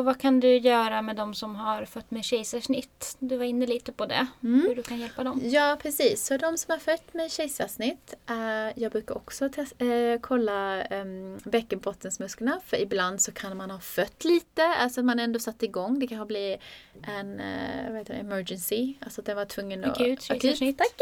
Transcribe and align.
Och 0.00 0.06
vad 0.06 0.20
kan 0.20 0.40
du 0.40 0.56
göra 0.56 1.02
med 1.02 1.16
de 1.16 1.34
som 1.34 1.56
har 1.56 1.84
fött 1.84 2.10
med 2.10 2.24
kejsarsnitt? 2.24 3.16
Du 3.18 3.36
var 3.36 3.44
inne 3.44 3.66
lite 3.66 3.92
på 3.92 4.06
det. 4.06 4.26
Mm. 4.42 4.60
Hur 4.68 4.74
du 4.74 4.82
kan 4.82 4.98
hjälpa 4.98 5.24
dem. 5.24 5.40
Ja, 5.44 5.78
precis. 5.82 6.26
Så 6.26 6.36
de 6.36 6.58
som 6.58 6.72
har 6.72 6.78
fött 6.78 7.14
med 7.14 7.32
kejsarsnitt, 7.32 8.14
eh, 8.30 8.82
jag 8.82 8.92
brukar 8.92 9.16
också 9.16 9.44
eh, 9.44 10.20
kolla 10.20 10.82
eh, 10.82 11.04
bäckenbottensmusklerna 11.44 12.60
för 12.66 12.80
ibland 12.80 13.20
så 13.20 13.32
kan 13.32 13.56
man 13.56 13.70
ha 13.70 13.80
fött 13.80 14.24
lite, 14.24 14.66
alltså 14.66 15.02
man 15.02 15.18
ändå 15.18 15.38
satt 15.38 15.62
igång. 15.62 15.98
Det 15.98 16.06
kan 16.06 16.26
bli 16.26 16.58
en 17.02 17.40
eh, 17.40 17.92
vad 17.92 18.10
emergency, 18.10 18.94
alltså 19.00 19.20
att 19.20 19.26
den 19.26 19.36
var 19.36 19.44
tvungen 19.44 19.84
att... 19.84 19.90
Akut 19.90 20.22
kejsarsnitt. 20.22 20.78
Tack! 20.78 20.94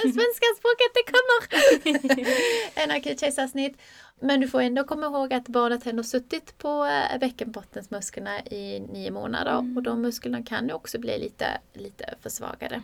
Svenska 0.00 0.46
språket, 0.58 0.92
det 0.94 1.04
kommer! 1.12 1.40
en 2.84 2.90
akut 2.90 3.20
kejsarsnitt. 3.20 3.76
Men 4.22 4.40
du 4.40 4.48
får 4.48 4.60
ändå 4.60 4.84
komma 4.84 5.06
ihåg 5.06 5.34
att 5.34 5.48
barnet 5.48 5.86
ändå 5.86 6.02
suttit 6.02 6.58
på 6.58 6.84
eh, 6.84 7.18
bäckenbottensmusklerna 7.18 8.40
i 8.40 8.80
nio 8.80 9.10
månader 9.10 9.58
Mm. 9.58 9.76
och 9.76 9.82
de 9.82 10.02
musklerna 10.02 10.42
kan 10.42 10.68
ju 10.68 10.74
också 10.74 10.98
bli 10.98 11.18
lite, 11.18 11.46
lite 11.72 12.14
försvagade. 12.20 12.82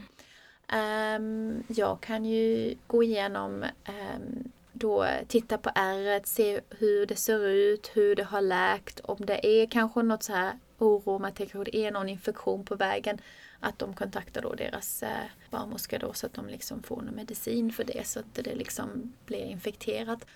Ehm, 0.68 1.64
jag 1.68 2.00
kan 2.00 2.24
ju 2.24 2.74
gå 2.86 3.02
igenom 3.02 3.62
ehm, 3.84 4.52
då 4.72 5.06
titta 5.28 5.58
på 5.58 5.70
ärret, 5.74 6.26
se 6.26 6.60
hur 6.70 7.06
det 7.06 7.16
ser 7.16 7.48
ut, 7.48 7.90
hur 7.94 8.16
det 8.16 8.22
har 8.24 8.40
läkt, 8.40 9.00
om 9.00 9.16
det 9.26 9.46
är 9.46 9.66
kanske 9.66 10.02
något 10.02 10.22
så 10.22 10.32
här 10.32 10.52
oro, 10.78 11.18
man 11.18 11.32
tänker 11.32 11.58
att 11.58 11.64
det 11.64 11.76
är 11.76 11.90
någon 11.90 12.08
infektion 12.08 12.64
på 12.64 12.74
vägen, 12.74 13.18
att 13.60 13.78
de 13.78 13.94
kontaktar 13.94 14.42
då 14.42 14.54
deras 14.54 15.02
eh, 15.02 15.26
barnmorska 15.50 15.98
då 15.98 16.12
så 16.12 16.26
att 16.26 16.34
de 16.34 16.48
liksom 16.48 16.82
får 16.82 16.96
någon 17.02 17.14
medicin 17.14 17.72
för 17.72 17.84
det 17.84 18.06
så 18.06 18.20
att 18.20 18.34
det 18.34 18.54
liksom 18.54 19.12
blir 19.26 19.44
infekterat. 19.44 20.26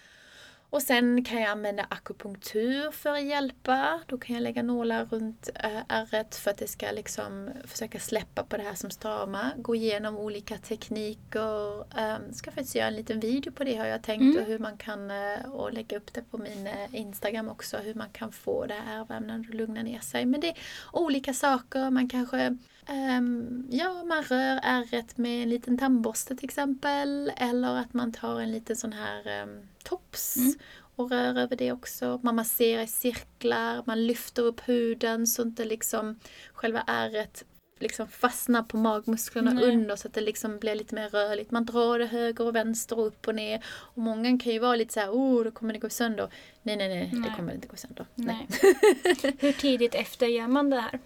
Och 0.72 0.82
sen 0.82 1.24
kan 1.24 1.40
jag 1.40 1.50
använda 1.50 1.86
akupunktur 1.90 2.90
för 2.90 3.10
att 3.10 3.24
hjälpa. 3.24 4.00
Då 4.06 4.18
kan 4.18 4.34
jag 4.34 4.42
lägga 4.42 4.62
nålar 4.62 5.04
runt 5.04 5.50
äh, 5.54 5.82
ärret 5.88 6.34
för 6.34 6.50
att 6.50 6.58
det 6.58 6.68
ska 6.68 6.90
liksom 6.90 7.50
försöka 7.64 7.98
släppa 7.98 8.42
på 8.42 8.56
det 8.56 8.62
här 8.62 8.74
som 8.74 8.90
stramar. 8.90 9.52
Gå 9.56 9.74
igenom 9.74 10.16
olika 10.16 10.58
tekniker. 10.58 11.78
Um, 11.78 12.34
ska 12.34 12.50
faktiskt 12.50 12.74
göra 12.74 12.86
en 12.86 12.96
liten 12.96 13.20
video 13.20 13.52
på 13.52 13.64
det 13.64 13.76
har 13.76 13.86
jag 13.86 14.02
tänkt 14.02 14.22
Mm. 14.22 14.38
och 14.38 14.44
hur 14.44 14.58
man 14.58 14.76
kan 14.76 15.10
uh, 15.10 15.50
och 15.52 15.72
lägga 15.72 15.96
upp 15.96 16.12
det 16.12 16.22
på 16.30 16.38
min 16.38 16.66
uh, 16.66 16.94
Instagram 16.94 17.48
också. 17.48 17.76
Hur 17.76 17.94
man 17.94 18.10
kan 18.12 18.32
få 18.32 18.66
det 18.66 18.74
här 18.74 19.00
ärrvävnaden 19.00 19.46
att 19.48 19.54
lugna 19.54 19.82
ner 19.82 20.00
sig. 20.00 20.24
Men 20.24 20.40
det 20.40 20.48
är 20.48 20.56
olika 20.92 21.34
saker. 21.34 21.90
Man 21.90 22.08
kanske 22.08 22.58
Ehm, 22.86 23.66
ja, 23.70 24.05
man 24.05 24.22
rör 24.22 24.61
ärret 24.62 25.19
med 25.19 25.42
en 25.42 25.48
liten 25.48 25.78
tandborste 25.78 26.36
till 26.36 26.44
exempel. 26.44 27.33
Eller 27.36 27.77
att 27.77 27.94
man 27.94 28.12
tar 28.12 28.41
en 28.41 28.52
liten 28.52 28.77
sån 28.77 28.92
här 28.92 29.42
um, 29.42 29.69
tops 29.84 30.36
Mm. 30.36 30.55
och 30.97 31.11
rör 31.11 31.39
över 31.39 31.56
det 31.56 31.72
också. 31.72 32.20
Man 32.22 32.34
masserar 32.34 32.83
i 32.83 32.86
cirklar, 32.86 33.83
man 33.86 34.06
lyfter 34.06 34.42
upp 34.42 34.69
huden 34.69 35.27
så 35.27 35.42
inte 35.42 35.64
liksom 35.64 36.19
själva 36.52 36.84
ärret 36.86 37.44
liksom 37.78 38.08
fastnar 38.08 38.62
på 38.62 38.77
magmusklerna 38.77 39.50
Nej. 39.50 39.64
under 39.64 39.96
så 39.96 40.08
att 40.08 40.14
det 40.14 40.20
liksom 40.20 40.58
blir 40.58 40.74
lite 40.74 40.94
mer 40.94 41.08
rörligt. 41.08 41.50
Man 41.50 41.64
drar 41.64 41.98
det 41.98 42.06
höger 42.06 42.46
och 42.46 42.56
vänster 42.56 42.98
och 42.98 43.06
upp 43.06 43.28
och 43.28 43.34
ner. 43.34 43.64
Och 43.67 43.98
många 44.02 44.39
kan 44.39 44.52
ju 44.52 44.58
vara 44.58 44.77
lite 44.77 44.92
så 44.92 45.00
här, 45.00 45.11
oh, 45.11 45.44
då 45.44 45.50
kommer 45.50 45.72
det 45.72 45.78
gå 45.78 45.89
sönder. 45.89 46.28
Nej, 46.62 46.77
nej, 46.77 46.89
nej, 46.89 47.11
Nej. 47.12 47.30
det 47.30 47.36
kommer 47.36 47.55
inte 47.55 47.69
gå 47.69 47.77
sönder. 47.77 48.06
Nej. 48.14 48.48
Hur 49.39 49.52
tidigt 49.52 49.94
efter 49.94 50.27
gör 50.27 50.48
man 50.48 50.70
det 50.70 50.80
här? 50.80 51.00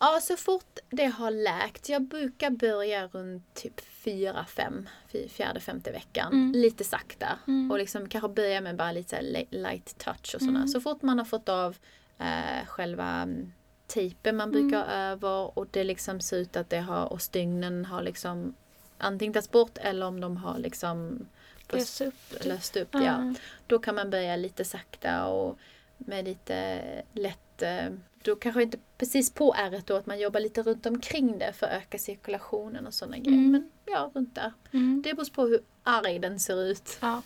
Ja, 0.00 0.20
så 0.22 0.36
fort 0.36 0.78
det 0.90 1.04
har 1.06 1.30
läkt. 1.30 1.88
Jag 1.88 2.02
brukar 2.02 2.50
börja 2.50 3.06
runt 3.06 3.54
typ 3.54 3.80
4-5, 4.04 4.86
fjärde, 5.28 5.60
femte 5.60 5.92
veckan. 5.92 6.32
Mm. 6.32 6.52
Lite 6.52 6.84
sakta. 6.84 7.38
Mm. 7.46 7.70
Och 7.70 7.78
liksom 7.78 8.08
kanske 8.08 8.28
börja 8.28 8.60
med 8.60 8.76
bara 8.76 8.92
lite 8.92 9.22
light 9.50 9.98
touch 9.98 10.34
och 10.34 10.40
sådana. 10.40 10.58
Mm. 10.58 10.68
Så 10.68 10.80
fort 10.80 11.02
man 11.02 11.18
har 11.18 11.24
fått 11.24 11.48
av 11.48 11.76
eh, 12.18 12.66
själva 12.66 13.22
mm, 13.22 13.52
tejpen 13.86 14.36
man 14.36 14.50
brukar 14.50 14.78
ha 14.78 14.86
över 14.86 15.58
och 15.58 15.66
det 15.70 15.84
liksom 15.84 16.20
ser 16.20 16.36
ut 16.36 16.56
att 16.56 16.70
det 16.70 16.80
har 16.80 17.12
och 17.12 17.22
stygnen 17.22 17.84
har 17.84 18.02
liksom 18.02 18.54
antingen 18.98 19.32
tagits 19.32 19.50
bort 19.50 19.78
eller 19.78 20.06
om 20.06 20.20
de 20.20 20.36
har 20.36 20.58
liksom 20.58 21.26
Lös 21.68 22.00
upp. 22.00 22.44
löst 22.44 22.76
upp. 22.76 22.88
Ja. 22.92 23.02
Ja. 23.02 23.34
Då 23.66 23.78
kan 23.78 23.94
man 23.94 24.10
börja 24.10 24.36
lite 24.36 24.64
sakta 24.64 25.26
och 25.26 25.58
med 25.96 26.24
lite 26.24 26.82
lätt, 27.12 27.62
eh, 27.62 27.86
då 28.24 28.36
kanske 28.36 28.62
inte 28.62 28.78
precis 29.00 29.30
på 29.34 29.54
ärret 29.58 29.86
då, 29.86 29.96
att 29.96 30.06
man 30.06 30.20
jobbar 30.20 30.40
lite 30.40 30.62
runt 30.62 30.86
omkring 30.86 31.38
det 31.38 31.52
för 31.52 31.66
att 31.66 31.72
öka 31.72 31.98
cirkulationen 31.98 32.86
och 32.86 32.94
sådana 32.94 33.16
grejer. 33.18 33.38
Mm. 33.38 33.50
Men 33.52 33.70
ja, 33.86 34.10
runt 34.14 34.34
där. 34.34 34.52
Mm. 34.72 35.02
Det 35.04 35.14
beror 35.14 35.30
på 35.34 35.42
hur 35.46 35.60
arg 35.82 36.18
den 36.18 36.40
ser 36.40 36.62
ut. 36.64 36.98
Ja. 37.00 37.22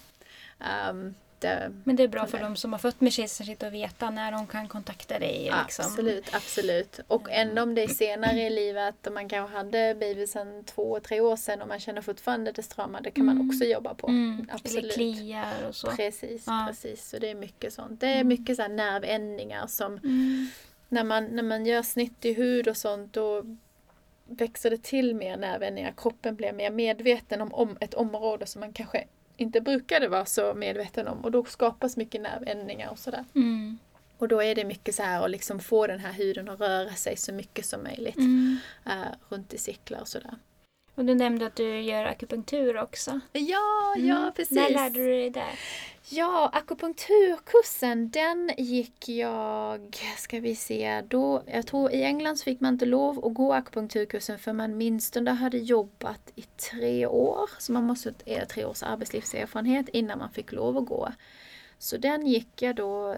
Um, 0.90 1.14
det, 1.38 1.72
Men 1.84 1.96
det 1.96 2.02
är 2.02 2.08
bra 2.08 2.26
för 2.26 2.38
Nej. 2.38 2.44
de 2.48 2.56
som 2.56 2.72
har 2.72 2.78
fött 2.78 3.00
med 3.00 3.12
kejsarsnitt 3.12 3.62
att 3.62 3.72
veta 3.72 4.10
när 4.10 4.32
de 4.32 4.46
kan 4.46 4.68
kontakta 4.68 5.18
dig. 5.18 5.52
Liksom. 5.64 5.84
Absolut, 5.86 6.34
absolut. 6.34 7.00
Och 7.08 7.30
ändå 7.30 7.62
om 7.62 7.74
det 7.74 7.82
är 7.82 7.88
senare 7.88 8.40
i 8.42 8.50
livet 8.50 9.06
och 9.06 9.12
man 9.12 9.28
kanske 9.28 9.56
hade 9.56 9.94
bebisen 9.94 10.64
två, 10.64 11.00
tre 11.00 11.20
år 11.20 11.36
sedan 11.36 11.62
och 11.62 11.68
man 11.68 11.80
känner 11.80 12.02
fortfarande 12.02 12.52
det 12.52 12.62
strama, 12.62 13.00
det 13.00 13.10
kan 13.10 13.24
man 13.24 13.36
Mm. 13.36 13.48
också 13.50 13.64
jobba 13.64 13.94
på. 13.94 14.08
Mm. 14.08 14.40
Eller 14.40 14.54
Absolut. 14.54 14.94
kliar 14.94 15.54
och 15.68 15.74
så. 15.74 15.90
Precis, 15.90 16.44
Ja. 16.46 16.66
precis. 16.68 17.08
Så 17.10 17.18
det 17.18 17.30
är 17.30 17.34
mycket 17.34 17.72
sånt. 17.72 18.00
Det 18.00 18.06
är 18.08 18.24
mycket 18.24 18.56
så 18.56 18.68
nervändningar 18.68 19.66
som 19.66 19.92
Mm. 19.98 20.48
När 20.94 21.04
man, 21.04 21.24
när 21.24 21.42
man 21.42 21.66
gör 21.66 21.82
snitt 21.82 22.24
i 22.24 22.32
hud 22.32 22.68
och 22.68 22.76
sånt 22.76 23.12
då 23.12 23.42
växer 24.26 24.70
det 24.70 24.82
till 24.82 25.14
mer 25.14 25.36
nervändningar. 25.36 25.94
Kroppen 25.96 26.36
blir 26.36 26.52
mer 26.52 26.70
medveten 26.70 27.40
om, 27.40 27.54
om 27.54 27.76
ett 27.80 27.94
område 27.94 28.46
som 28.46 28.60
man 28.60 28.72
kanske 28.72 29.04
inte 29.36 29.60
brukade 29.60 30.08
vara 30.08 30.24
så 30.26 30.54
medveten 30.54 31.08
om 31.08 31.24
och 31.24 31.30
då 31.30 31.44
skapas 31.44 31.96
mycket 31.96 32.20
nervändningar 32.20 32.90
och 32.90 32.98
sådär. 32.98 33.24
Mm. 33.34 33.78
Och 34.18 34.28
då 34.28 34.42
är 34.42 34.54
det 34.54 34.64
mycket 34.64 34.94
så 34.94 35.02
här 35.02 35.24
att 35.24 35.30
liksom 35.30 35.60
få 35.60 35.86
den 35.86 35.98
här 35.98 36.12
huden 36.12 36.48
att 36.48 36.60
röra 36.60 36.90
sig 36.94 37.16
så 37.16 37.32
mycket 37.32 37.66
som 37.66 37.82
möjligt 37.82 38.16
Mm. 38.16 38.56
eh, 38.86 38.92
runt 39.28 39.54
i 39.54 39.58
cirklar 39.58 40.00
och 40.00 40.08
sådär. 40.08 40.34
Och 40.94 41.04
du 41.04 41.14
nämnde 41.14 41.46
att 41.46 41.56
du 41.56 41.80
gör 41.80 42.04
akupunktur 42.04 42.76
också. 42.76 43.20
Ja, 43.32 43.94
Mm. 43.96 44.08
ja 44.08 44.32
precis. 44.36 44.56
När 44.56 44.70
lärde 44.70 44.98
du 44.98 45.06
dig 45.06 45.30
det? 45.30 45.46
Ja, 46.08 46.50
akupunkturkursen 46.52 48.10
den 48.10 48.50
gick 48.58 49.08
jag, 49.08 50.04
ska 50.16 50.40
vi 50.40 50.56
se, 50.56 51.02
då, 51.08 51.42
jag 51.46 51.66
tror 51.66 51.92
i 51.92 52.02
England 52.02 52.36
så 52.36 52.44
fick 52.44 52.60
man 52.60 52.72
inte 52.72 52.86
lov 52.86 53.24
att 53.24 53.34
gå 53.34 53.52
akupunkturkursen 53.52 54.38
för 54.38 54.52
man 54.52 54.76
minst 54.76 55.16
under 55.16 55.32
hade 55.32 55.58
jobbat 55.58 56.32
i 56.34 56.42
tre 56.42 57.06
år. 57.06 57.50
Så 57.58 57.72
man 57.72 57.84
måste 57.84 58.14
ha 58.26 58.46
tre 58.46 58.64
års 58.64 58.82
arbetslivserfarenhet 58.82 59.88
innan 59.88 60.18
man 60.18 60.30
fick 60.30 60.52
lov 60.52 60.78
att 60.78 60.86
gå. 60.86 61.12
Så 61.78 61.96
den 61.96 62.26
gick 62.26 62.62
jag 62.62 62.76
då 62.76 63.16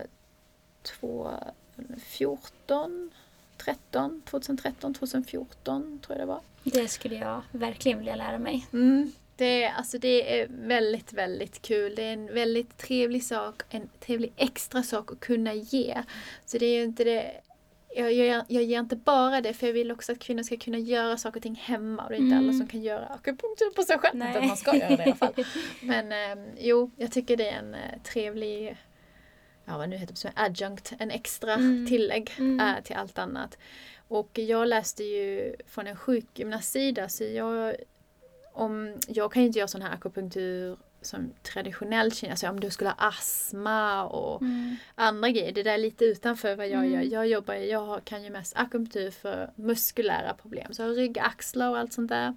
2014, 0.83 3.11
13, 3.57 4.23
2013, 4.31 4.95
2014 4.95 6.01
tror 6.07 6.19
jag 6.19 6.27
det 6.27 6.33
var. 6.33 6.41
Det 6.63 6.89
skulle 6.89 7.15
jag 7.15 7.43
verkligen 7.53 7.99
vilja 7.99 8.17
lära 8.17 8.39
mig. 8.39 8.67
Mm. 8.73 9.13
Det, 9.37 9.65
är- 9.65 9.73
alltså 9.73 9.99
det 9.99 10.41
är 10.41 10.47
väldigt, 10.51 11.13
väldigt 11.13 11.63
kul. 11.63 11.95
Det 11.95 12.03
är 12.03 12.13
en 12.13 12.35
väldigt 12.35 12.79
trevlig 12.79 13.25
sak, 13.25 13.63
en 13.71 13.89
trevlig 14.01 14.33
extra 14.37 14.83
sak 14.83 15.13
att 15.13 15.21
kunna 15.21 15.55
ge. 15.55 16.03
Så 16.45 16.59
det 16.59 16.67
är 16.67 16.85
inte 16.85 17.05
det 17.05 17.33
jag, 17.97 18.13
jag, 18.13 18.45
jag 18.49 18.63
ger 18.63 18.81
inte 18.81 18.97
bara 18.97 19.41
det 19.41 19.55
för 19.55 19.67
jag 19.67 19.75
vill 19.75 19.93
också 19.93 20.13
att 20.13 20.19
kvinnor 20.19 20.43
ska 20.43 20.57
kunna 20.57 20.79
göra 20.79 21.17
saker 21.17 21.39
och 21.39 21.43
ting 21.43 21.55
hemma 21.55 22.03
och 22.05 22.11
det 22.11 22.17
är 22.17 22.19
inte 22.21 22.35
Mm. 22.37 22.49
alla 22.49 22.59
som 22.59 22.67
kan 22.69 22.83
göra 22.83 23.07
akupunktur 23.07 23.71
på 23.77 23.83
sig 23.83 23.99
själv. 23.99 24.17
Men 24.19 24.47
man 24.49 24.57
ska 24.57 24.77
göra 24.77 24.97
det 24.97 25.03
i 25.03 25.07
alla 25.07 25.15
fall. 25.15 25.33
Men 25.83 26.13
eh, 26.13 26.45
jo, 26.59 26.91
jag 26.97 27.13
tycker 27.13 27.37
det 27.37 27.49
är 27.51 27.59
en 27.59 27.75
eh, 27.75 27.81
trevlig, 28.13 28.77
ja 29.65 29.79
vad 29.79 29.89
nu 29.89 29.97
heter 29.97 30.13
det, 30.15 30.19
som 30.21 30.31
adjunct, 30.35 30.93
en 30.99 31.11
extra 31.11 31.55
Mm. 31.55 31.87
tillägg 31.87 32.31
Mm. 32.39 32.61
eh, 32.61 32.83
till 32.85 32.97
allt 32.97 33.19
annat. 33.19 33.59
Och 34.09 34.39
jag 34.39 34.69
läste 34.69 35.05
ju 35.05 35.55
från 35.67 35.87
en 35.87 35.97
sjukgymnastsida 35.97 37.09
så 37.09 37.25
jag, 37.25 37.75
om, 38.57 38.95
jag 39.09 39.33
kan 39.33 39.43
ju 39.43 39.47
inte 39.47 39.59
göra 39.59 39.69
sån 39.69 39.83
här 39.83 39.93
akupunktur 39.95 40.77
som 41.03 41.33
traditionell 41.43 42.13
kina, 42.13 42.33
alltså 42.33 42.49
om 42.49 42.61
du 42.61 42.71
skulle 42.71 42.91
ha 42.91 43.09
astma 43.09 44.05
och 44.05 44.43
Mm. 44.43 44.77
andra 44.95 45.31
grejer. 45.31 45.53
Det 45.53 45.63
där 45.63 45.73
är 45.75 45.79
lite 45.79 46.05
utanför 46.05 46.57
vad 46.57 46.69
jag 46.69 46.85
Mm. 46.87 46.93
gör. 46.93 47.03
Jag 47.03 47.27
jobbar, 47.27 47.55
jag 47.55 48.05
kan 48.05 48.23
ju 48.25 48.31
mest 48.31 48.57
akupunktur 48.57 49.11
för 49.11 49.51
muskulära 49.57 50.35
problem. 50.35 50.73
Så 50.75 50.89
rygg, 50.89 51.19
axlar 51.19 51.71
och 51.71 51.79
allt 51.79 51.93
sånt 51.93 52.09
där. 52.09 52.35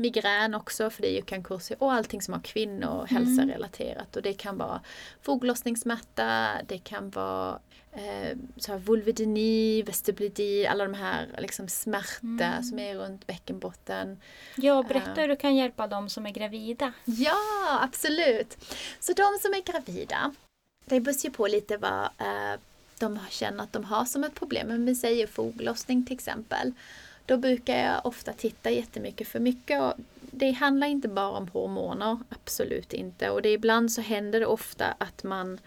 Migrän 0.00 0.54
också 0.54 0.90
för 0.90 1.02
det 1.02 1.08
är 1.08 1.14
ju 1.16 1.22
kankurser 1.22 1.76
och 1.82 1.92
allting 1.92 2.22
som 2.22 2.34
har 2.34 2.40
kvinnor 2.40 2.88
och 2.88 3.12
Mm. 3.12 3.50
relaterat. 3.50 4.16
Och 4.16 4.22
det 4.22 4.32
kan 4.32 4.58
vara 4.58 4.80
foglossningssmärta, 5.22 6.50
det 6.68 6.78
kan 6.78 7.10
vara 7.10 7.58
eh, 7.92 8.36
så 8.56 8.72
här 8.72 8.78
vulvodyni, 8.78 9.82
vestibulodyni, 9.82 10.66
alla 10.66 10.84
de 10.84 10.94
här 10.94 11.28
liksom 11.38 11.68
smärta 11.68 12.44
Mm. 12.44 12.62
som 12.62 12.78
är 12.78 12.94
runt 12.94 13.26
bäckenbotten. 13.26 14.20
Ja, 14.56 14.82
berätta 14.82 15.10
Ja. 15.16 15.20
hur 15.22 15.28
du 15.28 15.36
kan 15.36 15.56
hjälpa 15.56 15.86
dem 15.86 16.08
som 16.08 16.26
är 16.26 16.30
gravida. 16.30 16.92
Ja, 17.04 17.78
absolut. 17.82 18.56
Så 19.00 19.12
de 19.12 19.38
som 19.42 19.52
är 19.54 19.72
gravida, 19.72 20.34
det 20.84 21.00
beror 21.00 21.16
ju 21.24 21.30
på 21.30 21.46
lite 21.46 21.76
vad 21.76 22.02
eh, 22.04 22.60
de 22.98 23.18
känner 23.30 23.64
att 23.64 23.72
de 23.72 23.84
har 23.84 24.04
som 24.04 24.24
ett 24.24 24.34
problem. 24.34 24.68
Men 24.68 24.86
vi 24.86 24.94
säger 24.94 25.26
foglossning 25.26 26.06
till 26.06 26.14
exempel. 26.16 26.72
Då 27.26 27.36
brukar 27.36 27.76
jag 27.76 28.06
ofta 28.06 28.32
titta 28.32 28.70
jättemycket 28.70 29.28
för 29.28 29.40
mycket. 29.40 29.80
Och 29.80 29.92
det 30.20 30.50
handlar 30.50 30.86
inte 30.86 31.08
bara 31.08 31.28
om 31.30 31.48
hormoner, 31.48 32.18
absolut 32.28 32.92
inte. 32.92 33.30
Och 33.30 33.42
det, 33.42 33.48
ibland 33.52 33.92
så 33.92 34.00
händer 34.00 34.40
det 34.40 34.46
ofta 34.46 34.86
att 34.98 35.22
man 35.24 35.58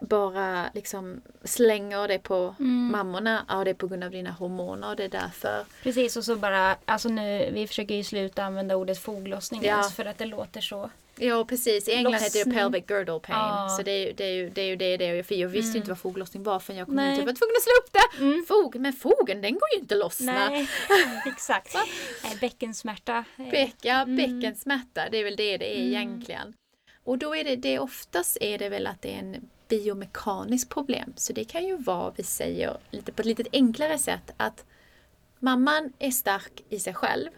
bara 0.00 0.70
liksom 0.74 1.20
slänger 1.44 2.08
det 2.08 2.18
på 2.18 2.54
Mm. 2.60 2.90
mammorna. 2.92 3.44
Ja, 3.48 3.64
det 3.64 3.70
är 3.70 3.74
på 3.74 3.86
grund 3.86 4.04
av 4.04 4.10
dina 4.10 4.30
hormoner 4.30 4.88
och 4.90 4.96
det 4.96 5.04
är 5.04 5.08
därför. 5.08 5.64
Precis 5.82 6.16
och 6.16 6.24
så 6.24 6.36
bara, 6.36 6.76
alltså 6.84 7.08
nu, 7.08 7.50
vi 7.52 7.66
försöker 7.66 7.94
ju 7.94 8.04
sluta 8.04 8.44
använda 8.44 8.76
ordet 8.76 8.98
foglossning 8.98 9.62
Ja. 9.64 9.82
för 9.82 10.04
att 10.04 10.18
det 10.18 10.24
låter 10.24 10.60
så. 10.60 10.90
Ja, 11.18 11.44
precis. 11.44 11.88
I 11.88 11.92
England 11.92 12.14
heter 12.22 12.44
det 12.44 12.50
pelvic 12.54 12.84
girdle 12.88 13.20
pain. 13.20 13.38
Ja. 13.38 13.68
Så 13.76 13.82
det 13.82 13.90
är, 13.90 14.12
det 14.12 14.24
är 14.24 14.34
ju 14.34 14.50
det 14.50 14.60
är 14.60 14.66
ju 14.66 14.76
det. 14.76 14.96
det 14.96 15.04
är, 15.06 15.22
för 15.22 15.34
jag 15.34 15.48
visste 15.48 15.68
Mm. 15.70 15.76
inte 15.76 15.90
vad 15.90 15.98
foglossning 15.98 16.42
var 16.42 16.58
förrän 16.60 16.78
jag 16.78 16.86
kom 16.86 16.96
Nej. 16.96 17.10
hit. 17.16 17.26
Var 17.26 17.32
tvungen 17.32 17.54
att 17.56 17.62
slå 17.62 17.72
upp 17.82 17.92
det. 17.92 18.24
Mm. 18.24 18.44
Fog, 18.48 18.76
men 18.80 18.92
fogen 18.92 19.40
den 19.42 19.52
går 19.52 19.68
ju 19.74 19.80
inte 19.80 19.94
lossna. 19.94 20.48
Nej, 20.48 20.68
exakt. 21.26 21.74
Nej, 22.24 22.36
Bäckensmärta. 22.40 23.24
eh, 23.38 23.50
Bäck, 23.50 23.74
ja, 23.82 24.02
Mm. 24.02 24.16
bäckensmärta, 24.16 25.08
det 25.10 25.18
är 25.18 25.24
väl 25.24 25.36
det 25.36 25.56
det 25.56 25.76
är 25.76 25.80
Mm. 25.80 25.88
egentligen. 25.88 26.54
Och 27.04 27.18
då 27.18 27.36
är 27.36 27.44
det, 27.44 27.56
det 27.56 27.78
oftast 27.78 28.38
är 28.40 28.58
det 28.58 28.68
väl 28.68 28.86
att 28.86 29.02
det 29.02 29.14
är 29.14 29.18
en 29.18 29.50
biomekaniskt 29.68 30.70
problem. 30.70 31.12
Så 31.16 31.32
det 31.32 31.44
kan 31.44 31.66
ju 31.66 31.76
vara, 31.76 32.12
vi 32.16 32.22
säger 32.22 32.76
lite 32.90 33.12
på 33.12 33.22
ett 33.22 33.26
lite 33.26 33.44
enklare 33.52 33.98
sätt, 33.98 34.30
att 34.36 34.64
mamman 35.38 35.92
är 35.98 36.10
stark 36.10 36.62
i 36.68 36.78
sig 36.78 36.94
själv. 36.94 37.30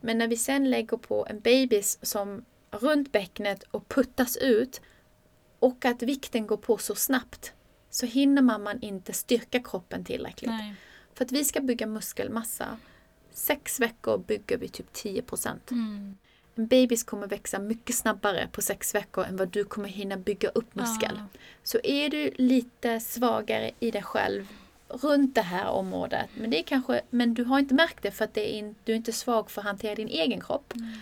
Men 0.00 0.18
när 0.18 0.28
vi 0.28 0.36
sen 0.36 0.70
lägger 0.70 0.96
på 0.96 1.26
en 1.30 1.40
bebis 1.40 1.98
som 2.02 2.44
runt 2.74 3.12
bäcknet 3.12 3.62
och 3.70 3.88
puttas 3.88 4.36
ut 4.36 4.80
och 5.58 5.84
att 5.84 6.02
vikten 6.02 6.46
går 6.46 6.56
på 6.56 6.78
så 6.78 6.94
snabbt 6.94 7.52
så 7.90 8.06
hinner 8.06 8.42
mamman 8.42 8.82
inte 8.82 9.12
styrka 9.12 9.62
kroppen 9.62 10.04
tillräckligt. 10.04 10.50
Nej. 10.50 10.74
För 11.14 11.24
att 11.24 11.32
vi 11.32 11.44
ska 11.44 11.60
bygga 11.60 11.86
muskelmassa, 11.86 12.78
sex 13.32 13.80
veckor 13.80 14.18
bygger 14.18 14.58
vi 14.58 14.68
typ 14.68 14.92
10 14.92 15.22
procent. 15.22 15.70
Mm. 15.70 16.16
En 16.54 16.66
bebis 16.66 17.04
kommer 17.04 17.26
växa 17.26 17.58
mycket 17.58 17.96
snabbare 17.96 18.48
på 18.52 18.62
sex 18.62 18.94
veckor 18.94 19.24
än 19.24 19.36
vad 19.36 19.48
du 19.48 19.64
kommer 19.64 19.88
hinna 19.88 20.16
bygga 20.16 20.48
upp 20.48 20.74
muskel. 20.74 21.14
Ja. 21.16 21.40
Så 21.62 21.78
är 21.84 22.08
du 22.08 22.30
lite 22.34 23.00
svagare 23.00 23.70
i 23.80 23.90
dig 23.90 24.02
själv 24.02 24.48
runt 24.88 25.34
det 25.34 25.42
här 25.42 25.66
området, 25.66 26.26
men, 26.34 26.50
det 26.50 26.58
är 26.58 26.62
kanske, 26.62 27.00
men 27.10 27.34
du 27.34 27.44
har 27.44 27.58
inte 27.58 27.74
märkt 27.74 28.02
det 28.02 28.10
för 28.10 28.24
att 28.24 28.34
det 28.34 28.54
är 28.54 28.58
in, 28.58 28.74
du 28.84 28.92
är 28.92 28.96
inte 28.96 29.12
svag 29.12 29.50
för 29.50 29.60
att 29.60 29.66
hantera 29.66 29.94
din 29.94 30.08
egen 30.08 30.40
kropp. 30.40 30.74
Mm. 30.76 30.92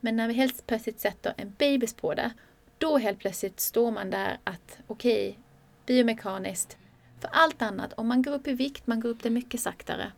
Men 0.00 0.16
när 0.16 0.28
vi 0.28 0.34
helt 0.34 0.66
plötsligt 0.66 1.00
sätter 1.00 1.34
en 1.36 1.52
bebis 1.58 1.94
på 1.94 2.14
det, 2.14 2.30
då 2.78 2.98
helt 2.98 3.18
plötsligt 3.18 3.60
står 3.60 3.90
man 3.90 4.10
där 4.10 4.38
att 4.44 4.78
okej, 4.86 5.38
biomekaniskt, 5.86 6.76
för 7.20 7.28
allt 7.32 7.62
annat, 7.62 7.92
om 7.96 8.08
man 8.08 8.22
går 8.22 8.32
upp 8.32 8.48
i 8.48 8.52
vikt, 8.52 8.86
man 8.86 9.00
går 9.00 9.08
upp 9.08 9.22
det 9.22 9.30
mycket 9.30 9.60
saktare. 9.60 10.12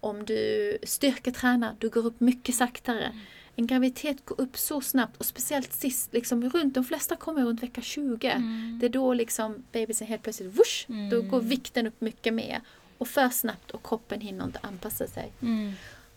Om 0.00 0.24
du 0.24 0.78
styrketränar, 0.82 1.74
du 1.78 1.88
går 1.88 2.06
upp 2.06 2.20
mycket 2.20 2.54
saktare. 2.54 3.12
En 3.56 3.66
graviditet 3.66 4.24
går 4.24 4.40
upp 4.40 4.58
så 4.58 4.80
snabbt 4.80 5.16
och 5.16 5.26
speciellt 5.26 5.72
sist, 5.72 6.12
liksom 6.12 6.50
runt, 6.50 6.74
de 6.74 6.84
flesta 6.84 7.16
kommer 7.16 7.44
runt 7.44 7.62
vecka 7.62 7.80
20. 7.80 8.28
Mm. 8.28 8.78
Det 8.80 8.86
är 8.86 8.90
då 8.90 9.14
liksom 9.14 9.64
bebisen 9.72 10.06
helt 10.06 10.22
plötsligt, 10.22 10.54
whoosh, 10.58 10.84
då 11.10 11.16
Mm. 11.16 11.28
går 11.28 11.40
vikten 11.40 11.86
upp 11.86 12.00
mycket 12.00 12.34
mer. 12.34 12.60
Och 12.98 13.08
för 13.08 13.28
snabbt 13.28 13.70
och 13.70 13.86
kroppen 13.86 14.20
hinner 14.20 14.44
inte 14.44 14.58
anpassa 14.62 15.06
sig. 15.06 15.32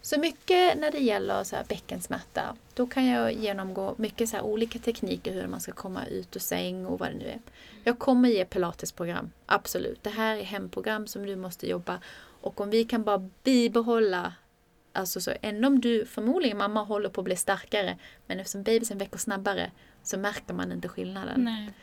Så 0.05 0.19
mycket 0.19 0.77
när 0.77 0.91
det 0.91 0.99
gäller 0.99 1.43
så 1.43 1.55
här 1.55 1.63
bäckensmärta, 1.63 2.55
då 2.73 2.87
kan 2.87 3.05
jag 3.05 3.33
genomgå 3.33 3.95
mycket 3.97 4.29
så 4.29 4.41
olika 4.41 4.79
tekniker 4.79 5.33
hur 5.33 5.47
man 5.47 5.61
ska 5.61 5.71
komma 5.71 6.05
ut 6.05 6.35
ur 6.35 6.39
säng 6.39 6.85
och 6.85 6.99
vad 6.99 7.09
det 7.09 7.15
nu 7.15 7.25
är. 7.25 7.39
Jag 7.83 7.99
kommer 7.99 8.29
ge 8.29 8.45
pilatesprogram, 8.45 9.31
absolut. 9.45 10.03
Det 10.03 10.09
här 10.09 10.35
är 10.35 10.43
hemprogram 10.43 11.07
som 11.07 11.25
du 11.25 11.35
måste 11.35 11.69
jobba 11.69 11.99
och 12.41 12.61
om 12.61 12.69
vi 12.69 12.83
kan 12.83 13.03
bara 13.03 13.29
bibehålla 13.43 14.33
Alltså 14.93 15.21
så, 15.21 15.31
även 15.41 15.65
om 15.65 15.81
du 15.81 16.05
förmodligen 16.05 16.57
mamma 16.57 16.83
håller 16.83 17.09
på 17.09 17.21
att 17.21 17.25
bli 17.25 17.35
starkare 17.35 17.97
men 18.27 18.39
eftersom 18.39 18.63
bebisen 18.63 18.97
väcker 18.97 19.17
snabbare 19.17 19.71
så 20.03 20.17
märker 20.17 20.53
man 20.53 20.71
inte 20.71 20.87
skillnaden. 20.87 21.43
Nej. 21.43 21.73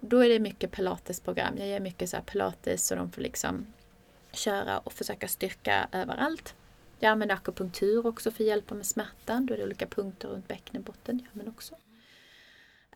Då 0.00 0.18
är 0.24 0.28
det 0.28 0.38
mycket 0.38 0.70
pilatesprogram. 0.70 1.54
Jag 1.58 1.66
ger 1.66 1.80
mycket 1.80 2.10
så 2.10 2.16
pilates 2.26 2.86
så 2.86 2.94
de 2.94 3.10
får 3.12 3.22
liksom 3.22 3.66
köra 4.32 4.78
och 4.78 4.92
försöka 4.92 5.28
styrka 5.28 5.88
överallt. 5.92 6.54
Jag 6.98 7.10
använder 7.10 7.34
akupunktur 7.34 8.06
också 8.06 8.30
för 8.30 8.44
att 8.44 8.48
hjälpa 8.48 8.74
med 8.74 8.86
smärtan. 8.86 9.46
Då 9.46 9.54
är 9.54 9.58
det 9.58 9.64
olika 9.64 9.86
punkter 9.86 10.28
runt 10.28 10.48
bäckenbotten. 10.48 11.18
Jag 11.18 11.28
använder 11.32 11.52
också. 11.52 11.74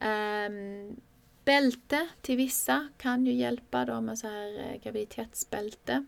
Um, 0.00 1.00
bälte 1.44 2.08
till 2.20 2.36
vissa 2.36 2.88
kan 2.98 3.26
ju 3.26 3.32
hjälpa. 3.32 3.84
De 3.84 4.08
har 4.08 4.16
så 4.16 4.26
här 4.26 4.58
eh, 4.58 4.82
graviditetsbälte. 4.82 6.04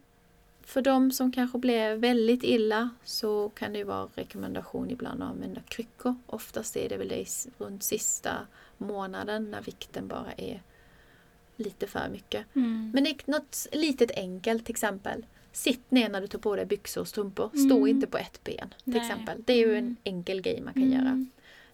För 0.63 0.83
de 0.83 1.11
som 1.13 1.33
kanske 1.33 1.59
blir 1.59 1.97
väldigt 1.97 2.45
illa 2.45 2.91
så 3.05 3.49
kan 3.49 3.73
det 3.73 3.85
vara 3.85 4.09
rekommendation 4.15 4.91
ibland 4.91 5.23
att 5.23 5.31
använda 5.31 5.61
kryckor. 5.61 6.15
Oftast 6.27 6.77
är 6.77 6.89
det 6.89 6.97
väl 6.97 7.09
det 7.09 7.27
runt 7.59 7.83
sista 7.83 8.47
månaden 8.79 9.51
när 9.51 9.63
vikten 9.63 10.09
bara 10.09 10.33
är 10.33 10.63
lite 11.57 11.87
för 11.87 12.09
mycket. 12.09 12.57
Mm. 12.57 12.91
Men 12.95 13.05
det 13.05 13.11
är 13.11 13.31
något 13.31 13.67
litet 13.73 14.11
enkelt 14.11 14.65
till 14.65 14.73
exempel. 14.73 15.27
Sitt 15.55 15.91
ner 15.91 16.09
när 16.09 16.21
du 16.21 16.27
tar 16.27 16.39
på 16.39 16.57
dig 16.57 16.67
byxor 16.67 17.01
och 17.01 17.09
strumpor. 17.09 17.49
Stå 17.67 17.77
Mm. 17.77 17.87
inte 17.89 18.07
på 18.07 18.19
ett 18.19 18.45
ben 18.45 18.75
till 18.85 18.93
Nej. 18.93 19.01
exempel. 19.01 19.43
Det 19.47 19.53
är 19.53 19.57
ju 19.57 19.73
en 19.73 19.79
Mm. 19.79 19.97
enkel 20.05 20.41
grej 20.41 20.61
man 20.61 20.75
kan 20.75 20.83
Mm. 20.83 20.93
göra. 21.05 21.27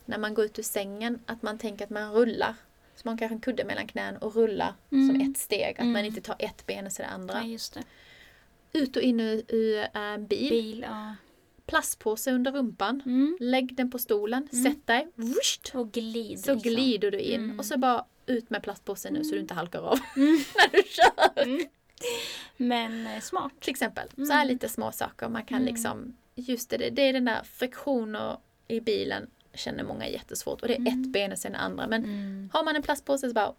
När 0.05 0.19
man 0.19 0.35
går 0.35 0.45
ut 0.45 0.59
ur 0.59 0.63
sängen, 0.63 1.19
att 1.27 1.43
man 1.43 1.59
tänker 1.59 1.85
att 1.85 1.91
man 1.91 2.13
rullar. 2.13 2.55
Så 2.97 3.03
man 3.09 3.19
kanske 3.19 3.35
en 3.35 3.41
kudde 3.41 3.65
mellan 3.65 3.87
knän 3.87 4.17
och 4.17 4.35
rullar 4.37 4.75
Mm. 4.93 5.09
som 5.09 5.31
ett 5.31 5.39
steg. 5.39 5.71
Att 5.79 5.87
man 5.87 5.89
Mm. 5.97 6.05
inte 6.05 6.21
tar 6.21 6.37
ett 6.39 6.67
ben 6.67 6.87
och 6.87 6.93
så 6.93 7.03
det 7.03 7.09
andra. 7.09 7.43
Ja, 7.47 7.59
det. 7.75 8.79
Ut 8.79 8.97
och 8.97 9.03
in 9.03 9.21
ur, 9.21 9.43
ur 9.49 9.87
en 9.95 10.27
bil. 10.27 10.51
Bil, 10.51 10.85
ja. 10.89 11.15
Plastpåse 11.67 12.33
under 12.33 12.53
rumpan. 12.53 13.03
Mm. 13.07 13.37
Lägg 13.41 13.75
den 13.75 13.91
på 13.91 13.99
stolen. 13.99 14.49
Mm. 14.53 14.65
Sätt 14.65 14.87
dig. 14.87 15.09
Whoosh, 15.15 15.77
Och 15.77 15.93
glid. 15.93 16.45
så 16.45 16.55
liksom. 16.55 16.73
glider 16.73 17.11
du 17.11 17.19
in. 17.21 17.45
Mm. 17.45 17.59
Och 17.59 17.65
så 17.65 17.79
bara 17.79 18.05
ut 18.27 18.51
med 18.51 18.63
plastpåsen 18.63 19.13
nu 19.15 19.25
så 19.25 19.35
du 19.35 19.41
inte 19.41 19.55
halkar 19.55 19.81
av 19.81 19.99
Mm. 20.17 20.39
när 20.57 20.73
du 20.73 20.83
kör. 20.89 21.80
Mm. 22.01 22.69
Men 22.69 23.07
eh, 23.07 23.21
smart. 23.21 23.53
Till 23.61 23.71
exempel. 23.71 24.09
Så 24.17 24.21
Mm. 24.23 24.31
här 24.37 24.45
lite 24.45 24.69
små 24.69 24.93
saker. 24.93 25.29
Man 25.29 25.45
kan 25.45 25.59
Mm. 25.63 25.75
liksom, 25.75 26.17
just 26.35 26.71
det, 26.71 26.91
det 26.91 27.03
är 27.03 27.13
den 27.13 27.25
där 27.25 27.43
friktioner 27.45 28.37
i 28.69 28.81
bilen 28.81 29.31
känner 29.55 29.85
många 29.85 30.09
jättesvårt. 30.09 30.63
Och 30.63 30.69
det 30.69 30.75
är 30.75 30.79
Mm. 30.79 31.03
ett 31.03 31.09
ben 31.09 31.33
och 31.33 31.39
sen 31.39 31.55
andra. 31.55 31.87
Men 31.87 32.05
Mm. 32.05 32.51
har 32.53 32.65
man 32.65 32.77
en 32.77 32.83
plastpåse 32.83 33.29
så 33.29 33.35
bara 33.35 33.53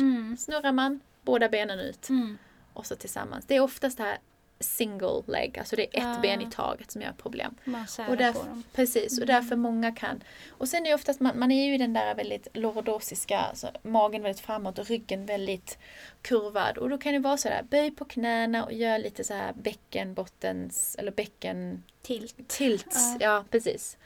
Mm. 0.00 0.36
snurrar 0.36 0.72
man 0.72 1.00
båda 1.22 1.48
benen 1.48 1.78
ut. 1.80 2.08
Mm. 2.08 2.38
Och 2.72 2.86
så 2.86 2.96
tillsammans. 2.96 3.44
Det 3.46 3.56
är 3.56 3.60
oftast 3.60 3.96
det 3.96 4.02
här 4.04 4.18
single 4.60 5.22
leg, 5.26 5.58
alltså 5.58 5.76
det 5.76 5.82
är 5.82 5.86
ett 5.86 6.14
Ja. 6.16 6.18
ben 6.22 6.40
i 6.40 6.50
taget 6.50 6.90
som 6.90 7.02
gör 7.02 7.12
problem. 7.12 7.54
Man 7.64 7.86
Och 8.08 8.16
därför, 8.16 8.62
precis, 8.72 9.18
och 9.18 9.24
Mm. 9.24 9.34
därför 9.42 9.56
många 9.56 9.92
kan. 9.92 10.22
Och 10.50 10.68
sen 10.68 10.82
är 10.86 10.88
det 10.88 10.94
oftast, 10.94 11.20
man, 11.20 11.38
man 11.38 11.50
är 11.52 11.66
ju 11.66 11.74
i 11.74 11.78
den 11.78 11.92
där 11.92 12.14
väldigt 12.14 12.48
lordosiska, 12.54 13.38
alltså 13.38 13.70
magen 13.82 14.22
väldigt 14.22 14.40
framåt 14.44 14.78
och 14.78 14.86
ryggen 14.86 15.26
väldigt 15.26 15.78
kurvad. 16.22 16.78
Och 16.78 16.90
då 16.90 16.98
kan 16.98 17.12
det 17.12 17.18
vara 17.18 17.36
sådär, 17.36 17.62
böj 17.70 17.90
på 17.90 18.04
knäna 18.04 18.64
och 18.64 18.72
gör 18.72 18.98
lite 18.98 19.24
så 19.24 19.34
här 19.34 19.52
bäckenbottens, 19.52 20.96
eller 20.98 21.12
bäcken 21.12 21.82
Tilt. 22.02 22.48
tilts. 22.48 23.16
Ja. 23.20 23.26
Ja, 23.26 23.44
precis. 23.50 23.96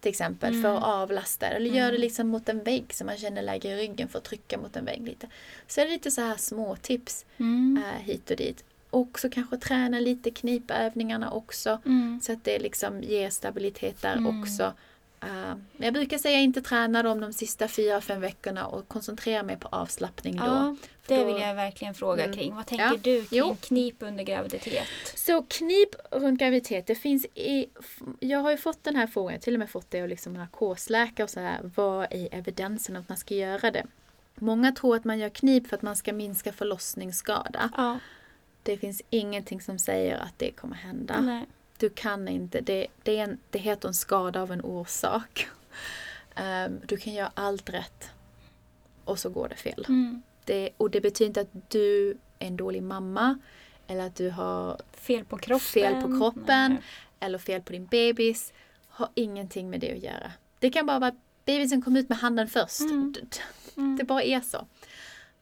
Till 0.00 0.10
exempel 0.10 0.52
för 0.62 0.68
att 0.68 0.76
Mm. 0.76 0.82
avlasta. 0.82 1.46
Eller 1.46 1.70
gör 1.70 1.82
det 1.82 1.88
Mm. 1.88 2.00
liksom 2.00 2.28
mot 2.28 2.48
en 2.48 2.62
vägg 2.62 2.94
så 2.94 3.04
man 3.04 3.16
känner 3.16 3.42
läge 3.42 3.68
i 3.68 3.76
ryggen 3.76 4.08
för 4.08 4.18
att 4.18 4.24
trycka 4.24 4.58
mot 4.58 4.76
en 4.76 4.84
vägg 4.84 5.06
lite. 5.08 5.28
Så 5.66 5.80
är 5.80 5.84
det 5.84 5.90
lite 5.90 6.10
så 6.10 6.20
här 6.20 6.36
små 6.36 6.76
tips 6.76 7.24
Mm. 7.38 7.82
eh, 7.84 8.02
hit 8.02 8.30
och 8.30 8.36
dit. 8.36 8.64
Och 8.92 9.18
så 9.20 9.30
kanske 9.30 9.56
träna 9.56 10.00
lite 10.00 10.30
knipövningarna 10.30 11.30
också. 11.30 11.78
Mm. 11.86 12.20
Så 12.22 12.32
att 12.32 12.44
det 12.44 12.58
liksom 12.58 13.02
ger 13.02 13.30
stabilitet 13.30 14.02
där 14.02 14.16
Mm. 14.16 14.40
också. 14.42 14.72
Men 15.20 15.64
jag 15.76 15.94
brukar 15.94 16.18
säga 16.18 16.38
inte 16.38 16.62
träna 16.62 17.02
dem 17.02 17.20
de 17.20 17.32
sista 17.32 17.68
fyra, 17.68 18.00
fem 18.00 18.20
veckorna 18.20 18.66
och 18.66 18.88
koncentrera 18.88 19.42
mig 19.42 19.56
på 19.56 19.68
avslappning 19.68 20.36
då. 20.36 20.44
Ja, 20.44 20.76
det 21.06 21.16
då- 21.16 21.24
vill 21.24 21.42
jag 21.42 21.54
verkligen 21.54 21.94
fråga 21.94 22.24
Mm. 22.24 22.36
kring. 22.36 22.54
Vad 22.54 22.66
tänker 22.66 22.84
Ja. 22.84 22.90
du 23.02 23.24
kring 23.24 23.26
Jo. 23.38 23.56
knip 23.60 23.94
under 23.98 24.24
graviditet? 24.24 24.86
Så 25.14 25.42
knip 25.42 25.88
runt 26.10 26.40
graviditet, 26.40 26.86
det 26.86 26.94
finns 26.94 27.26
i, 27.34 27.66
jag 28.20 28.38
har 28.38 28.50
ju 28.50 28.56
fått 28.56 28.84
den 28.84 28.96
här 28.96 29.06
frågan, 29.06 29.40
till 29.40 29.54
och 29.54 29.58
med 29.58 29.70
fått 29.70 29.90
det 29.90 30.02
av 30.02 30.08
liksom 30.08 30.32
narkosläkare 30.34 31.24
och 31.24 31.30
så 31.30 31.40
här, 31.40 31.60
vad 31.74 32.06
är 32.12 32.28
evidensen 32.34 32.96
att 32.96 33.08
man 33.08 33.18
ska 33.18 33.34
göra 33.34 33.70
det? 33.70 33.86
Många 34.34 34.72
tror 34.72 34.96
att 34.96 35.04
man 35.04 35.18
gör 35.18 35.28
knip 35.28 35.66
för 35.68 35.76
att 35.76 35.82
man 35.82 35.96
ska 35.96 36.12
minska 36.12 36.52
förlossningsskada. 36.52 37.70
Ja, 37.76 37.98
Det 38.62 38.76
finns 38.76 39.02
ingenting 39.10 39.60
som 39.60 39.78
säger 39.78 40.16
att 40.18 40.34
det 40.36 40.50
kommer 40.50 40.76
hända. 40.76 41.20
nej. 41.20 41.46
Du 41.78 41.90
kan 41.90 42.28
inte, 42.28 42.60
det, 42.60 42.86
det, 43.02 43.18
är 43.18 43.24
en, 43.24 43.38
det 43.50 43.58
heter 43.58 43.88
en 43.88 43.94
skada 43.94 44.42
av 44.42 44.52
en 44.52 44.64
orsak. 44.64 45.48
Ehm, 46.34 46.80
du 46.86 46.96
kan 46.96 47.12
göra 47.12 47.30
allt 47.34 47.70
rätt 47.70 48.10
och 49.04 49.18
så 49.18 49.30
går 49.30 49.48
det 49.48 49.56
fel. 49.56 49.84
Mm. 49.88 50.22
Det, 50.44 50.70
och 50.76 50.90
det 50.90 51.00
betyder 51.00 51.26
inte 51.26 51.40
att 51.40 51.70
du 51.70 52.10
är 52.38 52.46
en 52.46 52.56
dålig 52.56 52.82
mamma 52.82 53.38
eller 53.86 54.06
att 54.06 54.14
du 54.16 54.30
har 54.30 54.80
Fel 54.92 55.24
på 55.24 55.38
kroppen. 55.38 55.60
Fel 55.60 56.02
på 56.02 56.18
kroppen. 56.18 56.70
Nej. 56.70 56.82
eller 57.20 57.38
fel 57.38 57.62
på 57.62 57.72
din 57.72 57.86
bebis. 57.86 58.52
Har 58.88 59.08
ingenting 59.14 59.70
med 59.70 59.80
det 59.80 59.92
att 59.92 60.02
göra. 60.02 60.32
Det 60.58 60.70
kan 60.70 60.86
bara 60.86 60.98
vara 60.98 61.08
att 61.08 61.44
bebisen 61.44 61.82
kom 61.82 61.96
ut 61.96 62.08
med 62.08 62.18
handen 62.18 62.48
först. 62.48 62.80
Mm. 62.80 63.14
Mm. 63.76 63.96
Det 63.96 64.04
bara 64.04 64.22
är 64.22 64.40
så. 64.40 64.66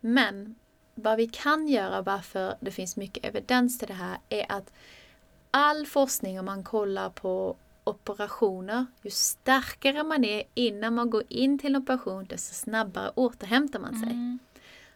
Men 0.00 0.54
vad 0.94 1.16
vi 1.16 1.26
kan 1.26 1.68
göra, 1.68 2.02
varför 2.02 2.54
det 2.60 2.70
finns 2.70 2.96
mycket 2.96 3.24
evidens 3.24 3.78
till 3.78 3.88
det 3.88 3.94
här, 3.94 4.18
är 4.28 4.52
att 4.52 4.72
all 5.50 5.86
forskning 5.86 6.38
om 6.40 6.46
man 6.46 6.64
kollar 6.64 7.10
på 7.10 7.56
operationer, 7.84 8.86
ju 9.02 9.10
starkare 9.10 10.02
man 10.02 10.24
är 10.24 10.42
innan 10.54 10.94
man 10.94 11.10
går 11.10 11.22
in 11.28 11.58
till 11.58 11.74
en 11.74 11.82
operation, 11.82 12.24
desto 12.24 12.54
snabbare 12.54 13.12
återhämtar 13.14 13.78
man 13.78 13.98
sig. 13.98 14.10
Mm. 14.10 14.38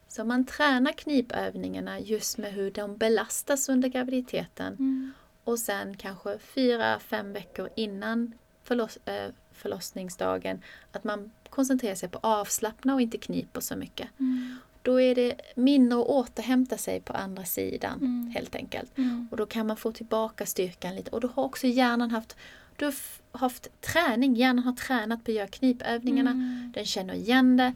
Så 0.08 0.24
man 0.24 0.44
tränar 0.46 0.92
knipövningarna 0.92 2.00
just 2.00 2.38
med 2.38 2.52
hur 2.52 2.70
de 2.70 2.96
belastas 2.96 3.68
under 3.68 3.88
graviditeten 3.88 4.72
Mm. 4.74 5.12
och 5.44 5.58
sen 5.58 5.96
kanske 5.96 6.38
fyra, 6.38 6.98
fem 6.98 7.32
veckor 7.32 7.68
innan 7.76 8.32
förloss, 8.62 8.98
äh, 9.04 9.30
förlossningsdagen 9.52 10.62
att 10.92 11.04
man 11.04 11.30
koncentrerar 11.50 11.94
sig 11.94 12.08
på 12.08 12.18
avslappna 12.22 12.94
och 12.94 13.00
inte 13.00 13.18
kniper 13.18 13.60
så 13.60 13.76
mycket. 13.76 14.08
Mm. 14.20 14.56
Då 14.84 15.00
är 15.00 15.14
det 15.14 15.34
mindre 15.54 15.98
att 16.00 16.06
återhämta 16.06 16.76
sig 16.78 17.00
på 17.00 17.12
andra 17.12 17.44
sidan 17.44 17.98
Mm. 17.98 18.30
helt 18.34 18.54
enkelt. 18.54 18.98
Mm. 18.98 19.28
Och 19.30 19.36
då 19.36 19.46
kan 19.46 19.66
man 19.66 19.76
få 19.76 19.92
tillbaka 19.92 20.46
styrkan 20.46 20.94
lite 20.96 21.10
och 21.10 21.20
då 21.20 21.28
har 21.34 21.44
också 21.44 21.66
hjärnan 21.66 22.10
haft, 22.10 22.36
du 22.76 22.84
har 22.84 22.94
haft 23.38 23.68
träning, 23.80 24.34
hjärnan 24.36 24.64
har 24.64 24.72
tränat 24.72 25.24
på 25.24 25.30
att 25.30 25.34
göra 25.34 25.46
knipövningarna, 25.46 26.30
Mm. 26.30 26.72
den 26.74 26.84
känner 26.84 27.14
igen 27.14 27.56
det 27.56 27.72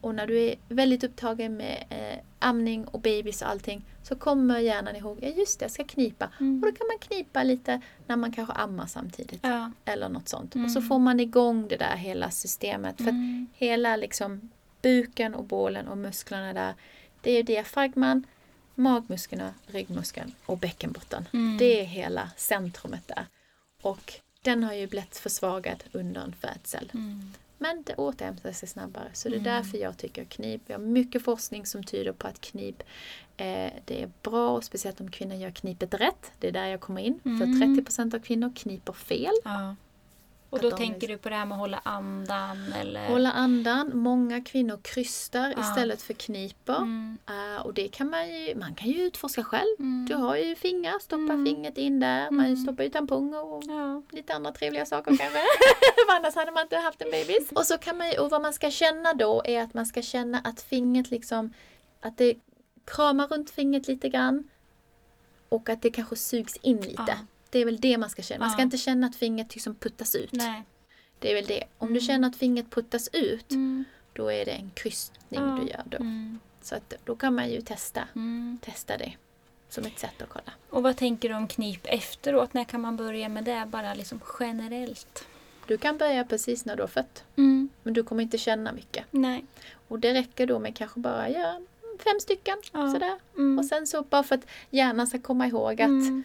och 0.00 0.14
när 0.14 0.26
du 0.26 0.38
är 0.40 0.54
väldigt 0.68 1.04
upptagen 1.04 1.56
med 1.56 1.84
eh, 1.90 2.18
amning 2.38 2.84
och 2.84 3.00
babys 3.00 3.42
och 3.42 3.48
allting 3.48 3.84
så 4.02 4.14
kommer 4.16 4.58
hjärnan 4.58 4.96
ihåg, 4.96 5.18
ja 5.22 5.28
just 5.28 5.58
det, 5.58 5.64
jag 5.64 5.70
ska 5.70 5.84
knipa. 5.84 6.28
Mm. 6.40 6.62
Och 6.62 6.70
då 6.70 6.76
kan 6.76 6.86
man 6.86 6.98
knipa 6.98 7.42
lite 7.42 7.80
när 8.06 8.16
man 8.16 8.32
kanske 8.32 8.54
ammar 8.54 8.86
samtidigt. 8.86 9.40
Ja. 9.42 9.70
Eller 9.84 10.08
något 10.08 10.28
sånt. 10.28 10.54
Mm. 10.54 10.64
Och 10.64 10.70
så 10.70 10.82
får 10.82 10.98
man 10.98 11.20
igång 11.20 11.68
det 11.68 11.76
där 11.76 11.96
hela 11.96 12.30
systemet. 12.30 12.96
För 12.96 13.04
att 13.04 13.10
Mm. 13.10 13.46
hela 13.54 13.96
liksom 13.96 14.50
buken 14.84 15.34
och 15.34 15.44
bålen 15.44 15.88
och 15.88 15.98
musklerna 15.98 16.52
där. 16.52 16.74
Det 17.20 17.30
är 17.30 17.42
diafragman, 17.42 18.26
magmusklerna, 18.74 19.54
ryggmuskeln 19.66 20.34
och 20.46 20.58
bäckenbotten. 20.58 21.28
Mm. 21.32 21.58
Det 21.58 21.80
är 21.80 21.84
hela 21.84 22.30
centrumet 22.36 23.08
där. 23.08 23.26
Och 23.82 24.12
den 24.42 24.64
har 24.64 24.72
ju 24.74 24.86
blivit 24.86 25.16
försvagad 25.16 25.84
under 25.92 26.20
en 26.20 26.32
födsel. 26.40 26.90
Mm. 26.94 27.32
Men 27.58 27.82
det 27.82 27.94
återhämtar 27.94 28.52
sig 28.52 28.68
snabbare. 28.68 29.08
Så 29.12 29.28
det 29.28 29.34
är 29.34 29.38
Mm. 29.40 29.52
därför 29.52 29.78
jag 29.78 29.96
tycker 29.96 30.24
knip. 30.24 30.62
Vi 30.66 30.72
har 30.72 30.80
mycket 30.80 31.24
forskning 31.24 31.66
som 31.66 31.84
tyder 31.84 32.12
på 32.12 32.26
att 32.26 32.40
knip 32.40 32.82
eh, 33.36 33.72
det 33.84 34.02
är 34.02 34.10
bra. 34.22 34.50
Och 34.50 34.64
speciellt 34.64 35.00
om 35.00 35.10
kvinnor 35.10 35.36
gör 35.36 35.50
knipet 35.50 35.94
rätt. 35.94 36.32
Det 36.38 36.48
är 36.48 36.52
där 36.52 36.66
jag 36.66 36.80
kommer 36.80 37.02
in. 37.02 37.20
Mm. 37.24 37.38
För 37.38 37.46
30% 37.66 38.14
av 38.14 38.18
kvinnor 38.20 38.52
kniper 38.56 38.92
fel. 38.92 39.32
Ja. 39.44 39.76
Och 40.54 40.60
då 40.70 40.76
tänker 40.76 41.08
du 41.08 41.18
på 41.18 41.28
det 41.28 41.34
här 41.34 41.46
med 41.46 41.54
att 41.54 41.60
hålla 41.60 41.80
andan 41.84 42.72
eller? 42.80 43.06
Hålla 43.08 43.32
andan. 43.32 43.90
Många 43.98 44.40
kvinnor 44.44 44.78
krystar 44.82 45.54
Ja. 45.56 45.62
istället 45.62 46.02
för 46.02 46.14
kniper. 46.14 46.76
Mm. 46.76 47.18
Eh, 47.28 47.66
och 47.66 47.74
det 47.74 47.88
kan 47.88 48.10
man 48.10 48.28
ju, 48.28 48.54
man 48.56 48.74
kan 48.74 48.88
ju 48.90 49.02
utforska 49.02 49.44
själv. 49.44 49.76
Mm. 49.78 50.06
Du 50.08 50.14
har 50.14 50.36
ju 50.36 50.54
fingrar, 50.54 50.98
stoppa 50.98 51.32
Mm. 51.32 51.46
fingret 51.46 51.78
in 51.78 52.00
där. 52.00 52.30
Man 52.30 52.46
Mm. 52.46 52.56
stoppar 52.56 52.84
ju 52.84 52.90
tamponger 52.90 53.44
och 53.44 53.62
Ja. 53.66 54.02
lite 54.10 54.34
andra 54.34 54.52
trevliga 54.52 54.86
saker 54.86 55.16
kanske. 55.16 55.38
För 56.08 56.16
annars 56.16 56.34
hade 56.34 56.50
man 56.52 56.62
inte 56.62 56.76
haft 56.76 57.02
en 57.02 57.10
bebis. 57.10 57.52
Och, 57.52 57.64
så 57.66 57.78
kan 57.78 57.98
man, 57.98 58.10
ju- 58.10 58.18
och 58.18 58.30
vad 58.30 58.42
man 58.42 58.52
ska 58.52 58.70
känna 58.70 59.14
då 59.14 59.42
är 59.44 59.62
att 59.62 59.74
man 59.74 59.86
ska 59.86 60.02
känna 60.02 60.38
att 60.38 60.60
fingret 60.62 61.10
liksom, 61.10 61.52
att 62.00 62.18
det 62.18 62.34
kramar 62.84 63.26
runt 63.26 63.50
fingret 63.50 63.88
lite 63.88 64.08
grann. 64.08 64.48
Och 65.48 65.68
att 65.68 65.82
det 65.82 65.90
kanske 65.90 66.16
sugs 66.16 66.56
in 66.56 66.76
lite. 66.80 67.04
Ja. 67.06 67.14
Det 67.54 67.60
är 67.60 67.64
väl 67.64 67.80
det 67.80 67.98
man 67.98 68.10
ska 68.10 68.22
känna. 68.22 68.44
Man 68.44 68.50
ska 68.52 68.62
inte 68.62 68.78
känna 68.78 69.06
att 69.06 69.16
fingret 69.16 69.54
liksom 69.54 69.74
puttas 69.74 70.14
ut. 70.14 70.32
Nej. 70.32 70.62
Det 71.18 71.30
är 71.30 71.34
väl 71.34 71.44
det. 71.46 71.64
Om 71.78 71.88
du 71.88 71.92
Mm. 71.94 72.00
känner 72.06 72.28
att 72.28 72.36
fingret 72.36 72.70
puttas 72.70 73.08
ut, 73.12 73.50
Mm. 73.50 73.84
då 74.12 74.32
är 74.32 74.44
det 74.44 74.50
en 74.50 74.70
krystning 74.74 75.40
Ja. 75.40 75.58
du 75.60 75.68
gör 75.68 75.82
då. 75.84 75.96
Mm. 75.96 76.38
Så 76.62 76.74
att 76.74 76.94
då 77.04 77.16
kan 77.16 77.34
man 77.34 77.50
ju 77.50 77.60
testa, 77.60 78.08
Mm. 78.14 78.58
testa 78.62 78.96
det. 78.96 79.12
Som 79.68 79.84
ett 79.84 79.98
sätt 79.98 80.22
att 80.22 80.28
kolla. 80.28 80.52
Och 80.70 80.82
vad 80.82 80.96
tänker 80.96 81.28
du 81.28 81.34
om 81.34 81.48
knip 81.48 81.80
efteråt? 81.84 82.54
När 82.54 82.64
kan 82.64 82.80
man 82.80 82.96
börja 82.96 83.28
med 83.28 83.44
det? 83.44 83.64
Bara 83.68 83.94
liksom 83.94 84.20
generellt. 84.40 85.26
Du 85.66 85.78
kan 85.78 85.98
börja 85.98 86.24
precis 86.24 86.64
när 86.64 86.76
du 86.76 86.82
har 86.82 86.88
fött. 86.88 87.24
Mm. 87.36 87.68
Men 87.82 87.94
du 87.94 88.02
kommer 88.02 88.22
inte 88.22 88.38
känna 88.38 88.72
mycket. 88.72 89.04
Nej. 89.10 89.44
Och 89.88 89.98
det 89.98 90.14
räcker 90.14 90.46
då 90.46 90.58
med 90.58 90.76
kanske 90.76 91.00
bara 91.00 91.28
ja, 91.30 91.60
fem 92.04 92.20
stycken. 92.20 92.56
Ja. 92.72 92.92
Sådär. 92.92 93.18
Mm. 93.36 93.58
Och 93.58 93.64
sen 93.64 93.86
så 93.86 94.02
bara 94.02 94.22
för 94.22 94.34
att 94.34 94.46
hjärnan 94.70 95.06
ska 95.06 95.18
komma 95.18 95.46
ihåg 95.46 95.82
att 95.82 95.88
du, 95.88 96.22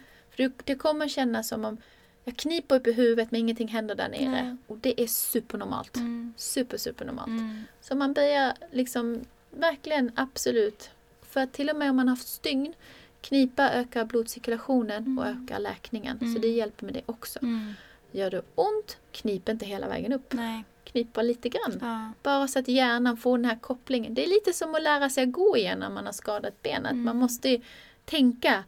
det 0.63 0.75
kommer 0.75 1.08
kännas 1.08 1.48
som 1.48 1.65
om 1.65 1.77
jag 2.24 2.38
kniper 2.38 2.75
upp 2.75 2.88
i 2.88 2.91
huvudet 2.93 3.31
men 3.31 3.39
ingenting 3.39 3.67
händer 3.67 3.96
där 3.96 4.10
nere. 4.10 4.29
Nej. 4.29 4.55
Och 4.67 4.77
det 4.77 5.01
är 5.01 5.08
supernormalt. 5.08 5.96
Mm. 5.96 6.34
Super, 6.38 6.77
supernormalt. 6.77 7.27
Mm. 7.27 7.63
Så 7.81 7.96
man 7.96 8.13
börjar 8.13 8.53
liksom 8.72 9.22
verkligen 9.51 10.12
absolut. 10.15 10.89
För 11.22 11.41
att 11.41 11.53
till 11.53 11.69
och 11.69 11.75
med 11.75 11.89
om 11.89 11.96
man 11.96 12.08
har 12.08 12.15
haft 12.15 12.27
stygn, 12.27 12.74
knipa 13.22 13.69
ökar 13.69 14.05
blodcirkulationen 14.05 15.17
och 15.17 15.25
Mm. 15.27 15.43
ökar 15.43 15.60
läkningen. 15.60 16.19
Så 16.19 16.25
Mm. 16.25 16.41
det 16.41 16.48
hjälper 16.48 16.86
med 16.86 16.93
det 16.93 17.01
också. 17.05 17.39
Mm. 17.41 17.74
Gör 18.12 18.31
det 18.31 18.41
ont, 18.55 18.98
knip 19.12 19.50
inte 19.50 19.65
hela 19.65 19.88
vägen 19.88 20.13
upp. 20.13 20.34
Nej. 20.34 20.63
Knip 20.84 21.13
bara 21.13 21.22
lite 21.22 21.50
grann. 21.50 21.77
Ja. 21.81 22.12
Bara 22.24 22.48
så 22.48 22.60
att 22.60 22.67
hjärnan 22.67 23.17
får 23.17 23.38
den 23.38 23.46
här 23.46 23.55
kopplingen. 23.60 24.13
Det 24.13 24.24
är 24.25 24.29
lite 24.29 24.53
som 24.53 24.75
att 24.75 24.81
lära 24.81 25.10
sig 25.10 25.24
att 25.24 25.31
gå 25.31 25.58
igen 25.58 25.79
när 25.79 25.89
man 25.89 26.05
har 26.05 26.13
skadat 26.13 26.62
benet. 26.63 26.91
Mm. 26.91 27.03
Man 27.03 27.17
måste 27.17 27.50
ju 27.50 27.62
tänka 28.05 28.63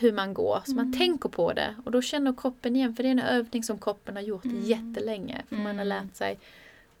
hur 0.00 0.12
man 0.12 0.34
går, 0.34 0.62
så 0.66 0.74
man 0.74 0.84
Mm. 0.86 0.98
tänker 0.98 1.28
på 1.28 1.52
det. 1.52 1.74
Och 1.84 1.90
då 1.90 2.02
känner 2.02 2.32
kroppen 2.36 2.76
igen, 2.76 2.94
för 2.96 3.02
det 3.02 3.08
är 3.08 3.10
en 3.10 3.18
övning 3.18 3.62
som 3.64 3.78
kroppen 3.78 4.16
har 4.16 4.22
gjort 4.22 4.44
Mm. 4.44 4.62
jättelänge. 4.64 5.42
För 5.48 5.56
man 5.56 5.64
har 5.66 5.72
Mm. 5.72 5.88
lärt 5.88 6.16
sig 6.16 6.38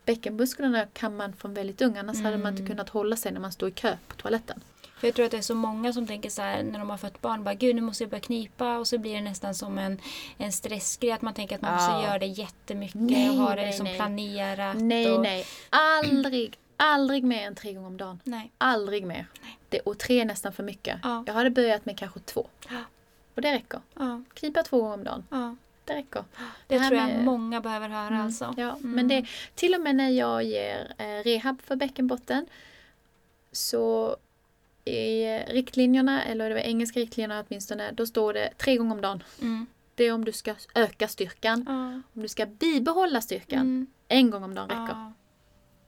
Bäckenmusklerna 0.04 0.86
kan 0.92 1.16
man 1.16 1.32
från 1.32 1.54
väldigt 1.54 1.82
ung, 1.82 1.96
annars 1.96 2.22
hade 2.22 2.38
man 2.38 2.52
inte 2.52 2.62
Mm. 2.62 2.70
kunnat 2.70 2.88
hålla 2.88 3.16
sig 3.16 3.32
när 3.32 3.40
man 3.40 3.52
står 3.52 3.68
i 3.68 3.72
kö 3.72 3.96
på 4.08 4.14
toaletten. 4.16 4.60
För 4.98 5.06
jag 5.08 5.14
tror 5.14 5.24
att 5.24 5.30
det 5.30 5.36
är 5.38 5.42
så 5.42 5.54
många 5.54 5.92
som 5.92 6.06
tänker 6.06 6.30
så 6.30 6.42
här 6.42 6.62
när 6.62 6.78
de 6.78 6.90
har 6.90 6.96
fått 6.96 7.20
barn. 7.20 7.44
Bara, 7.44 7.54
Gud 7.54 7.74
nu 7.76 7.80
måste 7.82 8.04
jag 8.04 8.10
börja 8.10 8.20
knipa. 8.20 8.78
Och 8.78 8.86
så 8.86 8.98
blir 8.98 9.14
det 9.14 9.20
nästan 9.20 9.54
som 9.54 9.78
en, 9.78 10.00
en 10.38 10.52
stressgrej. 10.52 11.10
Att 11.12 11.22
man 11.22 11.34
tänker 11.34 11.54
att 11.56 11.62
man 11.62 11.70
Ja. 11.82 11.88
måste 11.92 12.06
göra 12.08 12.18
det 12.18 12.26
jättemycket. 12.26 13.00
Nej, 13.00 13.30
och 13.30 13.36
ha 13.36 13.48
det 13.50 13.56
nej, 13.56 13.66
liksom 13.66 13.84
nej. 13.84 13.96
planerat. 13.96 14.76
Nej, 14.80 15.10
och, 15.12 15.22
nej. 15.22 15.46
Aldrig, 15.70 16.56
aldrig 16.76 17.24
mer 17.24 17.46
än 17.46 17.54
tre 17.54 17.72
gånger 17.72 17.86
om 17.88 17.96
dagen. 17.96 18.20
nej. 18.24 18.52
Aldrig 18.58 19.06
mer. 19.06 19.26
Det, 19.68 19.80
och 19.80 19.98
tre 19.98 20.20
är 20.20 20.24
nästan 20.24 20.52
för 20.52 20.62
mycket. 20.62 20.98
Ja. 21.02 21.24
Jag 21.26 21.34
hade 21.34 21.50
börjat 21.50 21.86
med 21.86 21.98
kanske 21.98 22.20
två. 22.20 22.46
Ja. 22.70 22.80
Och 23.34 23.42
det 23.42 23.52
räcker. 23.54 23.80
Ja. 23.94 24.22
Knipa 24.34 24.62
två 24.62 24.80
gånger 24.80 24.94
om 24.94 25.04
dagen. 25.04 25.26
Ja. 25.30 25.56
Det 25.84 25.94
räcker. 25.94 26.24
Det, 26.66 26.78
här 26.78 26.88
tror 26.88 27.00
jag 27.00 27.08
med- 27.08 27.24
många 27.24 27.60
behöver 27.60 27.88
höra 27.88 28.06
Mm, 28.06 28.20
alltså. 28.20 28.54
Ja, 28.56 28.70
Mm. 28.70 28.90
men 28.90 29.08
det, 29.08 29.26
till 29.54 29.74
och 29.74 29.80
med 29.80 29.96
när 29.96 30.08
jag 30.10 30.42
ger 30.44 30.94
eh, 30.98 31.04
rehab 31.24 31.62
för 31.62 31.76
bäckenbotten 31.76 32.46
så 33.52 34.16
i 34.84 35.24
riktlinjerna, 35.38 36.24
eller 36.24 36.48
det 36.48 36.54
var 36.54 36.62
engelska 36.62 37.00
riktlinjerna 37.00 37.44
åtminstone, 37.48 37.92
då 37.92 38.06
står 38.06 38.32
det 38.32 38.50
tre 38.58 38.76
gånger 38.76 38.94
om 38.94 39.00
dagen. 39.00 39.22
Mm. 39.42 39.66
Det 39.94 40.04
är 40.04 40.12
om 40.12 40.24
du 40.24 40.32
ska 40.32 40.54
öka 40.74 41.08
styrkan. 41.08 41.68
Om 42.14 42.22
du 42.22 42.28
ska 42.28 42.46
bibehålla 42.46 43.20
styrkan, 43.20 43.60
Mm. 43.60 43.86
en 44.08 44.30
gång 44.30 44.44
om 44.44 44.54
dagen 44.54 44.68
räcker. 44.68 45.12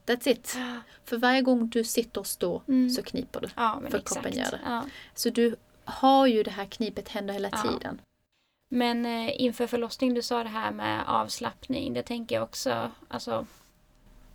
That's 0.07 0.29
it. 0.29 0.57
För 1.05 1.17
varje 1.17 1.43
gång 1.43 1.69
du 1.69 1.85
sitter 1.85 2.21
och 2.21 2.27
står 2.27 2.63
Mm. 2.69 2.91
så 2.91 3.03
kniper 3.03 3.41
du. 3.41 3.49
Ja, 3.57 3.81
För 3.91 3.99
exakt. 3.99 4.13
kroppen 4.23 4.39
gör 4.39 4.51
det. 4.51 4.61
Ja. 4.65 4.85
Så 5.15 5.31
du 5.31 5.57
har 5.85 6.27
ju 6.27 6.43
det 6.43 6.51
här 6.51 6.65
knipet 6.65 7.09
händer 7.09 7.35
hela 7.35 7.49
Ja. 7.53 7.63
tiden. 7.63 8.01
Men 8.71 9.07
eh, 9.07 9.41
inför 9.43 9.67
förlossning, 9.67 10.15
du 10.15 10.23
sa 10.23 10.43
det 10.43 10.49
här 10.49 10.71
med 10.71 11.05
avslappning. 11.07 11.95
Det 11.95 12.03
tänker 12.03 12.35
jag 12.35 12.43
också 12.45 12.91
alltså, 13.09 13.47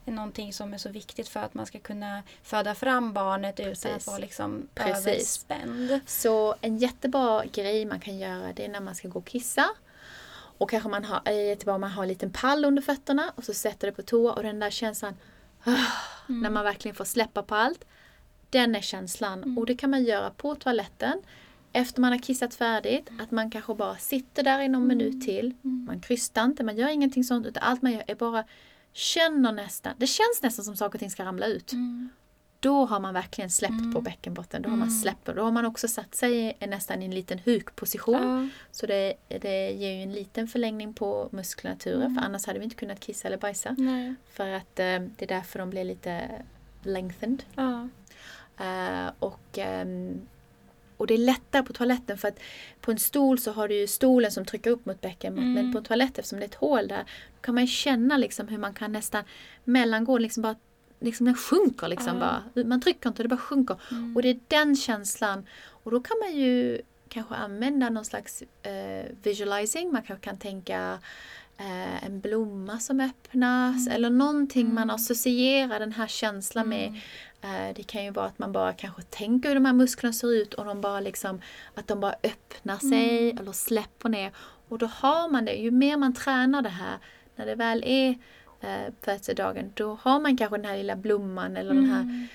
är 0.05 0.11
någonting 0.11 0.53
som 0.53 0.73
är 0.73 0.77
så 0.77 0.89
viktigt 0.89 1.27
för 1.29 1.39
att 1.39 1.53
man 1.53 1.65
ska 1.65 1.79
kunna 1.79 2.23
föda 2.43 2.75
fram 2.75 3.13
barnet 3.13 3.59
utan 3.59 3.91
att 3.95 4.07
vara 4.07 4.17
liksom 4.17 4.67
Precis. 4.73 5.07
överspänd. 5.07 5.99
Så 6.05 6.55
en 6.61 6.77
jättebra 6.77 7.45
grej 7.45 7.85
man 7.85 7.99
kan 7.99 8.17
göra 8.17 8.53
det 8.53 8.65
är 8.65 8.69
när 8.69 8.79
man 8.79 8.95
ska 8.95 9.07
gå 9.07 9.19
och 9.19 9.25
kissa. 9.25 9.65
Och 10.57 10.69
kanske 10.69 10.89
man 10.89 11.05
har, 11.05 11.31
jättebra 11.31 11.75
om 11.75 11.81
man 11.81 11.91
har 11.91 12.03
en 12.03 12.09
liten 12.09 12.31
pall 12.31 12.65
under 12.65 12.81
fötterna 12.81 13.31
och 13.35 13.43
så 13.43 13.53
sätter 13.53 13.87
det 13.87 13.93
på 13.93 14.01
toa 14.01 14.33
och 14.33 14.43
den 14.43 14.59
där 14.59 14.69
känslan. 14.69 15.15
När 16.27 16.49
man 16.49 16.63
verkligen 16.63 16.95
får 16.95 17.05
släppa 17.05 17.43
på 17.43 17.55
allt. 17.55 17.85
Den 18.49 18.75
är 18.75 18.81
känslan 18.81 19.43
Mm. 19.43 19.57
och 19.57 19.65
det 19.65 19.75
kan 19.75 19.89
man 19.89 20.03
göra 20.03 20.29
på 20.29 20.55
toaletten 20.55 21.21
efter 21.73 22.01
man 22.01 22.11
har 22.11 22.19
kissat 22.19 22.55
färdigt. 22.55 23.09
Att 23.19 23.31
man 23.31 23.51
kanske 23.51 23.75
bara 23.75 23.97
sitter 23.97 24.43
där 24.43 24.59
i 24.59 24.67
någon 24.67 24.87
minut 24.87 25.21
till. 25.21 25.53
Mm. 25.63 25.85
Man 25.85 25.99
krystar 25.99 26.43
inte, 26.43 26.63
man 26.63 26.77
gör 26.77 26.89
ingenting 26.89 27.23
sånt 27.23 27.45
utan 27.45 27.63
allt 27.63 27.81
man 27.81 27.91
gör 27.91 28.03
är 28.07 28.15
bara 28.15 28.43
känner 28.93 29.51
nästan, 29.51 29.93
det 29.97 30.07
känns 30.07 30.41
nästan 30.43 30.65
som 30.65 30.75
saker 30.77 30.95
och 30.95 30.99
ting 30.99 31.11
ska 31.11 31.25
ramla 31.25 31.45
ut. 31.45 31.71
Mm. 31.73 32.09
Då 32.61 32.85
har 32.85 32.99
man 32.99 33.13
verkligen 33.13 33.49
släppt 33.49 33.71
Mm. 33.71 33.93
på 33.93 34.01
bäckenbotten. 34.01 34.61
Då 34.61 34.69
har 34.69 34.77
man 34.77 34.87
Mm. 34.87 34.99
släppt 35.01 35.29
och 35.29 35.35
då 35.35 35.43
har 35.43 35.51
man 35.51 35.65
också 35.65 35.87
satt 35.87 36.15
sig 36.15 36.55
i, 36.59 36.67
nästan 36.67 37.01
i 37.01 37.05
en 37.05 37.15
liten 37.15 37.39
hukposition. 37.39 38.49
Ja. 38.51 38.61
Så 38.71 38.85
det, 38.85 39.13
det 39.27 39.71
ger 39.71 39.91
ju 39.91 40.01
en 40.03 40.13
liten 40.13 40.47
förlängning 40.47 40.93
på 40.93 41.29
muskulaturen 41.31 42.01
Mm. 42.01 42.15
för 42.15 42.21
annars 42.25 42.45
hade 42.45 42.59
vi 42.59 42.63
inte 42.65 42.75
kunnat 42.75 42.99
kissa 42.99 43.27
eller 43.27 43.37
bajsa. 43.37 43.75
Nej. 43.77 44.15
För 44.33 44.47
att 44.49 44.79
eh, 44.79 44.85
det 44.99 45.21
är 45.21 45.27
därför 45.27 45.59
de 45.59 45.69
blir 45.69 45.83
lite 45.83 46.29
lengthened. 46.83 47.43
Ja. 47.55 47.87
Eh, 48.65 49.11
och, 49.19 49.57
ehm, 49.57 50.21
och 50.97 51.07
det 51.07 51.13
är 51.13 51.17
lättare 51.17 51.63
på 51.63 51.73
toaletten 51.73 52.17
för 52.17 52.27
att 52.27 52.39
på 52.81 52.91
en 52.91 52.99
stol 52.99 53.39
så 53.39 53.51
har 53.51 53.67
du 53.67 53.75
ju 53.75 53.87
stolen 53.87 54.31
som 54.31 54.45
trycker 54.45 54.69
upp 54.71 54.85
mot 54.85 55.01
bäckenbotten. 55.01 55.51
Mm. 55.51 55.63
Men 55.63 55.71
på 55.71 55.77
en 55.77 55.83
toalett 55.83 56.17
eftersom 56.19 56.39
det 56.39 56.45
är 56.45 56.47
ett 56.49 56.55
hål 56.55 56.87
där 56.87 57.03
kan 57.41 57.55
man 57.55 57.67
känna 57.67 58.17
liksom 58.17 58.47
hur 58.47 58.57
man 58.57 58.73
kan 58.73 58.91
nästan 58.91 59.23
mellangå 59.63 60.17
liksom 60.17 60.43
bara 60.43 60.55
Liksom 61.01 61.25
den 61.25 61.35
sjunker 61.35 61.87
liksom 61.87 62.17
Ja. 62.17 62.41
bara. 62.55 62.63
Man 62.65 62.81
trycker 62.81 63.09
inte, 63.09 63.23
det 63.23 63.29
bara 63.29 63.37
sjunker. 63.39 63.77
Mm. 63.91 64.15
Och 64.15 64.21
det 64.21 64.29
är 64.29 64.39
den 64.47 64.75
känslan. 64.75 65.45
Och 65.83 65.91
då 65.91 65.99
kan 65.99 66.17
man 66.19 66.35
ju 66.39 66.81
kanske 67.09 67.35
använda 67.35 67.89
någon 67.89 68.05
slags 68.05 68.43
eh, 68.63 69.05
visualizing. 69.23 69.91
Man 69.91 70.01
kanske 70.03 70.25
kan 70.25 70.37
tänka 70.37 70.99
eh, 71.57 72.05
en 72.05 72.19
blomma 72.19 72.79
som 72.79 72.99
öppnas 72.99 73.87
eller 73.87 74.09
någonting 74.09 74.73
man 74.73 74.89
associerar 74.89 75.79
den 75.79 75.91
här 75.91 76.07
känslan 76.07 76.69
med. 76.69 76.87
Eh, 77.41 77.75
det 77.75 77.83
kan 77.83 78.03
ju 78.03 78.11
vara 78.11 78.25
att 78.25 78.39
man 78.39 78.51
bara 78.51 78.73
kanske 78.73 79.01
tänker 79.01 79.49
hur 79.49 79.55
de 79.55 79.65
här 79.65 79.73
musklerna 79.73 80.13
ser 80.13 80.33
ut 80.33 80.53
och 80.53 80.65
de 80.65 80.81
bara 80.81 80.99
liksom, 80.99 81.41
att 81.75 81.87
de 81.87 81.99
bara 81.99 82.15
öppnar 82.23 82.77
sig 82.77 83.29
eller 83.39 83.51
släpper 83.51 84.09
ner. 84.09 84.31
Och 84.69 84.77
då 84.77 84.85
har 84.85 85.29
man 85.29 85.45
det, 85.45 85.53
ju 85.53 85.71
mer 85.71 85.97
man 85.97 86.13
tränar 86.13 86.61
det 86.61 86.69
här, 86.69 86.97
när 87.35 87.45
det 87.45 87.55
väl 87.55 87.83
är 87.85 88.15
eh, 88.61 88.93
födelsedagen, 89.01 89.71
då 89.73 89.97
har 90.01 90.19
man 90.19 90.37
kanske 90.37 90.57
den 90.57 90.65
här 90.65 90.77
lilla 90.77 90.95
blomman 90.95 91.57
eller 91.57 91.73
den 91.73 91.85
här 91.89 92.27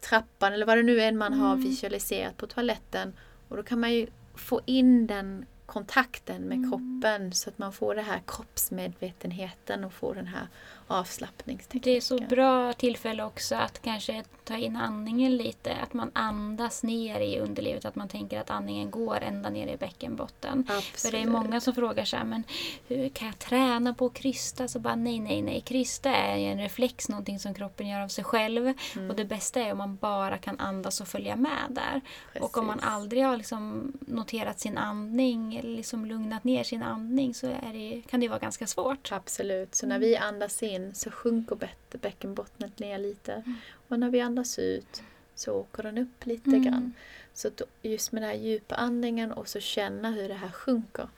trappan 0.00 0.52
eller 0.52 0.66
vad 0.66 0.78
det 0.78 0.82
nu 0.82 1.00
är 1.00 1.12
man 1.12 1.32
har 1.32 1.56
visualiserat 1.56 2.36
på 2.36 2.46
toaletten. 2.46 3.12
Och 3.48 3.56
då 3.56 3.62
kan 3.62 3.80
man 3.80 3.92
ju 3.92 4.06
få 4.34 4.60
in 4.66 5.06
den 5.06 5.46
kontakten 5.66 6.42
med 6.42 6.70
kroppen 6.70 7.32
så 7.32 7.50
att 7.50 7.58
man 7.58 7.72
får 7.72 7.94
det 7.94 8.02
här 8.02 8.22
kroppsmedvetenheten 8.26 9.84
och 9.84 9.92
får 9.92 10.14
den 10.14 10.26
här 10.26 10.46
avslappningstekniken. 10.90 11.92
Det 11.92 11.96
är 11.96 12.00
så 12.00 12.18
bra 12.18 12.72
tillfälle 12.72 13.24
också 13.24 13.54
att 13.54 13.82
kanske 13.82 14.24
ta 14.44 14.56
in 14.56 14.76
andningen 14.76 15.36
lite. 15.36 15.74
Att 15.74 15.92
man 15.92 16.10
andas 16.12 16.82
ner 16.82 17.20
i 17.20 17.38
underlivet. 17.38 17.84
Att 17.84 17.96
man 17.96 18.08
tänker 18.08 18.40
att 18.40 18.50
andningen 18.50 18.90
går 18.90 19.18
ända 19.22 19.50
ner 19.50 19.66
i 19.66 19.76
bäckenbotten. 19.76 20.66
Absolut. 20.68 20.84
För 20.84 21.12
det 21.12 21.18
är 21.18 21.26
många 21.26 21.60
som 21.60 21.74
frågar 21.74 22.04
så 22.04 22.16
här, 22.16 22.24
men 22.24 22.44
hur 22.88 23.08
kan 23.08 23.26
jag 23.26 23.38
träna 23.38 23.94
på 23.94 24.06
att 24.06 24.14
krysta? 24.14 24.68
Så 24.68 24.78
bara 24.78 24.96
nej, 24.96 25.20
nej, 25.20 25.42
nej. 25.42 25.60
Krysta 25.60 26.10
är 26.14 26.38
en 26.38 26.58
reflex, 26.58 27.08
någonting 27.08 27.38
som 27.38 27.54
kroppen 27.54 27.88
gör 27.88 28.00
av 28.00 28.08
sig 28.08 28.24
själv. 28.24 28.74
Mm. 28.96 29.10
Och 29.10 29.16
det 29.16 29.24
bästa 29.24 29.60
är 29.60 29.72
om 29.72 29.78
man 29.78 29.96
bara 29.96 30.38
kan 30.38 30.60
andas 30.60 31.00
och 31.00 31.08
följa 31.08 31.36
med 31.36 31.66
där. 31.68 32.00
Och 32.40 32.58
om 32.58 32.66
man 32.66 32.78
Precis. 32.78 32.92
aldrig 32.92 33.24
har 33.24 33.36
liksom 33.36 33.92
noterat 34.00 34.60
sin 34.60 34.78
andning 34.78 35.56
eller 35.56 35.76
liksom 35.76 36.04
lugnat 36.04 36.44
ner 36.44 36.64
sin 36.64 36.82
andning 36.82 37.34
så 37.34 37.46
är 37.46 37.72
det, 37.72 38.02
kan 38.10 38.20
det 38.20 38.28
vara 38.28 38.38
ganska 38.38 38.66
svårt. 38.66 39.12
Absolut. 39.12 39.74
Så 39.74 39.86
när 39.86 39.98
vi 39.98 40.16
andas 40.16 40.62
in 40.62 40.79
så 40.94 41.10
sjunker 41.10 41.56
bä- 41.56 41.98
bäckenbottnet 42.00 42.78
ner 42.78 42.98
lite. 42.98 43.42
Och 43.88 43.98
när 43.98 44.10
vi 44.10 44.20
andas 44.20 44.58
ut 44.58 45.02
så 45.34 45.52
åker 45.52 45.82
den 45.82 45.98
upp 45.98 46.26
lite 46.26 46.50
Mm. 46.50 46.62
grann. 46.62 46.92
Så 47.34 47.50
just 47.82 48.12
med 48.12 48.22
den 48.22 48.30
här 48.30 48.36
djupa 48.36 48.74
andningen 48.74 49.32
och 49.32 49.48
så 49.48 49.60
känna 49.60 50.10
hur 50.10 50.28
det 50.28 50.34
här 50.34 50.50
sjunker. 50.50 51.08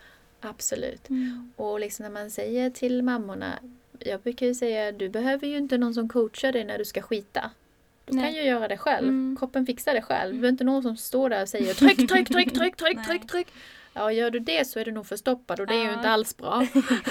Absolut. 0.41 1.09
Och 1.57 1.81
liksom 1.81 2.03
när 2.03 2.11
man 2.11 2.31
säger 2.31 2.71
till 2.71 3.03
mammorna, 3.03 3.59
jag 3.99 4.21
brukar 4.21 4.47
ju 4.47 4.55
säga 4.55 4.93
du 4.93 5.09
behöver 5.09 5.47
ju 5.47 5.57
inte 5.59 5.79
någon 5.79 5.95
som 5.95 6.09
coachar 6.09 6.53
dig 6.53 6.65
när 6.65 6.79
du 6.79 6.85
ska 6.85 7.03
skita. 7.03 7.51
Du 8.05 8.17
Nej. 8.17 8.25
kan 8.25 8.35
ju 8.35 8.43
göra 8.49 8.69
det 8.69 8.77
själv. 8.79 9.09
Mm. 9.09 9.37
Kroppen 9.39 9.67
fixar 9.67 9.95
det 9.95 10.03
själv. 10.03 10.33
Du 10.33 10.39
behöver 10.41 10.49
inte 10.53 10.65
någon 10.65 10.83
som 10.83 10.97
står 10.97 11.29
där 11.31 11.43
och 11.43 11.49
säger 11.49 11.75
tryck, 11.75 11.97
tryck, 11.97 12.09
tryck, 12.29 12.53
tryck, 12.55 12.77
tryck, 12.77 13.07
tryck, 13.07 13.27
tryck. 13.31 13.47
Ja, 13.95 14.13
gör 14.13 14.31
du 14.31 14.39
det 14.39 14.65
så 14.69 14.79
är 14.81 14.85
du 14.85 14.93
nog 14.93 15.07
förstoppad 15.07 15.61
och 15.61 15.67
det 15.67 15.75
är 15.75 15.85
ju 15.85 15.93
inte 15.95 16.11
alls 16.11 16.37
bra. 16.37 16.67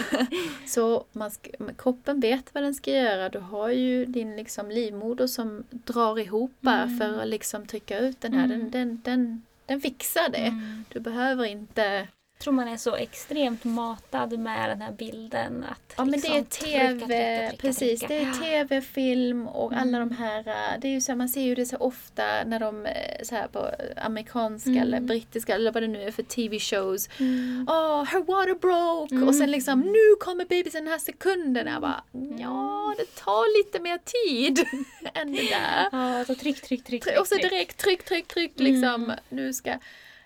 så 0.67 1.05
man 1.11 1.31
ska, 1.31 1.49
kroppen 1.77 2.19
vet 2.19 2.53
vad 2.53 2.63
den 2.63 2.73
ska 2.73 2.91
göra. 2.91 3.29
Du 3.29 3.39
har 3.39 3.69
ju 3.69 4.05
din 4.05 4.35
liksom 4.35 4.71
livmoder 4.71 5.27
som 5.27 5.63
drar 5.69 6.19
ihop 6.19 6.51
bara 6.59 6.83
Mm. 6.83 6.97
för 6.99 7.21
att 7.21 7.27
liksom 7.27 7.65
trycka 7.65 7.99
ut 7.99 8.21
den 8.21 8.33
här. 8.33 8.47
Den, 8.47 8.59
Mm. 8.59 8.71
den, 8.71 9.01
den, 9.03 9.41
den 9.65 9.81
fixar 9.81 10.29
det. 10.29 10.37
Mm. 10.37 10.85
Du 10.89 10.99
behöver 10.99 11.45
inte 11.45 12.07
tror 12.41 12.53
man 12.53 12.67
är 12.67 12.77
så 12.77 12.95
extremt 12.95 13.63
matad 13.63 14.39
med 14.39 14.69
den 14.69 14.81
här 14.81 14.91
bilden. 14.91 15.65
Att 15.71 15.93
Ja 15.97 16.05
men 16.05 16.19
det 16.19 16.27
är 16.27 16.33
liksom 16.33 16.45
trycka, 16.45 16.77
tv, 16.79 16.97
trycka, 16.97 17.49
trycka, 17.49 17.61
precis. 17.67 17.99
trycka. 17.99 18.13
Det 18.13 18.19
är 18.21 18.27
Ja. 18.27 18.33
tv, 18.33 18.81
film 18.81 19.47
och 19.47 19.73
alla 19.73 19.97
Mm. 19.97 20.09
de 20.09 20.15
här, 20.15 20.39
äh, 20.39 20.79
det 20.81 20.87
är 20.87 20.91
ju 20.91 21.01
så 21.01 21.11
här, 21.11 21.17
man 21.17 21.29
ser 21.29 21.41
ju 21.41 21.55
det 21.55 21.65
så 21.65 21.77
ofta 21.77 22.23
när 22.45 22.59
de, 22.59 22.85
eh, 22.85 23.23
så 23.23 23.35
här 23.35 23.47
på 23.47 23.69
amerikanska 23.97 24.69
Mm. 24.69 24.81
eller 24.83 24.99
brittiska 24.99 25.55
eller 25.55 25.71
vad 25.71 25.83
det 25.83 25.87
nu 25.87 26.03
är 26.03 26.11
för 26.11 26.23
tv-shows. 26.23 27.09
Mm. 27.19 27.65
Åh, 27.69 28.03
her 28.05 28.19
water 28.19 28.53
broke! 28.59 29.15
Mm. 29.15 29.27
Och 29.27 29.35
sen 29.35 29.51
liksom, 29.51 29.79
nu 29.79 30.15
kommer 30.19 30.45
bebisen 30.45 30.83
den 30.83 30.91
här 30.91 30.99
sekunden. 30.99 31.67
Jag 31.67 31.81
bara, 31.81 32.03
Mm. 32.13 32.37
ja 32.39 32.93
det 32.97 33.15
tar 33.15 33.57
lite 33.63 33.79
mer 33.79 33.97
tid 33.97 34.65
än 35.13 35.31
det 35.31 35.49
där. 35.49 35.89
Ja, 35.91 36.25
så 36.25 36.35
tryck, 36.35 36.61
tryck, 36.61 36.83
tryck. 36.83 37.03
Try- 37.05 37.17
Och 37.19 37.27
så 37.27 37.35
tryck. 37.35 37.49
direkt 37.51 37.77
tryck, 37.77 38.03
tryck, 38.05 38.27
tryck 38.27 38.51
liksom. 38.59 39.03
Mm. 39.03 39.11
Nu 39.29 39.53
ska 39.53 39.77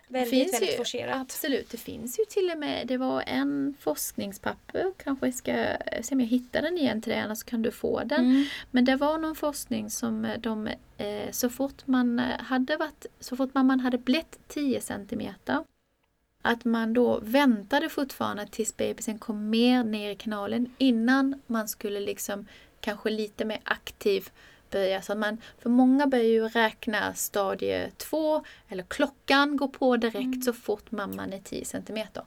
Väldigt, 0.08 0.30
finns 0.30 0.54
väldigt 0.54 0.74
ju- 0.74 0.78
forcerat. 0.78 1.22
Absolut, 1.22 1.70
det 1.70 1.78
finns 1.78 2.20
ju 2.20 2.26
till 2.26 2.52
och 2.52 2.58
med, 2.58 2.88
det 2.88 2.98
var 2.98 3.24
en 3.28 3.76
forskningspapper, 3.80 4.92
kanske 4.98 5.32
ska 5.32 5.78
se 6.02 6.16
om 6.16 6.20
jag 6.20 6.28
hittar 6.28 6.62
den 6.62 6.78
igen 6.78 7.02
till 7.02 7.12
dig, 7.12 7.22
annars 7.22 7.44
kan 7.44 7.62
du 7.62 7.72
få 7.72 8.04
den. 8.04 8.20
Mm. 8.20 8.46
Men 8.72 8.86
det 8.86 8.96
var 8.96 9.18
någon 9.18 9.36
forskning 9.36 9.90
som 9.90 10.26
eh, 10.26 10.40
de, 10.40 10.68
eh, 10.98 11.32
så 11.32 11.50
fort 11.50 11.88
man 11.88 12.20
eh, 12.20 12.40
hade 12.40 12.78
varit, 12.78 13.06
så 13.20 13.36
fort 13.36 13.54
man 13.54 13.80
hade 13.80 13.98
blivit 13.98 14.40
10 14.48 14.82
centimeter, 14.82 15.64
att 16.42 16.66
man 16.66 16.94
då 16.94 17.20
väntade 17.20 17.90
fortfarande 17.90 18.48
tills 18.48 18.78
bebisen 18.78 19.20
kom 19.20 19.50
mer 19.50 19.84
ner 19.84 20.12
i 20.12 20.16
kanalen 20.16 20.76
innan 20.78 21.42
man 21.48 21.68
skulle 21.68 22.00
liksom 22.00 22.48
kanske 22.80 23.10
lite 23.10 23.46
mer 23.46 23.60
aktiv 23.64 24.30
börja. 24.76 25.02
Så 25.02 25.16
man, 25.16 25.38
för 25.60 25.70
många 25.70 26.08
börjar 26.08 26.26
ju 26.26 26.48
räkna 26.48 27.14
stadie 27.14 27.92
två 27.98 28.44
eller 28.70 28.84
klockan 28.84 29.58
går 29.58 29.68
på 29.68 29.98
direkt 29.98 30.44
så 30.44 30.54
fort 30.54 30.92
mamman 30.92 31.34
är 31.34 31.40
10 31.40 31.66
centimeter. 31.66 32.24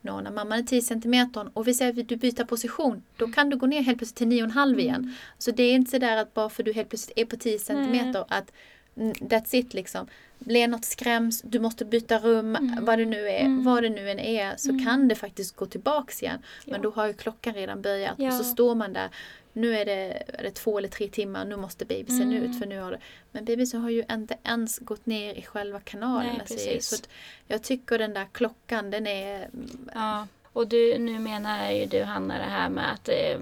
Nå, 0.00 0.20
när 0.20 0.30
mamman 0.30 0.58
är 0.58 0.62
10 0.62 0.82
centimeter 0.82 1.50
och 1.54 1.68
vi 1.68 1.74
säger 1.74 2.00
att 2.00 2.08
du 2.08 2.16
byter 2.16 2.44
position, 2.44 3.02
då 3.16 3.26
kan 3.28 3.50
du 3.50 3.56
gå 3.56 3.66
ner 3.66 3.82
helt 3.82 3.98
plötsligt 3.98 4.16
till 4.16 4.26
9,5 4.26 4.80
igen. 4.80 5.14
Så 5.38 5.50
det 5.50 5.62
är 5.62 5.74
inte 5.74 5.90
så 5.90 5.98
där 5.98 6.16
att 6.16 6.34
bara 6.34 6.48
för 6.48 6.62
du 6.62 6.72
helt 6.72 6.88
plötsligt 6.88 7.18
är 7.18 7.24
på 7.24 7.36
10 7.36 7.58
centimeter 7.58 8.24
att 8.28 8.52
mm, 8.96 9.12
that's 9.12 9.54
it 9.54 9.74
liksom. 9.74 10.06
Blir 10.38 10.68
något 10.68 10.84
skräms, 10.84 11.42
du 11.42 11.58
måste 11.58 11.84
byta 11.84 12.18
rum, 12.18 12.56
Mm. 12.56 12.84
vad 12.84 12.98
det 12.98 13.04
nu 13.04 13.28
är, 13.28 13.40
Mm. 13.40 13.64
vad 13.64 13.82
det 13.82 13.88
nu 13.88 14.10
än 14.10 14.18
är, 14.18 14.56
så 14.56 14.70
Mm. 14.70 14.84
kan 14.84 15.08
det 15.08 15.14
faktiskt 15.14 15.56
gå 15.56 15.66
tillbaks 15.66 16.22
igen. 16.22 16.38
Men 16.66 16.74
Ja. 16.74 16.82
då 16.82 16.90
har 16.90 17.06
ju 17.06 17.12
klockan 17.12 17.54
redan 17.54 17.82
börjat 17.82 18.18
och 18.18 18.24
Ja. 18.24 18.30
så 18.30 18.44
står 18.44 18.74
man 18.74 18.92
där. 18.92 19.08
Nu 19.52 19.76
är 19.76 19.84
det, 19.84 20.22
är 20.28 20.42
det 20.42 20.50
två 20.50 20.78
eller 20.78 20.88
tre 20.88 21.08
timmar, 21.08 21.44
nu 21.44 21.56
måste 21.56 21.84
bebisen 21.84 22.22
Mm. 22.22 22.42
ut 22.42 22.58
för 22.58 22.66
nu 22.66 22.78
har 22.80 22.90
det... 22.90 22.98
Men 23.32 23.44
bebisen 23.44 23.80
har 23.80 23.90
ju 23.90 24.04
inte 24.10 24.36
ens 24.44 24.78
gått 24.78 25.06
ner 25.06 25.34
i 25.34 25.42
själva 25.42 25.80
kanalen. 25.80 26.26
Nej, 26.26 26.40
alltså, 26.40 26.54
precis. 26.54 26.88
så 26.88 26.94
att 26.94 27.08
jag 27.46 27.62
tycker 27.62 27.98
den 27.98 28.14
där 28.14 28.26
klockan, 28.32 28.90
den 28.90 29.06
är... 29.06 29.48
Ja, 29.94 30.26
och 30.52 30.68
du, 30.68 30.98
nu 30.98 31.18
menar 31.18 31.70
ju 31.70 31.86
du 31.86 32.02
Hanna 32.02 32.38
det 32.38 32.44
här 32.50 32.68
med 32.68 32.92
att 32.92 33.08
eh, 33.08 33.38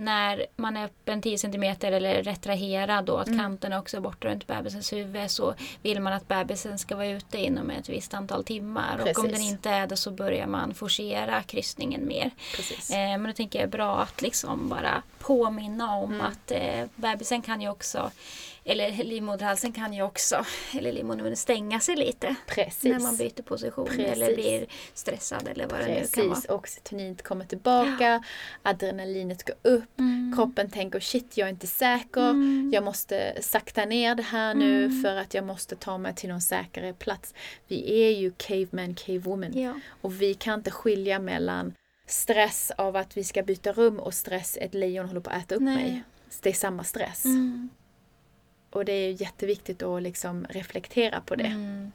när 0.00 0.46
man 0.56 0.76
är 0.76 0.84
öppen 0.84 1.22
10 1.22 1.38
cm 1.38 1.62
eller 1.80 2.22
retraherad 2.22 3.04
då, 3.04 3.16
att 3.16 3.26
Mm. 3.26 3.38
kanterna 3.40 3.78
också 3.78 3.96
är 3.96 4.00
borta 4.00 4.28
runt 4.28 4.46
bebisens 4.46 4.92
huvud 4.92 5.30
så 5.30 5.54
vill 5.82 6.00
man 6.00 6.12
att 6.12 6.28
bebisen 6.28 6.78
ska 6.78 6.96
vara 6.96 7.06
ute 7.06 7.38
inom 7.38 7.70
ett 7.70 7.88
visst 7.88 8.14
antal 8.14 8.44
timmar. 8.44 8.94
Och 9.00 9.18
om 9.18 9.24
den 9.24 9.32
Precis. 9.32 9.50
inte 9.50 9.70
är 9.70 9.86
det 9.86 9.96
så 9.96 10.10
börjar 10.10 10.46
man 10.46 10.74
forcera 10.74 11.42
kryssningen 11.42 12.06
mer. 12.08 12.30
Precis. 12.56 12.90
Eh, 12.90 12.96
men 12.96 13.24
då 13.24 13.32
tänker 13.32 13.60
jag 13.60 13.70
bra 13.70 13.98
att 14.00 14.22
liksom 14.22 14.68
bara 14.68 15.02
påminna 15.18 15.94
om 15.96 16.12
Mm. 16.14 16.26
att 16.26 16.50
eh, 16.50 16.84
bebisen 16.96 17.42
kan 17.42 17.60
ju 17.60 17.68
också, 17.68 18.10
eller 18.68 19.04
livmoderhalsen 19.04 19.72
kan 19.72 19.92
ju 19.92 20.02
också, 20.02 20.44
eller 20.78 20.92
livmodern 20.92 21.36
stänga 21.36 21.80
sig 21.80 21.96
lite. 21.96 22.34
Precis. 22.46 22.84
När 22.84 23.00
man 23.00 23.16
byter 23.16 23.42
position 23.42 23.86
Precis. 23.86 24.06
eller 24.06 24.34
blir 24.34 24.66
stressad 24.94 25.48
eller 25.48 25.66
vad 25.66 25.80
det 25.80 25.86
nu 25.86 26.06
kan 26.06 26.24
vara. 26.28 26.34
Precis, 26.34 26.50
oxytoninet 26.50 27.22
kommer 27.22 27.44
tillbaka, 27.44 28.22
adrenalinet 28.62 29.44
går 29.46 29.56
upp, 29.72 29.98
Mm. 29.98 30.32
kroppen 30.36 30.70
tänker 30.70 31.00
shit 31.00 31.36
jag 31.36 31.46
är 31.46 31.50
inte 31.52 31.66
säker, 31.66 32.30
Mm. 32.30 32.70
jag 32.74 32.84
måste 32.84 33.42
sakta 33.42 33.84
ner 33.84 34.14
det 34.14 34.22
här 34.22 34.54
nu 34.54 34.84
Mm. 34.84 35.02
för 35.02 35.16
att 35.16 35.34
jag 35.34 35.44
måste 35.44 35.76
ta 35.76 35.98
mig 35.98 36.14
till 36.14 36.28
någon 36.28 36.40
säkrare 36.40 36.92
plats. 36.92 37.34
Vi 37.68 38.02
är 38.04 38.10
ju 38.18 38.32
caveman, 38.36 38.94
cavewoman 38.94 39.52
Ja. 39.60 39.74
och 40.00 40.22
vi 40.22 40.34
kan 40.34 40.54
inte 40.58 40.70
skilja 40.70 41.18
mellan 41.18 41.74
stress 42.06 42.72
av 42.76 42.96
att 42.96 43.16
vi 43.16 43.24
ska 43.24 43.42
byta 43.42 43.72
rum 43.72 43.98
och 44.00 44.14
stress 44.14 44.58
ett 44.60 44.74
lejon 44.74 45.06
håller 45.06 45.20
på 45.20 45.30
att 45.30 45.42
äta 45.44 45.54
upp 45.54 45.62
Nej. 45.62 45.74
mig. 45.76 46.02
Det 46.42 46.48
är 46.48 46.54
samma 46.54 46.84
stress. 46.84 47.24
Mm. 47.24 47.68
Och 48.70 48.84
det 48.84 48.92
är 48.92 49.22
jätteviktigt 49.22 49.82
att 49.82 50.02
liksom 50.02 50.46
reflektera 50.50 51.20
på 51.20 51.34
det. 51.34 51.44
Mm. 51.44 51.92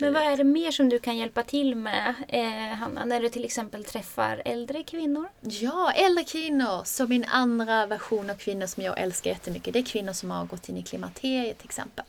Men 0.00 0.12
vad 0.12 0.22
är 0.22 0.36
det 0.36 0.44
mer 0.44 0.70
som 0.70 0.88
du 0.88 0.98
kan 0.98 1.16
hjälpa 1.16 1.42
till 1.42 1.74
med, 1.74 2.14
eh, 2.28 2.76
Hanna, 2.76 3.04
när 3.04 3.20
du 3.20 3.28
till 3.28 3.44
exempel 3.44 3.84
träffar 3.84 4.42
äldre 4.44 4.82
kvinnor? 4.82 5.28
Ja, 5.40 5.92
äldre 5.92 6.24
kvinnor. 6.24 6.84
Så 6.84 7.06
min 7.06 7.24
andra 7.24 7.86
version 7.86 8.30
av 8.30 8.34
kvinnor 8.34 8.66
som 8.66 8.82
jag 8.82 8.98
älskar 9.00 9.30
jättemycket, 9.30 9.72
det 9.72 9.78
är 9.78 9.84
kvinnor 9.84 10.12
som 10.12 10.30
har 10.30 10.44
gått 10.44 10.68
in 10.68 10.76
i 10.76 10.82
klimakteriet 10.82 11.58
till 11.58 11.66
exempel. 11.66 12.04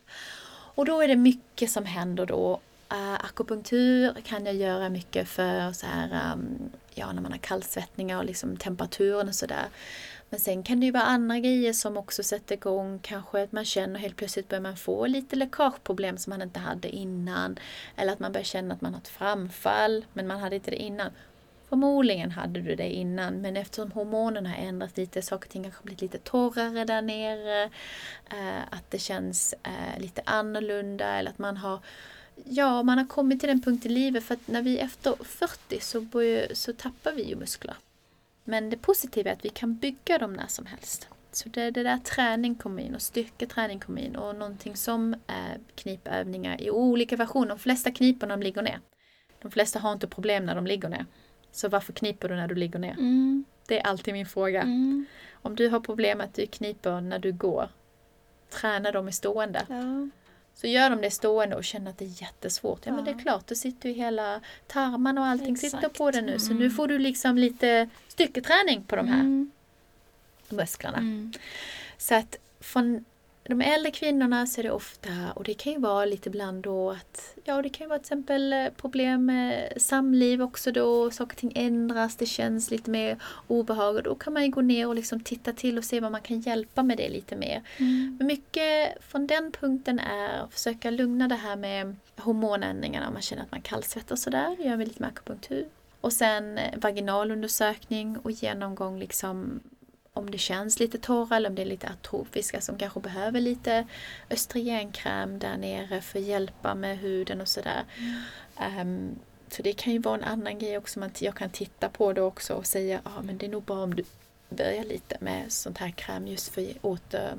Och 0.75 0.85
då 0.85 1.01
är 1.01 1.07
det 1.07 1.15
mycket 1.15 1.71
som 1.71 1.85
händer 1.85 2.25
då. 2.25 2.59
Uh, 2.93 3.13
akupunktur 3.13 4.13
kan 4.23 4.45
jag 4.45 4.55
göra 4.55 4.89
mycket 4.89 5.29
för 5.29 5.71
så 5.71 5.85
här, 5.85 6.33
um, 6.33 6.71
ja, 6.93 7.11
när 7.11 7.21
man 7.21 7.31
har 7.31 7.39
kallsvettningar 7.39 8.17
och 8.17 8.25
liksom 8.25 8.57
temperaturen 8.57 9.27
och 9.27 9.35
sådär. 9.35 9.65
Men 10.29 10.39
sen 10.39 10.63
kan 10.63 10.79
det 10.79 10.85
ju 10.85 10.91
vara 10.91 11.03
andra 11.03 11.39
grejer 11.39 11.73
som 11.73 11.97
också 11.97 12.23
sätter 12.23 12.55
igång. 12.55 12.99
Kanske 13.01 13.43
att 13.43 13.51
man 13.51 13.65
känner 13.65 13.99
helt 13.99 14.15
plötsligt 14.15 14.49
börjar 14.49 14.61
man 14.61 14.77
få 14.77 15.07
lite 15.07 15.35
läckageproblem 15.35 16.17
som 16.17 16.31
man 16.31 16.41
inte 16.41 16.59
hade 16.59 16.89
innan. 16.89 17.59
Eller 17.95 18.13
att 18.13 18.19
man 18.19 18.31
börjar 18.31 18.43
känna 18.43 18.73
att 18.73 18.81
man 18.81 18.93
har 18.93 19.01
ett 19.01 19.07
framfall 19.07 20.05
men 20.13 20.27
man 20.27 20.39
hade 20.39 20.55
inte 20.55 20.71
det 20.71 20.77
innan. 20.77 21.11
Förmodligen 21.69 22.31
hade 22.31 22.61
du 22.61 22.75
det 22.75 22.89
innan 22.89 23.41
men 23.41 23.57
eftersom 23.57 23.91
hormonerna 23.91 24.49
har 24.49 24.57
ändrats 24.57 24.97
lite, 24.97 25.21
saker 25.21 25.47
och 25.47 25.51
ting 25.51 25.63
kanske 25.63 25.83
blivit 25.83 26.01
lite 26.01 26.17
torrare 26.17 26.85
där 26.85 27.01
nere. 27.01 27.63
Eh, 28.29 28.63
att 28.69 28.91
det 28.91 28.99
känns 28.99 29.53
eh, 29.63 30.01
lite 30.01 30.21
annorlunda 30.25 31.05
eller 31.05 31.31
att 31.31 31.39
man 31.39 31.57
har 31.57 31.79
Ja, 32.45 32.83
man 32.83 32.97
har 32.97 33.05
kommit 33.05 33.39
till 33.39 33.49
den 33.49 33.61
punkt 33.61 33.85
i 33.85 33.89
livet 33.89 34.23
för 34.23 34.33
att 34.33 34.47
när 34.47 34.61
vi 34.61 34.79
är 34.79 34.85
efter 34.85 35.15
40 35.23 35.79
så, 35.81 36.01
börjar, 36.01 36.47
så 36.53 36.73
tappar 36.73 37.11
vi 37.11 37.23
ju 37.23 37.35
muskler. 37.35 37.75
Men 38.49 38.69
det 38.69 38.77
positiva 38.77 39.29
är 39.29 39.33
att 39.33 39.45
vi 39.45 39.49
kan 39.49 39.75
bygga 39.75 40.17
dem 40.17 40.33
när 40.33 40.47
som 40.47 40.65
helst. 40.65 41.07
Så 41.31 41.49
det, 41.49 41.71
det 41.71 41.83
där 41.83 41.97
träning 41.97 42.55
kommer 42.55 42.83
in 42.83 42.95
och 42.95 43.01
styrketräning 43.01 43.79
kommer 43.79 44.01
in 44.01 44.15
och 44.15 44.35
någonting 44.35 44.75
som 44.75 45.15
är 45.27 45.59
knipövningar 45.75 46.61
i 46.61 46.71
olika 46.71 47.15
versioner. 47.15 47.47
De 47.47 47.59
flesta 47.59 47.91
kniper 47.91 48.27
när 48.27 48.37
de 48.37 48.43
ligger 48.43 48.61
ner. 48.61 48.79
De 49.41 49.51
flesta 49.51 49.79
har 49.79 49.93
inte 49.93 50.07
problem 50.07 50.45
när 50.45 50.55
de 50.55 50.67
ligger 50.67 50.89
ner. 50.89 51.05
Så 51.51 51.69
varför 51.69 51.93
kniper 51.93 52.29
du 52.29 52.35
när 52.35 52.47
du 52.47 52.55
ligger 52.55 52.79
ner? 52.79 52.91
Mm. 52.91 53.45
Det 53.67 53.79
är 53.79 53.87
alltid 53.87 54.13
min 54.13 54.25
fråga. 54.25 54.61
Mm. 54.61 55.05
Om 55.31 55.55
du 55.55 55.69
har 55.69 55.79
problem 55.79 56.21
att 56.21 56.33
du 56.33 56.45
kniper 56.45 57.01
när 57.01 57.19
du 57.19 57.31
går, 57.31 57.69
träna 58.49 58.91
dem 58.91 59.09
i 59.09 59.11
stående. 59.11 59.65
Ja. 59.69 60.09
Så 60.61 60.67
gör 60.67 60.89
de 60.89 61.01
det 61.01 61.11
stående 61.11 61.55
och 61.55 61.63
känner 61.63 61.91
att 61.91 61.97
det 61.97 62.05
är 62.05 62.21
jättesvårt. 62.21 62.85
Ja, 62.85 62.93
men 62.93 63.05
det 63.05 63.11
är 63.11 63.15
Ja. 63.15 63.19
klart, 63.21 63.47
då 63.47 63.55
sitter 63.55 63.89
ju 63.89 63.95
hela 63.95 64.41
tarmarna 64.67 65.21
och 65.21 65.27
allting 65.27 65.57
sitter 65.57 65.77
Exakt. 65.77 65.97
på 65.97 66.11
det 66.11 66.21
nu. 66.21 66.39
Så 66.39 66.45
Mm. 66.51 66.57
nu 66.63 66.69
får 66.71 66.87
du 66.87 66.97
liksom 66.99 67.37
lite 67.37 67.89
styrketräning 68.07 68.83
på 68.83 68.95
de 68.95 69.07
här 69.07 69.19
Mm. 69.19 69.51
musklerna. 70.49 70.97
Mm. 70.97 71.33
Så 71.97 72.15
att 72.15 72.35
från 72.59 73.05
de 73.49 73.61
äldre 73.61 73.91
kvinnorna 73.91 74.47
så 74.47 74.61
är 74.61 74.63
det 74.63 74.71
ofta, 74.71 75.09
och 75.35 75.43
det 75.43 75.53
kan 75.53 75.73
ju 75.73 75.79
vara 75.79 76.05
lite 76.05 76.29
ibland 76.29 76.63
då 76.63 76.91
att, 76.91 77.35
ja 77.43 77.61
det 77.61 77.69
kan 77.69 77.85
ju 77.85 77.89
vara 77.89 77.99
till 77.99 78.05
exempel 78.05 78.53
eh, 78.53 78.69
problem 78.69 79.25
med 79.25 79.73
samliv 79.77 80.41
också 80.41 80.71
då, 80.71 81.11
saker 81.11 81.33
och 81.33 81.37
ting 81.37 81.51
ändras, 81.55 82.15
det 82.15 82.25
känns 82.25 82.71
lite 82.71 82.91
mer 82.91 83.17
obehag 83.47 83.95
och 83.95 84.03
då 84.03 84.15
kan 84.15 84.33
man 84.33 84.43
ju 84.43 84.49
gå 84.49 84.61
ner 84.61 84.87
och 84.87 84.95
liksom 84.95 85.19
titta 85.19 85.53
till 85.53 85.77
och 85.77 85.83
se 85.83 85.99
vad 85.99 86.11
man 86.11 86.21
kan 86.21 86.39
hjälpa 86.39 86.83
med 86.83 86.97
det 86.97 87.09
lite 87.09 87.35
mer. 87.35 87.63
Mm. 87.77 88.15
Men 88.17 88.27
mycket 88.27 89.03
från 89.03 89.27
den 89.27 89.51
punkten 89.51 89.99
är 89.99 90.43
att 90.43 90.53
försöka 90.53 90.91
lugna 90.91 91.27
det 91.27 91.35
här 91.35 91.55
med 91.55 91.95
hormonändringarna 92.17 93.07
om 93.07 93.13
man 93.13 93.21
känner 93.21 93.43
att 93.43 93.51
man 93.51 93.61
kallsvettas 93.61 94.11
och 94.11 94.19
sådär, 94.19 94.55
gör 94.59 94.77
vi 94.77 94.85
lite 94.85 95.01
med 95.01 95.09
akupunktur. 95.09 95.65
Och 96.01 96.13
sen 96.13 96.57
eh, 96.57 96.79
vaginalundersökning 96.79 98.17
och 98.17 98.31
genomgång 98.31 98.99
liksom 98.99 99.59
om 100.19 100.31
det 100.31 100.37
känns 100.37 100.79
lite 100.79 100.97
torra 100.97 101.35
eller 101.35 101.49
om 101.49 101.55
det 101.55 101.61
är 101.61 101.65
lite 101.65 101.87
atrofiska 101.87 102.61
som 102.61 102.77
kanske 102.77 102.99
behöver 102.99 103.41
lite 103.41 103.87
östrogenkräm 104.29 105.39
där 105.39 105.57
nere 105.57 106.01
för 106.01 106.19
att 106.19 106.25
hjälpa 106.25 106.75
med 106.75 106.97
huden 106.99 107.41
och 107.41 107.47
sådär. 107.47 107.83
Ehm, 108.57 109.15
så 109.51 109.61
det 109.61 109.73
kan 109.73 109.93
ju 109.93 109.99
vara 109.99 110.15
en 110.17 110.23
annan 110.23 110.59
grej 110.59 110.77
också. 110.77 110.99
Man, 110.99 111.11
jag 111.19 111.35
kan 111.35 111.49
titta 111.49 111.89
på 111.89 112.13
det 112.13 112.21
också 112.21 112.53
och 112.53 112.65
säga 112.65 113.01
ja 113.05 113.21
men 113.21 113.37
det 113.37 113.45
är 113.45 113.49
nog 113.49 113.63
bra 113.63 113.83
om 113.83 113.95
du 113.95 114.03
börjar 114.49 114.83
lite 114.83 115.17
med 115.21 115.51
sånt 115.51 115.77
här 115.77 115.89
kräm 115.91 116.27
just 116.27 116.47
för 116.53 116.67
åter... 116.81 117.33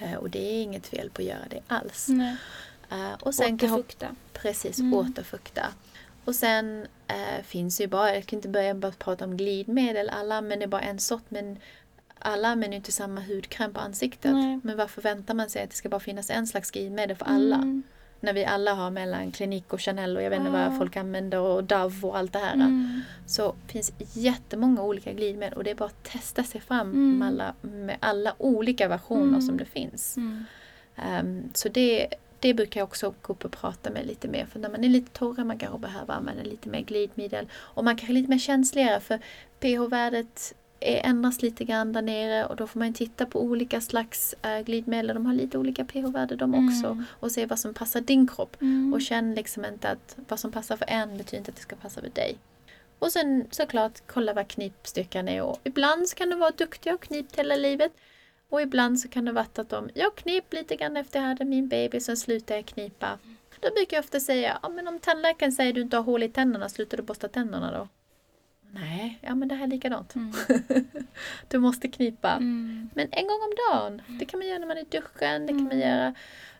eh, 0.00 0.14
Och 0.14 0.30
det 0.30 0.38
är 0.38 0.62
inget 0.62 0.86
fel 0.86 1.10
på 1.10 1.22
att 1.22 1.28
göra 1.28 1.48
det 1.50 1.60
alls. 1.66 2.08
Nej. 2.08 2.36
Eh, 2.90 3.12
och 3.20 3.34
sen 3.34 3.58
kan 3.58 3.70
Återfukta. 3.72 4.06
Precis, 4.32 4.78
Mm. 4.78 4.94
återfukta. 4.94 5.66
Och 6.24 6.34
sen 6.34 6.86
eh, 7.08 7.42
finns 7.44 7.80
ju 7.80 7.86
bara, 7.86 8.14
jag 8.14 8.26
kan 8.26 8.36
inte 8.36 8.48
börja 8.48 8.74
bara 8.74 8.92
prata 8.92 9.24
om 9.24 9.36
glidmedel, 9.36 10.08
alla 10.10 10.34
använder 10.34 10.66
bara 10.66 10.80
en 10.80 10.98
sort 10.98 11.24
men 11.28 11.58
alla 12.22 12.48
använder 12.48 12.74
ju 12.74 12.76
inte 12.76 12.92
samma 12.92 13.20
hudkräm 13.20 13.72
på 13.72 13.80
ansiktet. 13.80 14.32
Nej. 14.32 14.60
Men 14.62 14.76
varför 14.76 15.02
väntar 15.02 15.34
man 15.34 15.50
sig 15.50 15.62
att 15.62 15.70
det 15.70 15.76
ska 15.76 15.88
bara 15.88 16.00
finnas 16.00 16.30
en 16.30 16.46
slags 16.46 16.70
glidmedel 16.70 17.16
för 17.16 17.26
alla? 17.26 17.56
Mm. 17.56 17.82
När 18.22 18.32
vi 18.32 18.44
alla 18.44 18.74
har 18.74 18.90
mellan 18.90 19.30
Clinique 19.32 19.66
och 19.74 19.80
Chanel 19.80 20.16
och 20.16 20.22
jag 20.22 20.30
vet 20.30 20.40
inte 20.40 20.58
Ja. 20.58 20.68
vad 20.68 20.78
folk 20.78 20.96
använder 20.96 21.38
och 21.38 21.64
Dove 21.64 22.06
och 22.06 22.18
allt 22.18 22.32
det 22.32 22.38
här. 22.38 22.54
Mm. 22.54 23.00
Så 23.26 23.54
finns 23.66 23.92
jättemånga 24.12 24.82
olika 24.82 25.12
glidmedel 25.12 25.54
och 25.58 25.64
det 25.64 25.70
är 25.70 25.74
bara 25.74 25.84
att 25.86 26.02
testa 26.04 26.44
sig 26.44 26.60
fram 26.60 26.90
Mm. 26.90 27.18
med, 27.18 27.28
alla, 27.28 27.54
med 27.62 27.96
alla 28.00 28.34
olika 28.38 28.88
versioner 28.88 29.22
Mm. 29.28 29.42
som 29.42 29.56
det 29.56 29.64
finns. 29.64 30.16
Ehm, 30.96 31.50
så 31.54 31.68
det, 31.68 32.08
det 32.40 32.54
brukar 32.54 32.80
jag 32.80 32.86
också 32.88 33.14
gå 33.22 33.32
upp 33.32 33.44
och 33.44 33.52
prata 33.52 33.90
med 33.90 34.06
lite 34.06 34.28
mer. 34.28 34.46
För 34.46 34.58
när 34.58 34.70
man 34.70 34.84
är 34.84 34.88
lite 34.88 35.10
torrare 35.18 35.44
man 35.44 35.58
kanske 35.58 35.78
behöver 35.78 36.14
använda 36.14 36.42
lite 36.42 36.68
mer 36.68 36.80
glidmedel. 36.80 37.48
Och 37.54 37.84
man 37.84 37.96
kanske 37.96 38.12
är 38.12 38.14
lite 38.14 38.30
mer 38.30 38.38
känsligare 38.38 39.00
för 39.00 39.18
pH-värdet 39.60 40.54
är- 40.54 40.59
ändras 40.80 41.42
lite 41.42 41.64
grann 41.64 41.92
där 41.92 42.02
nere 42.02 42.46
och 42.46 42.56
då 42.56 42.66
får 42.66 42.78
man 42.78 42.92
titta 42.92 43.26
på 43.26 43.42
olika 43.42 43.80
slags 43.80 44.34
äh, 44.42 44.60
glidmedel. 44.60 45.14
De 45.14 45.26
har 45.26 45.34
lite 45.34 45.58
olika 45.58 45.84
pH-värde 45.84 46.36
de 46.36 46.54
också. 46.54 46.86
Mm. 46.86 47.04
Och 47.20 47.32
se 47.32 47.46
vad 47.46 47.58
som 47.58 47.74
passar 47.74 48.00
din 48.00 48.26
kropp. 48.26 48.56
Mm. 48.60 48.94
Och 48.94 49.02
känn 49.02 49.34
liksom 49.34 49.64
inte 49.64 49.90
att 49.90 50.16
vad 50.28 50.40
som 50.40 50.52
passar 50.52 50.76
för 50.76 50.90
en 50.90 51.18
betyder 51.18 51.38
inte 51.38 51.50
att 51.50 51.56
det 51.56 51.62
ska 51.62 51.76
passa 51.76 52.00
för 52.00 52.08
dig. 52.08 52.38
Och 52.98 53.12
sen 53.12 53.46
såklart 53.50 54.02
kolla 54.06 54.32
vad 54.32 54.48
knipstyrkan 54.48 55.28
är. 55.28 55.42
Och 55.42 55.60
ibland 55.64 56.08
så 56.08 56.16
kan 56.16 56.30
du 56.30 56.36
vara 56.36 56.50
duktig 56.50 56.94
och 56.94 57.00
knipt 57.00 57.38
hela 57.38 57.56
livet. 57.56 57.92
Och 58.50 58.62
ibland 58.62 59.00
så 59.00 59.08
kan 59.08 59.24
det 59.24 59.32
vara 59.32 59.46
att 59.54 59.68
de, 59.68 59.90
jag 59.94 60.14
knip 60.14 60.52
lite 60.52 60.76
grann 60.76 60.96
efter 60.96 61.20
jag 61.20 61.26
hade 61.26 61.44
min 61.44 61.68
baby, 61.68 62.00
sen 62.00 62.16
slutar 62.16 62.54
jag 62.54 62.66
knipa. 62.66 63.18
Då 63.60 63.70
brukar 63.74 63.96
jag 63.96 64.04
ofta 64.04 64.20
säga, 64.20 64.58
ja 64.62 64.68
men 64.68 64.88
om 64.88 64.98
tandläkaren 64.98 65.52
säger 65.52 65.70
att 65.70 65.74
du 65.74 65.80
inte 65.80 65.96
har 65.96 66.04
hål 66.04 66.22
i 66.22 66.28
tänderna, 66.28 66.68
slutar 66.68 66.96
du 66.96 67.02
borsta 67.02 67.28
tänderna 67.28 67.72
då? 67.72 67.88
Nej, 68.72 69.18
ja 69.20 69.34
men 69.34 69.48
det 69.48 69.54
här 69.54 69.62
är 69.64 69.68
likadant. 69.68 70.14
Mm. 70.14 70.32
Du 71.48 71.58
måste 71.58 71.88
knipa. 71.88 72.30
Mm. 72.30 72.90
Men 72.94 73.08
en 73.12 73.26
gång 73.26 73.38
om 73.42 73.52
dagen. 73.72 74.02
Det 74.18 74.24
kan 74.24 74.38
man 74.40 74.48
göra 74.48 74.58
när 74.58 74.66
man 74.66 74.76
är 74.76 74.80
i 74.80 74.84
duschen, 74.90 75.46
det 75.46 75.52
kan 75.52 75.62
man 75.62 75.72
Mm. 75.72 75.88
göra 75.88 76.14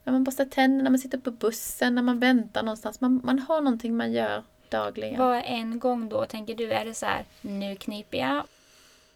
när 0.04 0.12
man 0.12 0.24
borstar 0.24 0.44
tänderna, 0.44 0.82
när 0.82 0.90
man 0.90 0.98
sitter 0.98 1.18
på 1.18 1.30
bussen, 1.30 1.94
när 1.94 2.02
man 2.02 2.18
väntar 2.20 2.62
någonstans. 2.62 3.00
Man, 3.00 3.20
man 3.24 3.38
har 3.38 3.60
någonting 3.60 3.96
man 3.96 4.12
gör 4.12 4.44
dagligen. 4.68 5.18
Vad 5.18 5.36
är 5.36 5.42
en 5.42 5.78
gång 5.78 6.08
då, 6.08 6.24
tänker 6.26 6.54
du? 6.54 6.72
Är 6.72 6.84
det 6.84 6.94
så 6.94 7.06
här, 7.06 7.24
nu 7.40 7.76
kniper 7.76 8.18
jag 8.18 8.44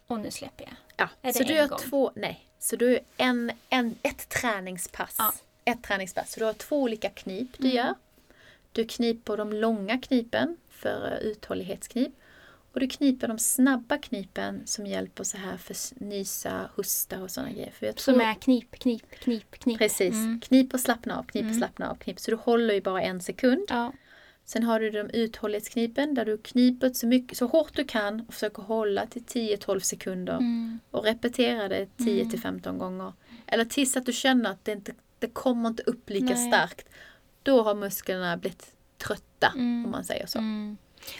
och 0.07 0.19
nu 0.19 0.31
släpper 0.31 0.63
jag? 0.63 0.73
Ja, 0.97 1.09
Är 1.29 1.33
så 1.33 1.43
du 1.43 1.53
gör 1.53 1.67
gång? 1.67 1.79
två, 1.79 2.11
nej. 2.15 2.45
Så 2.59 2.75
du 2.75 2.99
en, 3.17 3.51
en, 3.69 3.95
ett 4.01 4.29
träningspass. 4.29 5.15
Ja. 5.17 5.33
Ett 5.65 5.83
träningspass. 5.83 6.31
Så 6.31 6.39
du 6.39 6.45
har 6.45 6.53
två 6.53 6.81
olika 6.81 7.09
knip 7.09 7.49
du 7.57 7.63
Mm. 7.67 7.77
gör. 7.77 7.93
Du 8.71 8.85
kniper 8.87 9.37
de 9.37 9.53
långa 9.53 9.97
knipen 10.01 10.57
för 10.69 11.19
uthållighetsknip. 11.21 12.13
Och 12.75 12.81
du 12.81 12.87
kniper 12.87 13.27
de 13.27 13.39
snabba 13.39 13.97
knipen 13.97 14.61
som 14.65 14.85
hjälper 14.87 15.23
så 15.23 15.37
här 15.37 15.57
för 15.57 15.75
nysa, 16.05 16.69
hosta 16.75 17.23
och 17.23 17.31
sådana 17.31 17.51
grejer. 17.51 17.71
För 17.71 17.85
jag 17.85 17.95
tror, 17.95 18.13
Som 18.13 18.21
är 18.21 18.33
knip, 18.33 18.71
knip, 18.79 19.09
knip, 19.19 19.51
knip. 19.59 19.77
Precis. 19.77 20.13
Mm. 20.13 20.39
Knip 20.41 20.73
och 20.73 20.79
slappna 20.79 21.17
av, 21.19 21.23
knip 21.23 21.43
och 21.43 21.49
Mm. 21.49 21.57
slappna 21.59 21.89
av, 21.89 21.95
knip. 21.95 22.19
Så 22.19 22.31
du 22.31 22.37
håller 22.37 22.73
ju 22.73 22.81
bara 22.81 23.01
en 23.01 23.21
sekund. 23.21 23.65
Ja. 23.69 23.93
Sen 24.45 24.63
har 24.63 24.79
du 24.79 24.89
de 24.91 25.09
uthållighetsknipen 25.09 26.13
där 26.13 26.25
du 26.25 26.37
kniper 26.37 26.89
så, 26.93 27.07
mycket, 27.07 27.37
så 27.37 27.47
hårt 27.47 27.73
du 27.75 27.83
kan 27.83 28.25
och 28.27 28.33
försöker 28.33 28.63
hålla 28.63 29.05
till 29.05 29.23
10-12 29.23 29.79
sekunder. 29.79 30.33
Mm. 30.37 30.79
Och 30.91 31.03
repetera 31.03 31.67
det 31.67 31.87
10-15 31.97 32.77
gånger. 32.77 33.13
Eller 33.47 33.65
tills 33.65 33.97
att 33.97 34.05
du 34.05 34.13
känner 34.13 34.49
att 34.49 34.65
det 34.65 34.71
inte 34.71 34.93
det 35.19 35.27
kommer 35.27 35.69
inte 35.69 35.83
upp 35.83 36.09
lika 36.09 36.33
Nej. 36.33 36.47
starkt. 36.47 36.89
Då 37.43 37.61
har 37.63 37.75
musklerna 37.75 38.37
blivit 38.37 38.71
trötta 38.97 39.51
Mm. 39.55 39.85
om 39.85 39.91
man 39.91 40.03
säger 40.03 40.25
så. 40.27 40.39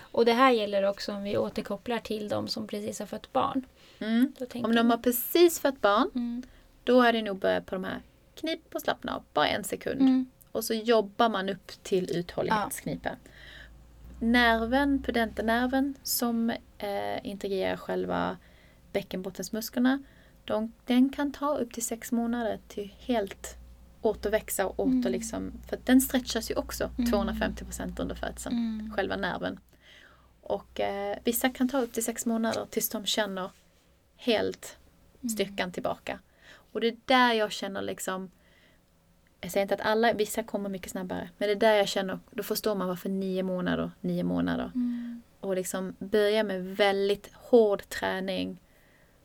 Och 0.01 0.25
det 0.25 0.33
här 0.33 0.51
gäller 0.51 0.83
också 0.83 1.13
om 1.13 1.23
vi 1.23 1.37
återkopplar 1.37 1.99
till 1.99 2.29
de 2.29 2.47
som 2.47 2.67
precis 2.67 2.99
har 2.99 3.05
fått 3.05 3.33
barn. 3.33 3.65
Mm. 3.99 4.33
Om 4.63 4.75
de 4.75 4.89
har 4.89 4.97
precis 4.97 5.59
fått 5.59 5.81
barn, 5.81 6.09
Mm. 6.15 6.43
då 6.83 7.01
är 7.01 7.13
det 7.13 7.21
nog 7.21 7.39
börjat 7.39 7.65
på 7.65 7.75
de 7.75 7.83
här 7.83 8.01
knip 8.35 8.75
och 8.75 8.81
slappna 8.81 9.15
av, 9.15 9.23
bara 9.33 9.47
en 9.47 9.63
sekund. 9.63 10.01
Mm. 10.01 10.25
Och 10.51 10.63
så 10.63 10.73
jobbar 10.73 11.29
man 11.29 11.49
upp 11.49 11.67
till 11.83 12.17
uthållighetsknipen. 12.17 13.15
Nerven, 14.19 15.03
pudenternerven 15.03 15.95
som 16.03 16.49
eh, 16.77 17.25
integrerar 17.25 17.77
själva 17.77 18.37
bäckenbottensmusklerna, 18.91 20.03
de, 20.45 20.71
den 20.85 21.09
kan 21.09 21.31
ta 21.31 21.57
upp 21.57 21.73
till 21.73 21.85
sex 21.85 22.11
månader 22.11 22.59
till 22.67 22.93
helt 22.99 23.57
återväxa 24.01 24.65
och 24.67 24.79
åter 24.79 24.91
Mm. 24.91 25.11
liksom, 25.11 25.51
för 25.69 25.79
den 25.83 26.01
stretchas 26.01 26.51
ju 26.51 26.55
också 26.55 26.89
Mm. 26.97 27.11
250% 27.11 27.99
under 27.99 28.15
födseln, 28.15 28.55
Mm. 28.57 28.93
själva 28.95 29.15
nerven. 29.15 29.59
Och 30.45 30.79
eh, 30.79 31.17
vissa 31.23 31.49
kan 31.49 31.69
ta 31.69 31.81
upp 31.81 31.93
till 31.93 32.03
sex 32.03 32.25
månader 32.25 32.65
tills 32.69 32.89
de 32.89 33.05
känner 33.05 33.49
helt 34.15 34.77
styrkan 35.33 35.71
tillbaka. 35.71 36.19
Och 36.71 36.81
det 36.81 36.87
är 36.87 36.97
där 37.05 37.33
jag 37.33 37.51
känner 37.51 37.81
liksom 37.81 38.31
jag 39.41 39.51
säger 39.51 39.61
inte 39.61 39.75
att 39.75 39.81
alla, 39.81 40.13
vissa 40.13 40.43
kommer 40.43 40.69
mycket 40.69 40.91
snabbare. 40.91 41.29
Men 41.37 41.47
det 41.47 41.53
är 41.53 41.59
där 41.59 41.73
jag 41.73 41.87
känner, 41.87 42.19
då 42.31 42.43
förstår 42.43 42.75
man 42.75 42.87
varför 42.87 43.09
nio 43.09 43.43
månader, 43.43 43.91
nio 44.01 44.23
månader. 44.23 44.71
Mm. 44.75 45.21
Och 45.39 45.55
liksom 45.55 45.95
börja 45.99 46.43
med 46.43 46.65
väldigt 46.65 47.29
hård 47.33 47.89
träning. 47.89 48.61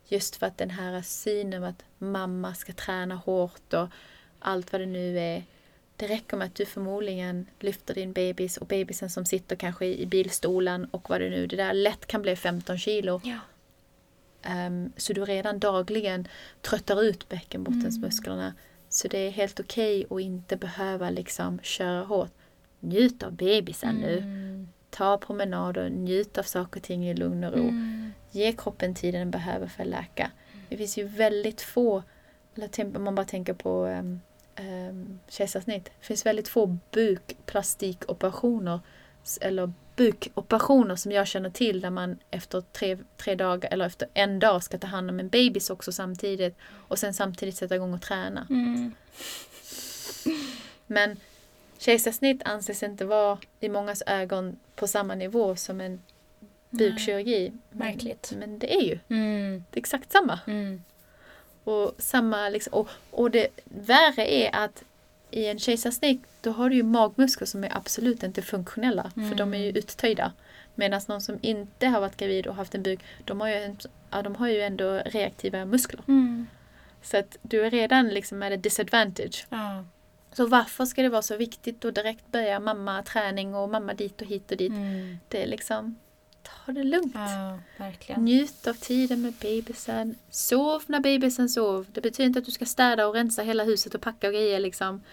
Just 0.07 0.35
för 0.35 0.45
att 0.47 0.57
den 0.57 0.69
här 0.69 1.01
synen 1.01 1.63
att 1.63 1.85
mamma 1.97 2.53
ska 2.53 2.73
träna 2.73 3.15
hårt 3.15 3.73
och 3.73 3.87
allt 4.39 4.71
vad 4.71 4.81
det 4.81 4.85
nu 4.85 5.19
är. 5.19 5.43
Det 6.01 6.07
räcker 6.07 6.37
med 6.37 6.45
att 6.45 6.55
du 6.55 6.65
förmodligen 6.65 7.45
lyfter 7.59 7.93
din 7.93 8.13
bebis 8.13 8.57
och 8.57 8.67
bebisen 8.67 9.09
som 9.09 9.25
sitter 9.25 9.55
kanske 9.55 9.85
i 9.85 10.05
bilstolen 10.05 10.85
och 10.85 11.09
vad 11.09 11.21
det 11.21 11.29
nu 11.29 11.47
det 11.47 11.55
där 11.55 11.73
lätt 11.73 12.05
kan 12.05 12.21
bli 12.21 12.35
15 12.35 12.77
kilo. 12.77 13.21
Ja. 13.23 13.37
Ehm, 14.41 14.93
så 14.97 15.13
du 15.13 15.25
redan 15.25 15.59
dagligen 15.59 16.27
tröttar 16.61 17.03
ut 17.03 17.29
bäckenbottensmusklerna. 17.29 18.53
Så 18.89 19.07
det 19.07 19.17
är 19.17 19.31
helt 19.31 19.59
okej 19.59 20.05
att 20.09 20.21
inte 20.21 20.57
behöva 20.57 21.09
liksom 21.09 21.59
köra 21.59 22.03
hårt. 22.03 22.31
Njut 22.79 23.23
av 23.23 23.31
bebisen 23.33 23.95
nu. 23.95 24.17
Mm. 24.17 24.69
Ta 24.89 25.17
promenader, 25.17 25.89
njut 25.89 26.37
av 26.37 26.43
saker 26.43 26.79
och 26.79 26.83
ting 26.83 27.09
i 27.09 27.13
lugn 27.13 27.43
och 27.43 27.53
ro. 27.53 27.63
Mm. 27.63 28.11
Ge 28.31 28.51
kroppen 28.51 28.95
tiden 28.95 29.19
den 29.19 29.31
behöver 29.31 29.67
för 29.67 29.83
att 29.83 29.89
läka. 29.89 30.31
Det 30.69 30.77
finns 30.77 30.97
ju 30.97 31.03
väldigt 31.03 31.61
få, 31.61 32.03
eller 32.55 32.97
om 32.97 33.03
man 33.03 33.15
bara 33.15 33.25
tänker 33.25 33.53
på 33.53 33.85
um, 33.85 34.21
um, 34.61 35.19
kejsarsnitt. 35.27 35.85
Det 35.85 36.05
finns 36.05 36.25
väldigt 36.25 36.47
få 36.47 36.77
bukplastikoperationer 36.91 38.79
eller 39.41 39.71
bukoperationer 39.95 40.95
som 40.95 41.11
jag 41.11 41.27
känner 41.27 41.49
till 41.49 41.81
där 41.81 41.89
man 41.89 42.17
efter 42.31 42.61
tre, 42.61 42.97
tre 43.17 43.35
dagar 43.35 43.73
eller 43.73 43.85
efter 43.85 44.07
en 44.13 44.39
dag 44.39 44.63
ska 44.63 44.77
ta 44.77 44.87
hand 44.87 45.09
om 45.09 45.19
en 45.19 45.29
bebis 45.29 45.69
också 45.69 45.91
samtidigt 45.91 46.55
och 46.87 46.99
sen 46.99 47.13
samtidigt 47.13 47.55
sätta 47.55 47.75
igång 47.75 47.93
och 47.93 48.01
träna. 48.01 48.47
Mm. 48.49 48.91
Men 50.87 51.17
kejsarsnitt 51.77 52.41
anses 52.45 52.83
inte 52.83 53.05
vara 53.05 53.37
i 53.59 53.69
mångas 53.69 54.03
ögon 54.07 54.59
på 54.75 54.87
samma 54.87 55.15
nivå 55.15 55.55
som 55.55 55.81
en 55.81 56.01
bukkirurgi. 56.69 57.51
Men, 57.69 57.87
Märkligt. 57.87 58.33
men 58.37 58.59
det 58.59 58.75
är 58.75 58.81
ju 58.81 58.99
Mm. 59.09 59.63
det 59.69 59.77
är 59.77 59.79
exakt 59.79 60.11
samma. 60.11 60.39
Mm. 60.47 60.83
Och, 61.63 61.95
samma 61.97 62.49
liksom, 62.49 62.73
och, 62.73 62.89
och 63.11 63.31
det 63.31 63.47
värre 63.65 64.33
är 64.33 64.55
att 64.55 64.83
i 65.31 65.45
en 65.45 65.59
kejsarsnitt 65.59 66.21
då 66.41 66.51
har 66.51 66.69
du 66.69 66.75
ju 66.75 66.83
magmuskler 66.83 67.45
som 67.45 67.63
är 67.63 67.77
absolut 67.77 68.23
inte 68.23 68.41
funktionella. 68.41 69.11
För 69.15 69.35
de 69.35 69.53
är 69.53 69.57
ju 69.57 69.69
uttöjda. 69.69 70.31
Medan 70.75 71.01
någon 71.07 71.21
som 71.21 71.39
inte 71.41 71.87
har 71.87 72.01
varit 72.01 72.17
gravid 72.17 72.47
och 72.47 72.55
haft 72.55 72.75
en 72.75 72.83
buk, 72.83 72.99
de 73.25 73.41
har 73.41 73.47
ju, 73.47 73.53
en, 73.55 73.77
ja, 74.11 74.21
de 74.21 74.35
har 74.35 74.47
ju 74.47 74.61
ändå 74.61 75.01
reaktiva 75.05 75.65
muskler. 75.65 76.01
Mm. 76.07 76.47
Så 77.01 77.17
att 77.17 77.37
du 77.41 77.61
är 77.61 77.69
redan 77.69 78.09
liksom 78.09 78.43
at 78.43 78.53
a 78.53 78.57
disadvantage. 78.57 79.47
Ja. 79.49 79.85
Så 80.33 80.47
varför 80.47 80.85
ska 80.85 81.01
det 81.01 81.09
vara 81.09 81.21
så 81.21 81.37
viktigt 81.37 81.85
att 81.85 81.95
direkt 81.95 82.31
börja 82.31 82.59
mamma 82.59 83.03
träning 83.03 83.55
och 83.55 83.69
mamma 83.69 83.93
dit 83.93 84.21
och 84.21 84.27
hit 84.27 84.51
och 84.51 84.57
dit? 84.57 84.71
Mm. 84.71 85.19
Det 85.27 85.43
är 85.43 85.47
liksom, 85.47 85.95
ta 86.43 86.71
det 86.71 86.83
lugnt. 86.83 87.15
ja. 88.07 88.17
Njut 88.17 88.67
av 88.67 88.73
tiden 88.73 89.21
med 89.21 89.33
bebisen. 89.33 90.15
Sov 90.29 90.83
när 90.87 90.99
bebisen 90.99 91.49
sov. 91.49 91.85
Det 91.91 92.01
betyder 92.01 92.27
inte 92.27 92.39
att 92.39 92.45
du 92.45 92.51
ska 92.51 92.65
städa 92.65 93.07
och 93.07 93.13
rensa 93.13 93.41
hela 93.41 93.63
huset 93.63 93.95
och 93.95 94.01
packa 94.01 94.27
och 94.27 94.33
grejer 94.33 94.59
liksom. 94.59 95.03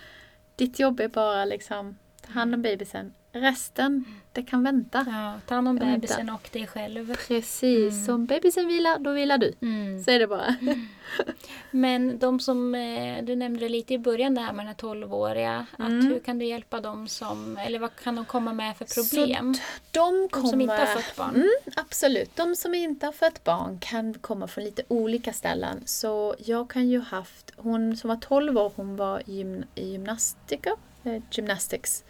Ditt 0.57 0.79
jobb 0.79 1.01
är 1.01 1.09
bara 1.09 1.45
liksom 1.45 1.99
ta 2.27 2.33
hand 2.33 2.55
om 2.55 2.63
bebisen. 2.63 3.15
Resten, 3.41 4.05
det 4.33 4.43
kan 4.43 4.63
vänta. 4.63 5.05
Ja, 5.09 5.41
ta 5.47 5.55
hand 5.55 5.69
om 5.69 5.77
bebisen 5.77 6.31
och 6.31 6.49
dig 6.53 6.67
själv. 6.67 7.17
Precis, 7.29 7.93
Mm. 7.95 8.05
som 8.05 8.27
bebisen 8.27 8.69
vilar, 8.69 8.99
då 8.99 9.13
vilar 9.13 9.39
du. 9.39 9.53
Mm. 9.63 10.05
Så 10.05 10.11
är 10.11 10.19
det 10.19 10.27
bara. 10.27 10.55
Men 11.71 12.19
de 12.19 12.41
som, 12.41 12.75
eh, 12.75 13.25
du 13.25 13.37
nämnde 13.37 13.61
det 13.61 13.69
lite 13.69 13.95
i 13.95 13.99
början 13.99 14.35
det 14.35 14.41
här 14.41 14.53
med 14.53 14.67
den 14.67 14.67
här 14.67 14.75
12-åriga. 14.75 15.67
Att 15.73 15.89
Mm. 15.89 16.07
hur 16.07 16.19
kan 16.21 16.39
du 16.39 16.45
hjälpa 16.47 16.81
dem 16.81 17.09
som, 17.09 17.57
eller 17.57 17.79
vad 17.79 17.97
kan 17.97 18.17
de 18.17 18.25
komma 18.25 18.53
med 18.53 18.77
för 18.77 18.85
problem? 19.03 19.55
Så 19.55 19.61
de 19.91 20.29
kommer... 20.29 20.43
de 20.45 20.51
som 20.51 20.61
inte 20.61 20.75
har 20.75 20.87
fött 20.87 21.17
barn. 21.17 21.35
Mm, 21.35 21.49
absolut. 21.77 22.37
De 22.37 22.57
som 22.57 22.75
inte 22.75 23.07
har 23.07 23.13
fött 23.13 23.45
barn 23.45 23.79
kan 23.81 24.15
komma 24.15 24.49
från 24.49 24.65
lite 24.65 24.83
olika 24.89 25.33
ställen. 25.33 25.83
Så 25.85 26.35
jag 26.39 26.71
kan 26.71 26.89
ju 26.89 27.01
haft, 27.01 27.53
hon 27.57 27.97
som 27.97 28.09
var 28.09 28.17
12 28.17 28.59
år, 28.59 28.73
hon 28.77 28.97
var 28.97 29.23
gym, 29.27 29.65
gymnastiker, 29.75 30.73
eh, 31.05 31.23
gymnastics. 31.31 32.05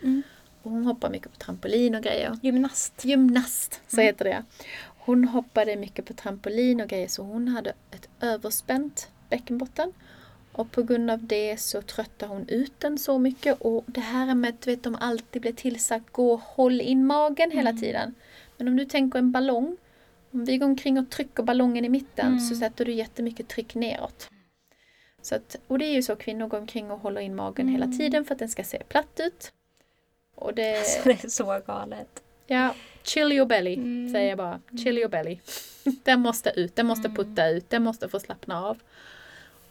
Hon 0.69 0.85
hoppar 0.85 1.11
mycket 1.11 1.33
på 1.33 1.39
trampolin 1.39 1.95
och 1.95 2.03
grejer. 2.03 2.39
Gymnast. 2.43 3.05
Gymnast, 3.05 3.81
så 3.89 3.97
Mm. 3.97 4.07
heter 4.07 4.25
det. 4.25 4.45
Hon 4.99 5.25
hoppade 5.25 5.77
mycket 5.77 6.05
på 6.07 6.15
trampolin 6.15 6.81
och 6.81 6.89
grejer 6.89 7.09
så 7.09 7.23
hon 7.23 7.49
hade 7.49 7.71
ett 7.91 8.09
överspänt 8.21 9.09
bäckenbotten. 9.31 9.93
Och 10.53 10.71
på 10.71 10.83
grund 10.83 11.11
av 11.11 11.25
det 11.27 11.57
så 11.61 11.83
tröttade 11.83 12.33
hon 12.33 12.49
ut 12.49 12.73
den 12.81 12.99
så 12.99 13.19
mycket. 13.19 13.61
Och 13.61 13.85
det 13.87 14.01
här 14.01 14.35
med 14.35 14.55
att 14.55 14.67
vet, 14.67 14.83
de 14.83 14.95
alltid 14.95 15.43
blir 15.43 15.53
tillsagt 15.53 16.13
gå 16.13 16.37
håll 16.37 16.81
in 16.81 17.07
magen 17.07 17.51
hela 17.51 17.71
Mm. 17.71 17.83
tiden. 17.83 18.15
Men 18.57 18.69
om 18.69 18.77
du 18.77 18.85
tänker 18.85 19.19
en 19.19 19.33
ballong. 19.33 19.77
Om 20.31 20.45
vi 20.45 20.59
går 20.59 20.67
omkring 20.67 20.99
och 20.99 21.11
trycker 21.11 21.43
ballongen 21.43 21.85
i 21.85 21.89
mitten 21.89 22.27
Mm. 22.27 22.41
så 22.41 22.55
sätter 22.55 22.85
du 22.85 22.93
jättemycket 22.93 23.49
tryck 23.49 23.75
neråt. 23.75 24.29
Så 25.23 25.35
att, 25.35 25.57
och 25.67 25.79
det 25.79 25.85
är 25.87 25.93
ju 25.95 26.03
så 26.03 26.17
kvinnor 26.17 26.47
går 26.49 26.59
omkring 26.59 26.91
och 26.91 26.99
håller 27.01 27.21
in 27.21 27.35
magen 27.37 27.69
hela 27.69 27.85
Mm. 27.85 27.99
tiden 27.99 28.25
för 28.25 28.35
att 28.35 28.39
den 28.39 28.49
ska 28.49 28.65
se 28.65 28.83
platt 28.89 29.21
ut. 29.21 29.53
Och 30.39 30.55
det, 30.55 30.79
Alltså, 30.79 31.09
det 31.09 31.25
är 31.25 31.29
så 31.29 31.61
galet. 31.67 32.23
Ja, 32.47 32.75
chill 33.03 33.33
your 33.33 33.47
belly, 33.47 33.75
Mm. 33.75 34.13
säger 34.13 34.29
jag 34.29 34.39
bara. 34.39 34.61
Chill 34.85 34.99
your 34.99 35.09
belly. 35.09 35.39
Den 36.05 36.21
måste 36.21 36.51
ut, 36.57 36.77
den 36.77 36.87
måste 36.87 37.09
Mm. 37.09 37.17
putta 37.17 37.49
ut, 37.49 37.71
den 37.71 37.83
måste 37.83 38.09
få 38.09 38.21
slappna 38.21 38.65
av. 38.67 38.79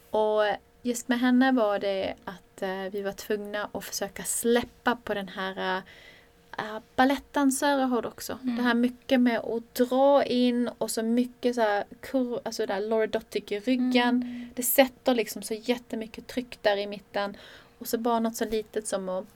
Och 0.10 0.43
just 0.82 1.08
med 1.08 1.19
henne 1.19 1.51
var 1.51 1.80
det 1.80 2.13
att 2.25 2.62
eh, 2.62 2.82
vi 2.91 3.01
var 3.01 3.12
tvungna 3.12 3.69
att 3.71 3.84
försöka 3.86 4.23
släppa 4.23 4.95
på 4.95 5.13
den 5.13 5.27
här 5.27 5.77
uh, 5.77 6.80
balettdansörer 6.95 7.86
har 7.86 8.01
det 8.01 8.08
också. 8.08 8.38
Mm. 8.43 8.56
Det 8.56 8.62
här 8.63 8.73
mycket 8.73 9.19
med 9.21 9.39
att 9.39 9.75
dra 9.75 10.23
in 10.23 10.67
och 10.77 10.91
så 10.91 11.03
mycket 11.03 11.56
så 11.56 11.62
här 11.62 11.84
kur, 12.01 12.39
alltså 12.43 12.65
där 12.65 12.80
lordotic 12.80 13.51
i 13.51 13.60
ryggen. 13.60 14.08
Mm. 14.10 14.49
Det 14.56 14.63
sätter 14.63 15.15
liksom 15.15 15.41
så 15.41 15.53
jättemycket 15.53 16.27
tryck 16.27 16.60
där 16.62 16.77
i 16.77 16.88
mitten. 16.88 17.38
Och 17.80 17.88
så 17.88 17.97
bara 17.97 18.19
något 18.19 18.36
så 18.36 18.45
litet 18.45 18.88
som 18.88 19.10
att 19.10 19.23
eh, 19.23 19.27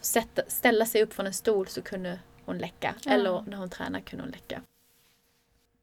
sätta, 0.00 0.42
ställa 0.48 0.86
sig 0.86 1.02
upp 1.02 1.14
från 1.14 1.26
en 1.26 1.34
stol 1.34 1.68
så 1.68 1.82
kunde 1.82 2.18
hon 2.44 2.58
läcka. 2.58 2.94
Ja. 3.04 3.10
Eller 3.10 3.44
när 3.46 3.56
hon 3.56 3.70
tränar 3.70 4.00
kunde 4.00 4.24
hon 4.24 4.30
läcka. 4.30 4.62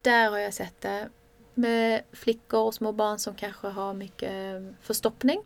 Där 0.02 0.30
har 0.30 0.38
jag 0.38 0.54
sett 0.54 0.80
det. 0.80 1.08
Med 1.54 2.02
flickor 2.12 2.60
och 2.60 2.74
små 2.74 2.92
barn 2.92 3.18
som 3.18 3.34
kanske 3.34 3.68
har 3.68 3.94
mycket 3.94 4.30
eh, 4.30 4.74
förstoppning. 4.80 5.42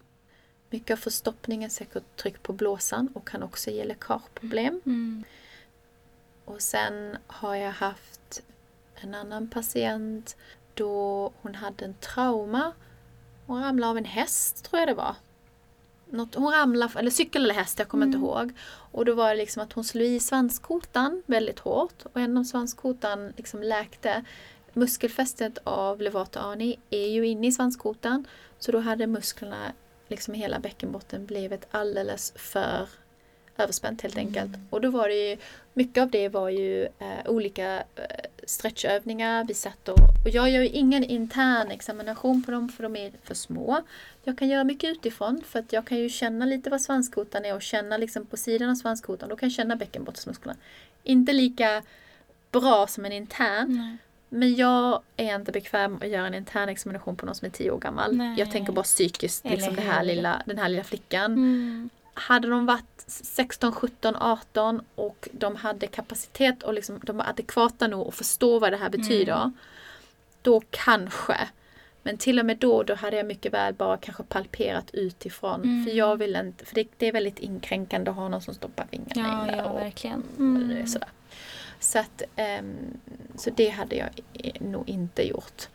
Mycket 0.70 0.90
av 0.90 0.96
förstoppningen 0.96 1.70
sätter 1.70 2.02
tryck 2.16 2.42
på 2.42 2.52
blåsan 2.52 3.08
och 3.14 3.28
kan 3.28 3.42
också 3.42 3.70
ge 3.70 3.84
läckageproblem. 3.84 4.80
Mm. 4.86 5.24
Och 6.44 6.62
sen 6.62 7.16
har 7.26 7.54
jag 7.54 7.72
haft 7.72 8.42
en 8.94 9.14
annan 9.14 9.50
patient 9.50 10.36
då 10.74 11.32
hon 11.40 11.54
hade 11.54 11.84
en 11.84 11.94
trauma. 11.94 12.72
Hon 13.46 13.62
ramlade 13.62 13.90
av 13.90 13.98
en 13.98 14.04
häst 14.04 14.64
tror 14.64 14.80
jag 14.80 14.88
det 14.88 14.94
var. 14.94 15.16
Något, 16.10 16.34
hon 16.34 16.52
ramlade, 16.52 16.98
eller 16.98 17.10
cykel 17.10 17.44
eller 17.44 17.54
häst, 17.54 17.78
jag 17.78 17.88
kommer 17.88 18.06
Mm. 18.06 18.16
inte 18.16 18.26
ihåg. 18.26 18.52
Och 18.92 19.04
då 19.04 19.14
var 19.14 19.30
det 19.30 19.36
liksom 19.36 19.62
att 19.62 19.72
hon 19.72 19.84
slog 19.84 20.06
i 20.06 20.20
svanskotan 20.20 21.22
väldigt 21.26 21.58
hårt 21.58 22.06
och 22.12 22.20
en 22.20 22.36
av 22.36 22.44
svanskotan 22.44 23.32
liksom 23.36 23.62
läkte. 23.62 24.24
Muskelfästet 24.72 25.58
av 25.64 26.00
levator 26.00 26.40
ani 26.40 26.78
är 26.90 27.06
ju 27.08 27.26
inne 27.26 27.46
i 27.46 27.52
svanskotan. 27.52 28.26
Så 28.58 28.72
då 28.72 28.78
hade 28.78 29.06
musklerna 29.06 29.72
liksom 30.08 30.34
i 30.34 30.38
hela 30.38 30.58
bäckenbotten 30.58 31.26
blivit 31.26 31.66
alldeles 31.70 32.32
för 32.36 32.88
överspänt 33.58 34.02
helt 34.02 34.16
enkelt. 34.16 34.54
Mm. 34.54 34.66
Och 34.70 34.80
då 34.80 34.90
var 34.90 35.08
det 35.08 35.30
ju, 35.30 35.36
mycket 35.74 36.02
av 36.02 36.10
det 36.10 36.28
var 36.28 36.48
ju 36.48 36.84
eh, 36.84 37.26
olika 37.26 37.76
eh, 37.76 38.04
stretchövningar. 38.46 39.44
Vi 39.44 39.54
satt 39.54 39.88
och, 39.88 39.98
och 40.24 40.30
jag 40.32 40.50
gör 40.50 40.62
ju 40.62 40.68
ingen 40.68 41.04
intern 41.04 41.70
examination 41.70 42.42
på 42.42 42.50
dem 42.50 42.68
för 42.68 42.82
de 42.82 42.96
är 42.96 43.12
för 43.22 43.34
små. 43.34 43.82
Jag 44.24 44.38
kan 44.38 44.48
göra 44.48 44.64
mycket 44.64 44.90
utifrån 44.90 45.42
för 45.46 45.58
att 45.58 45.72
jag 45.72 45.86
kan 45.86 45.98
ju 45.98 46.08
känna 46.08 46.46
lite 46.46 46.70
vad 46.70 46.80
svanskotan 46.80 47.44
är 47.44 47.54
och 47.54 47.62
känna 47.62 47.96
liksom 47.96 48.26
på 48.26 48.36
sidan 48.36 48.70
av 48.70 48.74
svanskotan. 48.74 49.28
Då 49.28 49.36
kan 49.36 49.48
jag 49.48 49.56
känna 49.56 49.76
bäckenbottensmusklerna. 49.76 50.56
Inte 51.02 51.32
lika 51.32 51.82
bra 52.50 52.86
som 52.86 53.04
en 53.04 53.12
intern. 53.12 53.76
Nej. 53.76 53.96
Men 54.28 54.54
jag 54.54 55.02
är 55.16 55.34
inte 55.34 55.52
bekväm 55.52 55.96
att 55.96 56.08
göra 56.08 56.26
en 56.26 56.34
intern 56.34 56.68
examination 56.68 57.16
på 57.16 57.26
någon 57.26 57.34
som 57.34 57.46
är 57.46 57.50
tio 57.50 57.70
år 57.70 57.78
gammal. 57.78 58.16
Nej. 58.16 58.38
Jag 58.38 58.50
tänker 58.50 58.72
bara 58.72 58.82
psykiskt, 58.82 59.44
Eller 59.44 59.56
liksom 59.56 59.76
det 59.76 59.82
här 59.82 60.04
lilla, 60.04 60.42
den 60.46 60.58
här 60.58 60.68
lilla 60.68 60.84
flickan. 60.84 61.32
Mm. 61.32 61.90
Hade 62.18 62.48
de 62.48 62.66
varit 62.66 63.04
16, 63.06 63.72
17, 63.72 64.16
18 64.16 64.80
och 64.94 65.28
de 65.32 65.56
hade 65.56 65.86
kapacitet 65.86 66.62
och 66.62 66.74
liksom, 66.74 67.00
de 67.02 67.16
var 67.16 67.24
adekvata 67.24 67.86
nog 67.88 68.08
att 68.08 68.14
förstå 68.14 68.58
vad 68.58 68.72
det 68.72 68.76
här 68.76 68.90
betyder. 68.90 69.36
Mm. 69.36 69.52
Då 70.42 70.62
kanske. 70.70 71.48
Men 72.02 72.18
till 72.18 72.38
och 72.38 72.46
med 72.46 72.58
då, 72.58 72.82
då 72.82 72.94
hade 72.94 73.16
jag 73.16 73.26
mycket 73.26 73.52
väl 73.52 73.74
bara 73.74 73.96
kanske 73.96 74.22
palperat 74.22 74.90
utifrån. 74.92 75.62
Mm. 75.62 75.84
För 75.84 75.92
jag 75.92 76.16
vill 76.16 76.36
inte, 76.36 76.64
för 76.64 76.74
det, 76.74 76.88
det 76.96 77.06
är 77.06 77.12
väldigt 77.12 77.38
inkränkande 77.38 78.10
att 78.10 78.16
ha 78.16 78.28
någon 78.28 78.42
som 78.42 78.54
stoppar 78.54 78.86
fingrarna 78.90 79.28
Ja, 79.28 79.48
inne 79.48 79.56
ja, 79.56 79.64
och 79.64 79.80
verkligen. 79.80 80.22
Mm. 80.38 80.70
Mm. 80.70 80.86
Sådär. 80.86 81.08
Så, 81.80 81.98
att, 81.98 82.22
ehm, 82.36 82.76
så 83.34 83.50
det 83.50 83.68
hade 83.68 83.96
jag 83.96 84.08
nog 84.60 84.88
inte 84.88 85.28
gjort. 85.28 85.68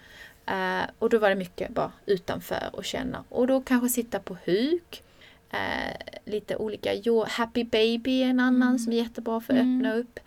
Eh, 0.45 0.81
och 0.99 1.09
då 1.09 1.17
var 1.17 1.29
det 1.29 1.35
mycket 1.35 1.69
bara 1.69 1.91
utanför 2.05 2.69
och 2.73 2.85
känna. 2.85 3.23
Och 3.29 3.47
då 3.47 3.61
kanske 3.61 3.89
sitta 3.89 4.19
på 4.19 4.37
huk. 4.45 5.03
Eh, 5.53 5.95
lite 6.25 6.55
olika, 6.55 6.93
jo, 6.93 7.23
Happy 7.27 7.63
Baby 7.63 8.21
är 8.23 8.27
en 8.27 8.39
annan 8.39 8.67
Mm. 8.67 8.79
som 8.79 8.93
är 8.93 8.97
jättebra 8.97 9.41
för 9.41 9.53
att 9.53 9.59
Mm. 9.59 9.77
öppna 9.79 9.93
upp. 9.93 10.19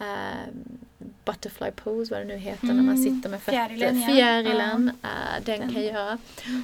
Eh, 0.00 0.52
butterfly 1.24 1.70
pose, 1.70 2.14
vad 2.14 2.20
det 2.20 2.24
nu 2.24 2.36
heter, 2.36 2.66
när 2.66 2.74
man 2.74 2.96
Mm. 2.96 3.04
sitter 3.04 3.28
med 3.30 3.42
fötter. 3.42 3.68
Fjärilen, 3.68 4.00
ja. 4.00 4.06
Fjärilen, 4.08 4.92
eh, 5.02 5.44
den, 5.44 5.60
Den. 5.60 5.72
kan 5.74 5.82
göra. 5.82 6.18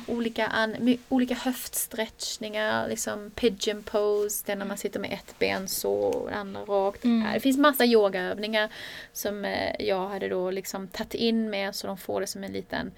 Olika, 0.06 0.46
an, 0.46 0.96
olika 1.08 1.34
höftstretchningar, 1.34 2.88
liksom 2.88 3.30
pigeon 3.30 3.82
pose, 3.82 4.52
är 4.52 4.56
när 4.56 4.64
man 4.66 4.76
sitter 4.76 5.00
med 5.00 5.12
ett 5.12 5.34
ben 5.38 5.68
så 5.68 5.92
och 5.92 6.30
det 6.30 6.36
andra 6.36 6.60
rakt. 6.60 7.04
Mm. 7.04 7.26
Eh, 7.26 7.32
Det 7.34 7.40
finns 7.40 7.58
massa 7.58 7.84
yogaövningar 7.84 8.68
som 9.12 9.44
eh, 9.44 9.74
jag 9.86 10.08
hade 10.08 10.28
då 10.28 10.50
liksom 10.50 10.88
tagit 10.88 11.14
in 11.14 11.50
med 11.50 11.74
så 11.74 11.86
de 11.86 11.98
får 11.98 12.20
det 12.20 12.26
som 12.26 12.44
en 12.44 12.52
liten 12.52 12.92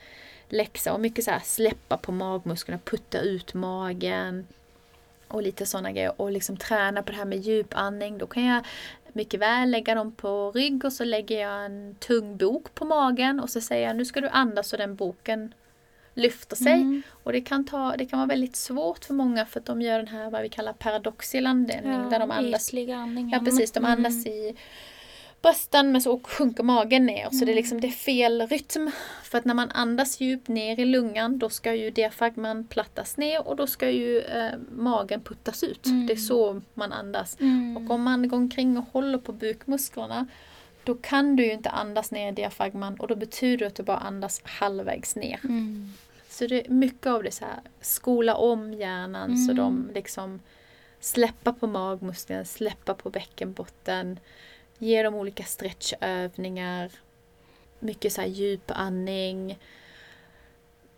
läxa. 0.49 0.93
Och 0.93 1.01
mycket 1.01 1.25
så 1.25 1.31
här 1.31 1.41
släppa 1.45 1.97
på 1.97 2.13
magmusklerna, 2.13 2.81
putta 2.85 3.21
ut 3.21 3.55
magen. 3.55 4.47
Och 5.29 5.43
lite 5.43 5.67
sådana 5.67 5.93
grejer. 5.93 6.21
Och 6.21 6.33
liksom 6.33 6.57
träna 6.57 7.03
på 7.03 7.13
det 7.13 7.19
här 7.19 7.25
med 7.25 7.39
djupandning. 7.39 8.19
Då 8.19 8.27
kan 8.27 8.45
jag 8.45 8.65
mycket 9.13 9.41
väl 9.41 9.71
lägga 9.71 9.95
dem 9.95 10.13
på 10.13 10.53
rygg 10.53 10.85
och 10.85 10.93
så 10.93 11.05
lägger 11.05 11.41
jag 11.41 11.65
en 11.65 11.95
tung 11.99 12.37
bok 12.37 12.75
på 12.75 12.85
magen. 12.85 13.41
Och 13.41 13.51
så 13.51 13.61
säger 13.61 13.87
jag 13.87 13.97
nu 13.97 14.05
ska 14.05 14.21
du 14.21 14.29
andas 14.29 14.69
så 14.69 14.77
den 14.77 14.95
boken 14.97 15.55
lyfter 16.15 16.57
sig. 16.57 16.73
Mm. 16.73 17.03
Och 17.23 17.33
det 17.33 17.41
kan, 17.41 17.65
ta, 17.65 17.97
det 17.97 18.07
kan 18.07 18.19
vara 18.19 18.29
väldigt 18.29 18.57
svårt 18.57 19.05
för 19.05 19.15
många 19.15 19.47
för 19.47 19.61
att 19.61 19.67
de 19.67 19.83
gör 19.83 19.99
den 19.99 20.09
här 20.09 20.31
vad 20.31 20.43
vi 20.43 20.49
kallar 20.49 20.73
paradoxal 20.73 21.47
andning. 21.47 21.81
där 22.11 22.19
de 22.19 22.31
andas 22.31 22.75
andningen. 22.75 23.31
Ja 23.31 23.41
precis, 23.45 23.73
de 23.73 23.85
andas 23.85 24.27
Mm. 24.27 24.39
i 24.39 24.57
brösten 25.47 25.93
men 25.93 26.01
så 26.03 26.21
sjunker 26.25 26.63
magen 26.63 27.07
ner. 27.07 27.31
Så 27.31 27.45
det 27.45 27.53
är 27.53 27.55
liksom 27.57 27.81
det 27.81 27.87
är 27.87 27.93
fel 27.93 28.47
rytm. 28.47 28.91
För 29.23 29.39
att 29.39 29.45
när 29.45 29.55
man 29.55 29.71
andas 29.71 30.21
djupt 30.21 30.49
ner 30.49 30.81
i 30.81 30.85
lungan 30.85 31.39
då 31.39 31.49
ska 31.49 31.75
ju 31.75 31.91
diafragman 31.91 32.65
plattas 32.65 33.17
ner 33.17 33.49
och 33.49 33.57
då 33.57 33.67
ska 33.67 33.91
ju 33.91 34.21
eh, 34.21 34.53
magen 34.71 35.21
puttas 35.21 35.63
ut. 35.63 35.87
Mm. 35.87 36.07
Det 36.07 36.13
är 36.13 36.17
så 36.17 36.61
man 36.75 36.93
andas. 36.93 37.37
Mm. 37.41 37.77
Och 37.77 37.95
om 37.95 38.03
man 38.03 38.29
går 38.29 38.37
omkring 38.37 38.79
och 38.79 38.85
håller 38.93 39.19
på 39.19 39.33
bukmusklerna 39.33 40.27
då 40.85 40.95
kan 40.95 41.37
du 41.37 41.45
ju 41.45 41.53
inte 41.53 41.71
andas 41.71 42.11
ner 42.11 42.29
i 42.29 42.33
diafragman 42.33 42.95
och 42.95 43.09
då 43.09 43.17
betyder 43.17 43.57
det 43.57 43.67
att 43.67 43.75
du 43.75 43.83
bara 43.83 43.97
andas 43.97 44.41
halvvägs 44.45 45.17
ner. 45.17 45.41
Mm. 45.45 45.93
Så 46.29 46.47
det 46.47 46.67
är 46.67 46.71
mycket 46.71 47.07
av 47.07 47.23
det 47.23 47.31
så 47.31 47.45
här, 47.45 47.61
skola 47.81 48.35
om 48.35 48.75
hjärnan 48.75 49.37
så 49.37 49.53
Mm. 49.53 49.57
de 49.57 49.91
liksom 49.95 50.41
släppa 51.01 51.53
på 51.53 51.67
magmusklerna, 51.67 52.45
släppa 52.45 52.95
på 52.95 53.11
bäckenbotten, 53.11 54.19
ge 54.79 55.03
dem 55.03 55.15
olika 55.15 55.45
stretchövningar, 55.45 56.91
mycket 57.79 58.13
så 58.13 58.21
här 58.21 58.29
djupandning. 58.29 59.59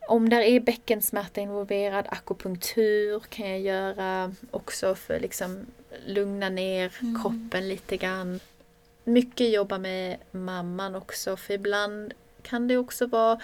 Om 0.09 0.29
där 0.29 0.41
är 0.41 0.61
bäckensmärta 0.61 1.41
involverad, 1.41 2.07
akupunktur 2.09 3.21
kan 3.21 3.51
jag 3.51 3.61
göra 3.61 4.35
också 4.51 4.95
för 4.95 5.21
liksom 5.21 5.67
lugna 6.07 6.49
ner 6.49 6.93
Mm. 7.01 7.23
kroppen 7.23 7.69
lite 7.69 7.97
grann. 7.97 8.41
Mycket 9.05 9.51
jobba 9.51 9.79
med 9.79 10.19
mamman 10.31 10.95
också 10.95 11.37
för 11.37 11.55
ibland 11.55 12.15
kan 12.43 12.69
det 12.69 12.77
också 12.77 13.07
vara 13.07 13.41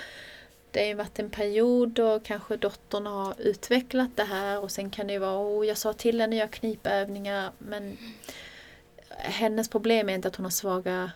det 0.75 0.81
har 0.81 0.87
ju 0.87 0.95
varit 0.95 1.19
en 1.19 1.31
period 1.31 1.89
då 1.89 2.21
kanske 2.21 2.57
dottern 2.57 3.07
har 3.07 3.35
utvecklat 3.39 4.11
det 4.15 4.25
här 4.25 4.61
och 4.61 4.71
sen 4.71 4.91
kan 4.91 5.07
det 5.07 5.19
vara, 5.19 5.39
oh, 5.39 5.67
jag 5.67 5.79
sa 5.79 5.93
till 5.93 6.21
henne 6.21 6.37
att 6.37 6.39
göra 6.39 6.49
knipövningar 6.49 7.51
men 7.59 7.99
hennes 9.19 9.69
problem 9.69 10.09
är 10.09 10.15
inte 10.15 10.29
att 10.29 10.37
hon 10.37 10.45
har 10.47 10.51
svaga 10.51 11.11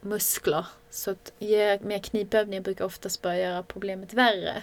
muskler. 0.00 0.66
Så 0.90 1.10
att 1.10 1.32
ge 1.38 1.78
mer 1.82 1.98
knipövningar 1.98 2.62
brukar 2.62 2.84
oftast 2.84 3.22
bara 3.22 3.38
göra 3.38 3.62
problemet 3.62 4.12
värre. 4.14 4.62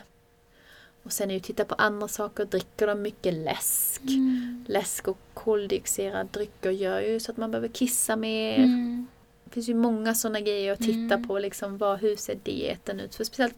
Och 1.04 1.14
sen 1.14 1.30
är 1.32 1.34
ju 1.34 1.40
titta 1.40 1.66
på 1.66 1.76
andra 1.76 2.08
saker, 2.08 2.46
dricker 2.46 2.88
de 2.88 3.02
mycket 3.02 3.34
läsk? 3.34 4.02
Mm. 4.02 4.66
Läsk 4.68 5.08
och 5.08 5.18
koldioxiderade 5.34 6.30
drycker 6.32 6.70
gör 6.72 7.02
ju 7.02 7.20
så 7.20 7.32
att 7.32 7.38
man 7.38 7.52
behöver 7.52 7.68
kissa 7.68 8.16
mer. 8.16 8.58
Mm. 8.58 9.08
Det 9.44 9.52
finns 9.52 9.70
ju 9.70 9.74
många 9.74 10.16
sådana 10.16 10.40
grejer 10.40 10.74
att 10.74 10.80
titta 10.80 11.16
Mm. 11.16 11.28
på. 11.28 11.40
Liksom, 11.40 11.78
vad, 11.78 12.00
hur 12.00 12.16
ser 12.16 12.36
dieten 12.36 13.00
ut? 13.00 13.16
För 13.16 13.24
speciellt 13.24 13.56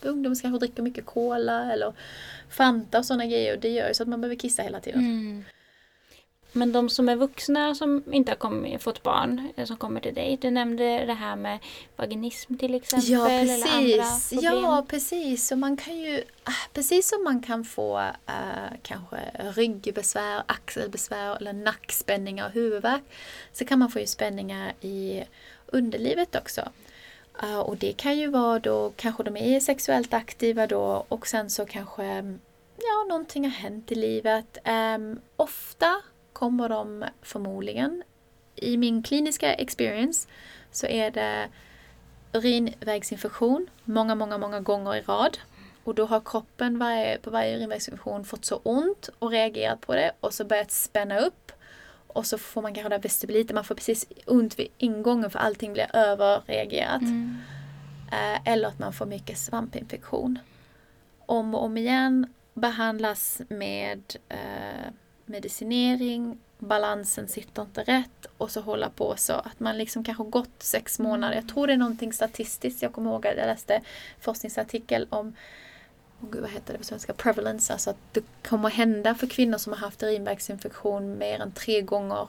ungdomar 0.00 0.36
kanske 0.42 0.66
dricker 0.66 0.82
mycket 0.82 1.06
cola 1.06 1.72
eller 1.72 1.92
Fanta 2.50 2.98
och 2.98 3.06
sådana 3.06 3.26
grejer. 3.26 3.54
Och 3.54 3.60
det 3.60 3.68
gör 3.68 3.88
ju 3.88 3.94
så 3.94 4.02
att 4.02 4.08
man 4.08 4.20
behöver 4.20 4.36
kissa 4.36 4.62
hela 4.62 4.80
tiden. 4.80 5.00
Men 6.52 6.72
de 6.72 6.88
som 6.88 7.08
är 7.08 7.16
vuxna 7.16 7.74
som 7.74 8.02
inte 8.12 8.30
har 8.30 8.36
kommit, 8.36 8.82
fått 8.82 9.02
barn, 9.02 9.48
eh, 9.56 9.64
som 9.64 9.76
kommer 9.76 10.00
till 10.00 10.14
dig. 10.14 10.38
Du 10.40 10.50
nämnde 10.50 11.04
det 11.04 11.14
här 11.14 11.36
med 11.36 11.58
vaginism 11.96 12.54
till 12.54 12.74
exempel. 12.74 13.10
Ja 13.10 13.30
Eller 13.30 13.54
andra 13.54 14.02
precis. 14.02 14.42
Ja 14.42 14.86
precis. 14.88 15.46
Så 15.46 15.56
man 15.56 15.76
kan 15.76 15.98
ju, 15.98 16.22
ah, 16.44 16.68
precis 16.72 17.08
som 17.08 17.24
man 17.24 17.42
kan 17.42 17.64
få 17.64 17.98
eh, 18.26 18.76
kanske 18.82 19.16
ryggbesvär, 19.54 20.42
axelbesvär 20.46 21.36
eller 21.36 21.52
nackspänningar 21.52 22.46
och 22.46 22.52
huvudvärk 22.52 23.02
så 23.52 23.64
kan 23.64 23.78
man 23.78 23.90
få 23.90 24.00
ju 24.00 24.06
spänningar 24.06 24.72
i 24.80 25.24
underlivet 25.66 26.36
också. 26.36 26.68
Eh, 27.42 27.58
och 27.58 27.76
det 27.76 27.92
kan 27.92 28.18
ju 28.18 28.26
vara 28.26 28.58
då 28.58 28.92
kanske 28.96 29.22
de 29.22 29.36
är 29.36 29.60
sexuellt 29.60 30.14
aktiva 30.14 30.66
då 30.66 31.04
och 31.08 31.26
sen 31.26 31.50
så 31.50 31.66
kanske 31.66 32.04
ja, 32.76 33.04
någonting 33.08 33.44
har 33.44 33.50
hänt 33.50 33.92
i 33.92 33.94
livet. 33.94 34.58
Ehm, 34.64 35.20
ofta 35.36 36.02
kommer 36.42 36.68
de 36.68 37.04
förmodligen, 37.22 38.02
i 38.56 38.76
min 38.76 39.02
kliniska 39.02 39.54
experience, 39.54 40.28
så 40.72 40.86
är 40.86 41.10
det 41.10 41.48
urinvägsinfektion 42.32 43.66
många, 43.84 44.14
många, 44.14 44.38
många 44.38 44.60
gånger 44.60 44.96
i 44.96 45.00
rad. 45.00 45.38
Och 45.84 45.94
då 45.94 46.06
har 46.06 46.20
kroppen 46.24 46.78
varje, 46.78 47.18
på 47.18 47.30
varje 47.30 47.56
urinvägsinfektion 47.56 48.24
fått 48.24 48.44
så 48.44 48.60
ont 48.62 49.08
och 49.18 49.30
reagerat 49.30 49.80
på 49.80 49.94
det 49.94 50.12
och 50.20 50.34
så 50.34 50.44
börjat 50.44 50.70
spänna 50.70 51.18
upp. 51.18 51.52
Och 52.06 52.26
så 52.26 52.38
får 52.38 52.62
man 52.62 52.74
kanske 52.74 52.98
vestibuliter, 52.98 53.54
man 53.54 53.64
får 53.64 53.74
precis 53.74 54.06
ont 54.26 54.58
vid 54.58 54.68
ingången 54.78 55.30
för 55.30 55.38
allting 55.38 55.72
blir 55.72 55.96
överreagerat. 55.96 57.02
Mm. 57.02 57.36
Eh, 58.12 58.52
eller 58.52 58.68
att 58.68 58.78
man 58.78 58.92
får 58.92 59.06
mycket 59.06 59.38
svampinfektion. 59.38 60.38
Om 61.26 61.54
och 61.54 61.64
om 61.64 61.76
igen 61.76 62.26
behandlas 62.54 63.42
med 63.48 64.02
eh, 64.28 64.92
medicinering, 65.32 66.38
balansen 66.58 67.28
sitter 67.28 67.62
inte 67.62 67.82
rätt 67.82 68.26
och 68.38 68.50
så 68.50 68.60
hålla 68.60 68.90
på 68.90 69.14
så 69.16 69.32
att 69.32 69.60
man 69.60 69.78
liksom 69.78 70.04
kanske 70.04 70.24
gått 70.24 70.62
sex 70.62 70.98
månader. 70.98 71.34
Jag 71.34 71.48
tror 71.48 71.66
det 71.66 71.72
är 71.72 71.76
någonting 71.76 72.12
statistiskt. 72.12 72.82
Jag 72.82 72.92
kommer 72.92 73.10
ihåg 73.10 73.26
att 73.26 73.36
jag 73.36 73.46
läste 73.46 73.80
forskningsartikel 74.20 75.06
om 75.10 75.36
oh 76.20 76.30
gud, 76.30 76.40
vad 76.40 76.50
heter 76.50 76.72
det 76.72 76.78
på 76.78 76.84
svenska? 76.84 77.12
Prevalence, 77.12 77.72
alltså 77.72 77.90
att 77.90 77.96
det 78.12 78.24
kommer 78.48 78.70
hända 78.70 79.14
för 79.14 79.26
kvinnor 79.26 79.58
som 79.58 79.72
har 79.72 79.80
haft 79.80 80.02
urinvägsinfektion 80.02 81.18
mer 81.18 81.40
än 81.40 81.52
tre 81.52 81.82
gånger 81.82 82.28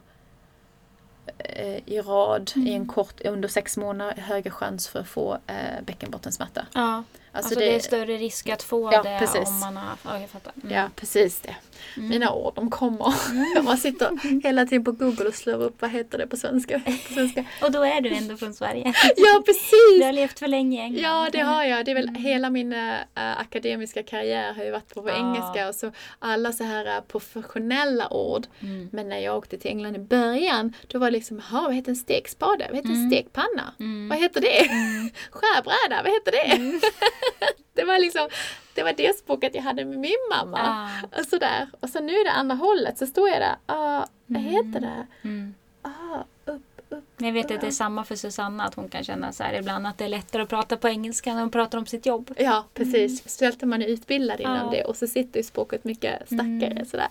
eh, 1.37 1.89
i 1.89 2.01
rad 2.01 2.51
i 2.55 2.73
en 2.73 2.87
kort, 2.87 3.21
under 3.21 3.49
sex 3.49 3.77
månader 3.77 4.21
högre 4.21 4.49
chans 4.49 4.87
för 4.87 4.99
att 4.99 5.07
få 5.07 5.37
eh, 5.47 5.83
bäckenbottensmärta. 5.85 6.65
Ja, 6.73 7.03
Alltså, 7.35 7.47
alltså, 7.49 7.59
det, 7.59 7.75
är 7.75 7.79
större 7.79 8.17
risk 8.17 8.49
att 8.49 8.63
få 8.63 8.89
Ja, 8.93 9.03
det 9.03 9.19
precis. 9.19 9.49
om 9.49 9.59
man 9.59 9.77
har... 9.77 9.95
Ja, 10.03 10.19
jag 10.19 10.29
fattar. 10.29 10.53
Mm. 10.63 10.75
Ja, 10.75 10.89
precis 10.95 11.39
det. 11.39 11.55
Mm. 11.97 12.09
Mina 12.09 12.33
ord, 12.33 12.53
de 12.55 12.69
kommer. 12.71 13.13
Jag 13.55 13.79
sitter 13.79 14.41
hela 14.43 14.65
tiden 14.65 14.83
på 14.85 14.91
Google 14.91 15.25
och 15.27 15.35
slår 15.35 15.61
upp, 15.63 15.81
vad 15.81 15.91
heter 15.91 16.17
det 16.17 16.27
på 16.27 16.37
svenska? 16.37 16.79
På 17.07 17.13
svenska. 17.13 17.45
Och 17.61 17.71
då 17.71 17.83
är 17.83 18.01
du 18.01 18.09
ändå 18.09 18.37
från 18.37 18.53
Sverige. 18.53 18.93
Ja, 19.17 19.43
precis! 19.45 19.99
Du 19.99 20.03
har 20.05 20.11
levt 20.13 20.39
för 20.39 20.47
länge 20.47 20.89
i. 20.89 21.01
Ja, 21.01 21.29
det 21.31 21.39
har 21.39 21.63
jag. 21.63 21.85
Det 21.85 21.91
är 21.91 21.95
väl 21.95 22.15
hela 22.15 22.49
min 22.49 22.73
äh, 22.73 22.95
akademiska 23.15 24.03
karriär 24.03 24.53
har 24.53 24.63
ju 24.63 24.71
varit 24.71 24.93
på, 24.93 25.01
på 25.01 25.09
Ja. 25.09 25.15
engelska 25.15 25.67
och 25.69 25.75
så 25.75 25.91
alla 26.19 26.51
så 26.51 26.63
här 26.63 26.85
äh, 26.85 27.01
professionella 27.01 28.13
ord. 28.13 28.43
Mm. 28.59 28.89
Men 28.91 29.09
när 29.09 29.17
jag 29.19 29.37
åkte 29.37 29.57
till 29.57 29.71
England 29.71 29.95
i 29.95 29.99
början, 29.99 30.73
då 30.87 30.99
var 30.99 31.07
det 31.07 31.11
liksom, 31.17 31.41
vad 31.51 31.75
heter 31.75 31.89
en 31.89 31.95
stekspade? 31.95 32.65
Vad 32.69 32.75
heter 32.75 32.89
en 32.89 32.95
Mm. 32.95 33.11
stekpanna? 33.11 33.73
Mm. 33.79 34.09
Vad 34.09 34.19
heter 34.19 34.41
det? 34.41 34.67
Skärbräda, 35.31 36.03
vad 36.03 36.11
heter 36.13 36.31
det? 36.31 36.79
Mm. 37.41 37.53
det 37.73 37.83
var 37.83 37.99
liksom, 37.99 38.29
det 38.75 38.83
var 38.83 38.93
det 38.93 39.17
språket 39.17 39.55
jag 39.55 39.61
hade 39.61 39.85
med 39.85 39.97
min 39.99 40.15
mamma. 40.29 40.59
Ah. 40.61 41.19
Och 41.19 41.25
sådär. 41.25 41.69
Och 41.79 41.89
så 41.89 41.99
nu 41.99 42.13
är 42.13 42.25
det 42.25 42.31
andra 42.31 42.55
hållet, 42.55 42.97
så 42.97 43.07
står 43.07 43.29
jag 43.29 43.39
där, 43.41 43.55
ah, 43.65 44.05
vad 44.25 44.41
Mm. 44.41 44.51
heter 44.51 44.79
det? 44.79 45.07
Mm. 45.23 45.53
Ah, 45.81 46.17
upp, 46.45 46.81
upp. 46.89 47.03
Men 47.17 47.27
jag 47.27 47.33
vet 47.33 47.51
att 47.51 47.61
det 47.61 47.67
är 47.67 47.71
samma 47.71 48.03
för 48.05 48.15
Susanna, 48.15 48.63
att 48.63 48.75
hon 48.75 48.89
kan 48.89 49.03
känna 49.03 49.31
så 49.31 49.43
här 49.43 49.53
ibland 49.53 49.87
att 49.87 49.97
det 49.97 50.05
är 50.05 50.09
lättare 50.09 50.41
att 50.41 50.49
prata 50.49 50.77
på 50.77 50.87
engelska 50.89 51.33
när 51.33 51.41
hon 51.41 51.51
pratar 51.51 51.77
om 51.77 51.85
sitt 51.85 52.05
jobb. 52.05 52.33
Ja, 52.37 52.65
precis. 52.73 53.19
Speciellt 53.19 53.61
när 53.61 53.67
man 53.67 53.81
är 53.81 53.87
utbildad 53.87 54.39
inom 54.39 54.53
Mm. 54.55 54.65
Ja. 54.65 54.71
det 54.71 54.83
och 54.83 54.95
så 54.95 55.07
sitter 55.07 55.39
ju 55.39 55.43
språket 55.43 55.83
mycket 55.83 56.25
stackare 56.25 56.65
Mm. 56.71 56.85
sådär. 56.85 57.07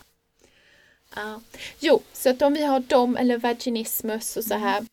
Ja. 1.15 1.41
Jo, 1.79 2.01
så 2.13 2.29
att 2.29 2.41
om 2.41 2.53
vi 2.53 2.63
har 2.65 2.79
dem 2.79 3.17
eller 3.17 3.37
vaginismus 3.37 4.37
och 4.37 4.43
så 4.43 4.53
Mm. 4.53 4.67
här. 4.67 4.83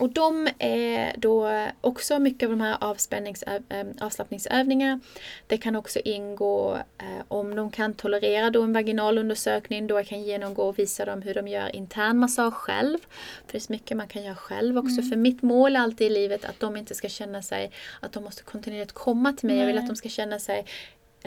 Och 0.00 0.10
de 0.10 0.48
är 0.58 1.14
då 1.16 1.66
också 1.80 2.18
mycket 2.18 2.46
av 2.46 2.50
de 2.50 2.60
här 2.60 2.76
avspännings, 2.80 3.42
äh, 3.42 3.86
avslappningsövningar. 4.00 5.00
Det 5.46 5.56
kan 5.56 5.76
också 5.76 5.98
ingå 5.98 6.78
eh, 6.98 7.24
om 7.28 7.56
de 7.56 7.70
kan 7.70 7.94
tolerera 7.94 8.50
då 8.50 8.62
en 8.62 8.72
vaginalundersökning 8.72 9.86
då 9.86 9.98
jag 9.98 10.06
kan 10.06 10.22
genomgå 10.22 10.62
och 10.62 10.78
visa 10.78 11.04
dem 11.04 11.22
hur 11.22 11.34
de 11.34 11.48
gör 11.48 11.76
internmassage 11.76 12.54
själv. 12.54 12.98
För 13.46 13.52
det 13.52 13.58
är 13.58 13.60
så 13.60 13.72
mycket 13.72 13.96
man 13.96 14.08
kan 14.08 14.22
göra 14.22 14.34
själv 14.36 14.78
också. 14.78 15.00
Mm. 15.00 15.10
För 15.10 15.16
mitt 15.16 15.42
mål 15.42 15.76
alltid 15.76 16.06
i 16.06 16.10
livet 16.10 16.44
att 16.44 16.60
de 16.60 16.76
inte 16.76 16.94
ska 16.94 17.08
känna 17.08 17.42
sig 17.42 17.70
att 18.00 18.12
de 18.12 18.24
måste 18.24 18.42
kontinuerligt 18.42 18.92
komma 18.92 19.32
till 19.32 19.46
mig. 19.46 19.58
Jag 19.58 19.66
vill 19.66 19.74
Nej. 19.74 19.82
att 19.82 19.88
de 19.88 19.96
ska 19.96 20.08
känna 20.08 20.38
sig 20.38 20.64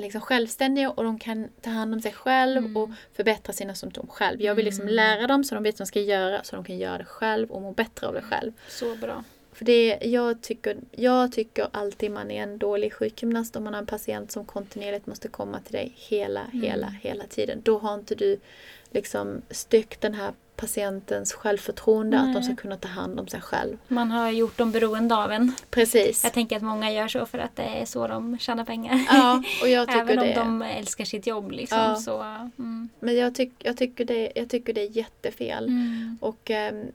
liksom 0.01 0.21
självständiga 0.21 0.89
och 0.89 1.03
de 1.03 1.19
kan 1.19 1.49
ta 1.61 1.69
hand 1.69 1.93
om 1.93 2.01
sig 2.01 2.11
själv 2.13 2.57
Mm. 2.57 2.77
och 2.77 2.89
förbättra 3.13 3.53
sina 3.53 3.75
symptom 3.75 4.07
själv. 4.07 4.41
Jag 4.41 4.55
vill 4.55 4.65
liksom 4.65 4.81
Mm. 4.83 4.95
lära 4.95 5.27
dem 5.27 5.43
så 5.43 5.55
de 5.55 5.63
vet 5.63 5.75
vad 5.79 5.85
de 5.85 5.87
ska 5.87 5.99
göra 6.01 6.43
så 6.43 6.55
de 6.55 6.65
kan 6.65 6.77
göra 6.77 6.97
det 6.97 7.05
själv 7.05 7.51
och 7.51 7.61
må 7.61 7.71
bättre 7.71 8.07
av 8.07 8.13
det 8.13 8.21
själv. 8.21 8.51
Så 8.69 8.95
bra. 8.95 9.23
För 9.53 9.65
det, 9.65 9.99
jag, 10.01 10.41
tycker, 10.41 10.77
jag 10.91 11.31
tycker 11.31 11.67
alltid 11.71 12.11
man 12.11 12.31
är 12.31 12.43
en 12.43 12.57
dålig 12.57 12.93
sjukgymnast 12.93 13.55
om 13.55 13.63
man 13.63 13.73
har 13.73 13.81
en 13.81 13.87
patient 13.87 14.31
som 14.31 14.45
kontinuerligt 14.45 15.05
måste 15.07 15.27
komma 15.27 15.59
till 15.59 15.73
dig 15.73 15.93
hela, 15.95 16.41
Mm. 16.41 16.61
hela, 16.61 16.87
hela 16.87 17.23
tiden. 17.27 17.61
Då 17.63 17.77
har 17.77 17.93
inte 17.93 18.15
du 18.15 18.39
liksom 18.91 19.41
styrkt 19.49 20.01
den 20.01 20.13
här 20.13 20.33
patientens 20.55 21.33
självförtroende 21.33 22.19
att 22.19 22.25
de 22.25 22.33
Nej. 22.33 22.43
ska 22.43 22.55
kunna 22.55 22.77
ta 22.77 22.87
hand 22.87 23.19
om 23.19 23.27
sig 23.27 23.41
själv. 23.41 23.77
Man 23.87 24.11
har 24.11 24.29
gjort 24.29 24.57
dem 24.57 24.71
beroende 24.71 25.15
av 25.15 25.31
en. 25.31 25.53
Precis. 25.69 26.23
Jag 26.23 26.33
tänker 26.33 26.55
att 26.55 26.61
många 26.61 26.91
gör 26.91 27.07
så 27.07 27.25
för 27.25 27.37
att 27.37 27.55
det 27.55 27.63
är 27.63 27.85
så 27.85 28.07
de 28.07 28.37
tjänar 28.39 28.65
pengar. 28.65 29.05
Ja, 29.09 29.43
och 29.61 29.69
jag 29.69 29.87
tycker 29.87 29.99
Även 30.01 30.19
om 30.19 30.25
det. 30.25 30.33
de 30.33 30.61
älskar 30.61 31.05
sitt 31.05 31.27
jobb 31.27 31.51
liksom. 31.51 31.77
Ja. 31.77 31.95
Så, 31.95 32.21
mm. 32.57 32.89
Men 32.99 33.15
jag, 33.15 33.35
tyck, 33.35 33.51
jag, 33.59 33.77
tycker 33.77 34.05
det, 34.05 34.31
jag 34.35 34.49
tycker 34.49 34.73
det 34.73 34.81
är 34.81 34.97
jättefel. 34.97 35.65
Mm. 35.67 36.17
Och 36.21 36.51
ehm, 36.51 36.85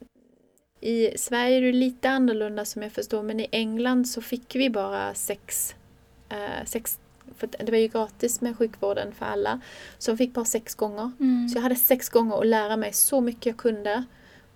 i 0.80 1.18
Sverige 1.18 1.56
är 1.56 1.62
det 1.62 1.72
lite 1.72 2.10
annorlunda 2.10 2.64
som 2.64 2.82
jag 2.82 2.92
förstår 2.92 3.22
men 3.22 3.40
i 3.40 3.46
England 3.50 4.08
så 4.08 4.22
fick 4.22 4.54
vi 4.54 4.70
bara 4.70 5.14
sex, 5.14 5.74
eh, 6.28 6.64
sex 6.64 6.98
för 7.38 7.48
det 7.58 7.70
var 7.72 7.78
ju 7.78 7.88
gratis 7.88 8.40
med 8.40 8.56
sjukvården 8.58 9.12
för 9.14 9.26
alla. 9.26 9.60
Så 9.98 10.10
jag 10.10 10.18
fick 10.18 10.34
bara 10.34 10.44
sex 10.44 10.74
gånger. 10.74 11.10
Mm. 11.20 11.48
Så 11.48 11.56
jag 11.58 11.62
hade 11.62 11.76
sex 11.76 12.08
gånger 12.08 12.38
att 12.40 12.46
lära 12.46 12.76
mig 12.76 12.92
så 12.92 13.20
mycket 13.20 13.46
jag 13.46 13.56
kunde 13.56 14.04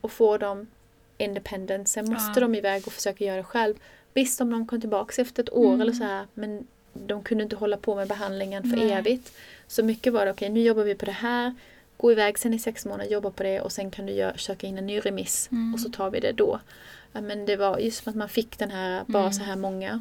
och 0.00 0.12
få 0.12 0.38
dem 0.38 0.66
independent. 1.18 1.88
Sen 1.88 2.10
måste 2.12 2.40
Ja. 2.40 2.40
de 2.40 2.54
iväg 2.54 2.86
och 2.86 2.92
försöka 2.92 3.24
göra 3.24 3.36
det 3.36 3.44
själv. 3.44 3.74
Visst 4.14 4.40
om 4.40 4.50
de 4.50 4.66
kom 4.66 4.80
tillbaka 4.80 5.22
efter 5.22 5.42
ett 5.42 5.52
år 5.52 5.68
Mm. 5.68 5.80
eller 5.80 5.92
så 5.92 6.04
här 6.04 6.26
men 6.34 6.66
de 6.94 7.22
kunde 7.22 7.44
inte 7.44 7.56
hålla 7.56 7.76
på 7.76 7.94
med 7.94 8.08
behandlingen 8.08 8.62
för 8.62 8.76
Nej. 8.76 8.92
evigt. 8.92 9.32
Så 9.66 9.82
mycket 9.82 10.12
var 10.12 10.24
det, 10.24 10.30
okej 10.30 10.48
nu 10.48 10.60
jobbar 10.62 10.82
vi 10.82 10.94
på 10.94 11.04
det 11.04 11.12
här, 11.12 11.54
gå 11.96 12.12
iväg 12.12 12.38
sen 12.38 12.54
i 12.54 12.58
sex 12.58 12.84
månader, 12.86 13.10
jobba 13.10 13.30
på 13.30 13.42
det 13.42 13.60
och 13.60 13.72
sen 13.72 13.90
kan 13.90 14.06
du 14.06 14.12
gör, 14.12 14.36
söka 14.36 14.66
in 14.66 14.78
en 14.78 14.86
ny 14.86 14.98
remiss 15.00 15.48
Mm. 15.52 15.74
och 15.74 15.80
så 15.80 15.88
tar 15.90 16.10
vi 16.10 16.20
det 16.20 16.32
då. 16.32 16.60
Men 17.12 17.46
det 17.46 17.56
var 17.56 17.78
just 17.78 18.00
för 18.00 18.10
att 18.10 18.16
man 18.16 18.28
fick 18.28 18.58
den 18.58 18.70
här, 18.70 19.04
bara 19.06 19.22
Mm. 19.22 19.32
så 19.32 19.42
här 19.42 19.56
många. 19.56 20.00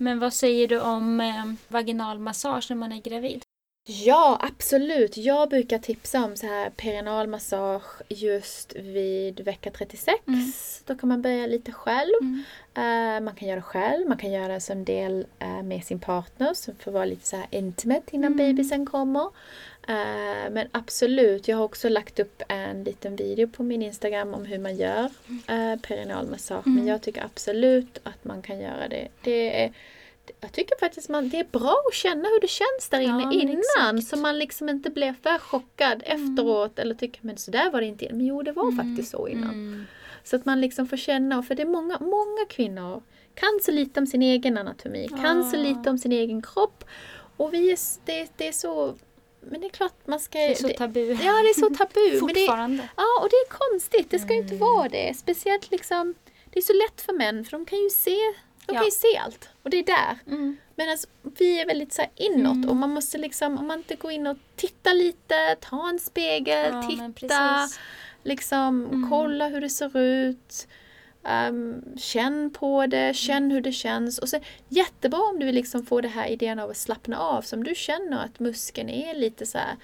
Men 0.00 0.18
vad 0.18 0.32
säger 0.34 0.68
du 0.68 0.80
om 0.80 1.20
eh, 1.20 1.44
vaginal 1.68 2.18
massage 2.18 2.66
när 2.70 2.76
man 2.76 2.92
är 2.92 3.00
gravid? 3.00 3.42
Ja, 3.88 4.38
absolut. 4.42 5.16
Jag 5.16 5.48
brukar 5.48 5.78
tipsa 5.78 6.24
om 6.24 6.36
så 6.36 6.46
här 6.46 6.70
perineal 6.70 7.26
massage 7.26 8.02
just 8.08 8.76
vid 8.76 9.40
vecka 9.40 9.70
36. 9.70 10.18
Mm. 10.26 10.52
Då 10.86 10.94
kan 10.94 11.08
man 11.08 11.22
börja 11.22 11.46
lite 11.46 11.72
själv. 11.72 12.12
Mm. 12.20 12.42
Eh, 12.74 13.24
man 13.24 13.34
kan 13.34 13.48
göra 13.48 13.62
själv, 13.62 14.08
man 14.08 14.18
kan 14.18 14.32
göra 14.32 14.60
som 14.60 14.84
del 14.84 15.26
eh, 15.38 15.62
med 15.62 15.84
sin 15.84 16.00
partner 16.00 16.54
för 16.64 16.90
att 16.90 16.94
vara 16.94 17.04
lite 17.04 17.26
så 17.26 17.36
här 17.36 17.46
intimate 17.50 18.16
innan 18.16 18.32
Mm. 18.32 18.36
bebisen 18.36 18.86
kommer. 18.86 19.30
Eh, 19.88 20.50
men 20.50 20.68
absolut, 20.72 21.48
jag 21.48 21.56
har 21.56 21.64
också 21.64 21.88
lagt 21.88 22.18
upp 22.20 22.42
en 22.48 22.84
liten 22.84 23.16
video 23.16 23.48
på 23.48 23.62
min 23.62 23.82
Instagram 23.82 24.34
om 24.34 24.44
hur 24.44 24.58
man 24.58 24.76
gör 24.76 25.04
uh, 25.04 25.76
perineal 25.82 26.26
massage. 26.26 26.66
Mm. 26.66 26.78
Men 26.78 26.86
jag 26.86 27.02
tycker 27.02 27.24
absolut 27.24 27.98
att 28.02 28.24
man 28.24 28.42
kan 28.42 28.60
göra 28.60 28.88
det. 28.88 29.08
det 29.22 29.62
är, 29.64 29.72
jag 30.40 30.52
tycker 30.52 30.78
faktiskt 30.80 31.08
man, 31.08 31.28
det 31.28 31.38
är 31.38 31.46
bra 31.52 31.82
att 31.88 31.94
känna 31.94 32.28
hur 32.28 32.40
det 32.40 32.48
känns 32.48 32.88
där 32.90 33.00
Ja, 33.00 33.04
inne 33.04 33.24
men 33.26 33.32
innan. 33.32 33.58
exakt. 33.98 34.10
Så 34.10 34.16
man 34.16 34.38
liksom 34.38 34.68
inte 34.68 34.90
blir 34.90 35.14
för 35.22 35.38
chockad 35.38 36.02
efteråt 36.06 36.78
eller 36.78 36.94
tycker 36.94 37.20
men 37.26 37.36
så 37.36 37.50
där 37.50 37.70
var 37.70 37.80
det 37.80 37.86
inte. 37.86 38.08
Men 38.10 38.26
jo, 38.26 38.42
det 38.42 38.52
var 38.52 38.72
faktiskt 38.76 39.10
så 39.10 39.28
innan. 39.28 39.50
Mm. 39.50 39.84
Så 40.24 40.36
att 40.36 40.44
man 40.44 40.60
liksom 40.60 40.86
får 40.86 40.96
känna, 40.96 41.42
för 41.42 41.54
det 41.54 41.62
är 41.62 41.66
många, 41.66 41.98
många 42.00 42.44
kvinnor 42.48 43.02
kan 43.34 43.60
så 43.62 43.70
lite 43.70 44.00
om 44.00 44.06
sin 44.06 44.22
egen 44.22 44.58
anatomi, 44.58 45.08
kan 45.22 45.44
så 45.50 45.56
Ja. 45.56 45.62
lite 45.62 45.90
om 45.90 45.98
sin 45.98 46.12
egen 46.12 46.42
kropp. 46.42 46.84
Och 47.36 47.54
vi 47.54 47.72
är, 47.72 47.78
det, 48.04 48.28
det 48.36 48.48
är 48.48 48.52
så, 48.52 48.94
men 49.40 49.60
det 49.60 49.66
är 49.66 49.70
klart 49.70 50.06
man 50.06 50.20
ska... 50.20 50.38
Det 50.38 50.44
är 50.50 50.54
så 50.54 50.66
det- 50.68 50.74
tabu. 50.78 51.00
ja, 51.00 51.32
det 51.42 51.48
är 51.50 51.60
så 51.60 51.74
tabu. 51.74 52.00
men 52.20 52.26
det, 52.26 52.40
Fortfarande. 52.40 52.88
ja, 52.96 53.06
och 53.22 53.28
det 53.30 53.36
är 53.36 53.48
konstigt, 53.48 54.10
det 54.10 54.18
ska 54.18 54.32
ju 54.32 54.38
inte 54.38 54.54
Mm. 54.54 54.66
vara 54.68 54.88
det. 54.88 55.14
Speciellt 55.18 55.70
liksom, 55.70 56.14
det 56.50 56.58
är 56.58 56.62
så 56.62 56.72
lätt 56.72 57.00
för 57.00 57.12
män 57.12 57.44
för 57.44 57.50
de 57.52 57.66
kan 57.66 57.78
ju 57.78 57.90
se, 57.90 58.10
de 58.66 58.74
Ja. 58.74 58.74
kan 58.74 58.84
ju 58.84 58.90
se 58.90 59.16
allt. 59.16 59.48
Och 59.62 59.70
det 59.70 59.76
är 59.78 59.82
där. 59.84 60.18
Mm. 60.26 60.56
Medan 60.76 60.96
vi 61.22 61.60
är 61.60 61.66
väldigt 61.66 61.92
så 61.92 62.02
inåt 62.16 62.54
Mm. 62.56 62.68
och 62.70 62.76
man 62.76 62.90
måste 62.90 63.18
liksom, 63.18 63.58
om 63.58 63.66
man 63.66 63.78
inte 63.78 63.94
går 63.96 64.10
in 64.12 64.26
och 64.26 64.36
tittar 64.56 64.94
lite, 64.94 65.56
ta 65.60 65.88
en 65.88 65.98
spegel, 65.98 66.72
Ja, 66.74 67.12
titta. 67.18 67.68
Liksom 68.22 68.84
Mm. 68.84 69.10
kolla 69.10 69.48
hur 69.48 69.60
det 69.60 69.70
ser 69.70 69.96
ut. 69.98 70.66
Ehm, 71.24 71.82
känn 71.96 72.50
på 72.50 72.86
det, 72.86 73.16
känn 73.16 73.50
hur 73.50 73.60
det 73.60 73.72
känns. 73.72 74.18
Och 74.18 74.28
så, 74.28 74.38
jättebra 74.68 75.20
om 75.20 75.38
du 75.38 75.46
vill 75.46 75.54
liksom 75.54 75.86
få 75.86 76.00
det 76.00 76.08
här 76.08 76.26
idén 76.28 76.58
av 76.58 76.70
att 76.70 76.76
slappna 76.76 77.18
av. 77.18 77.42
Som 77.42 77.64
du 77.64 77.74
känner 77.74 78.24
att 78.24 78.40
muskeln 78.40 78.88
är 78.88 79.14
lite 79.14 79.46
så 79.46 79.58
här, 79.58 79.76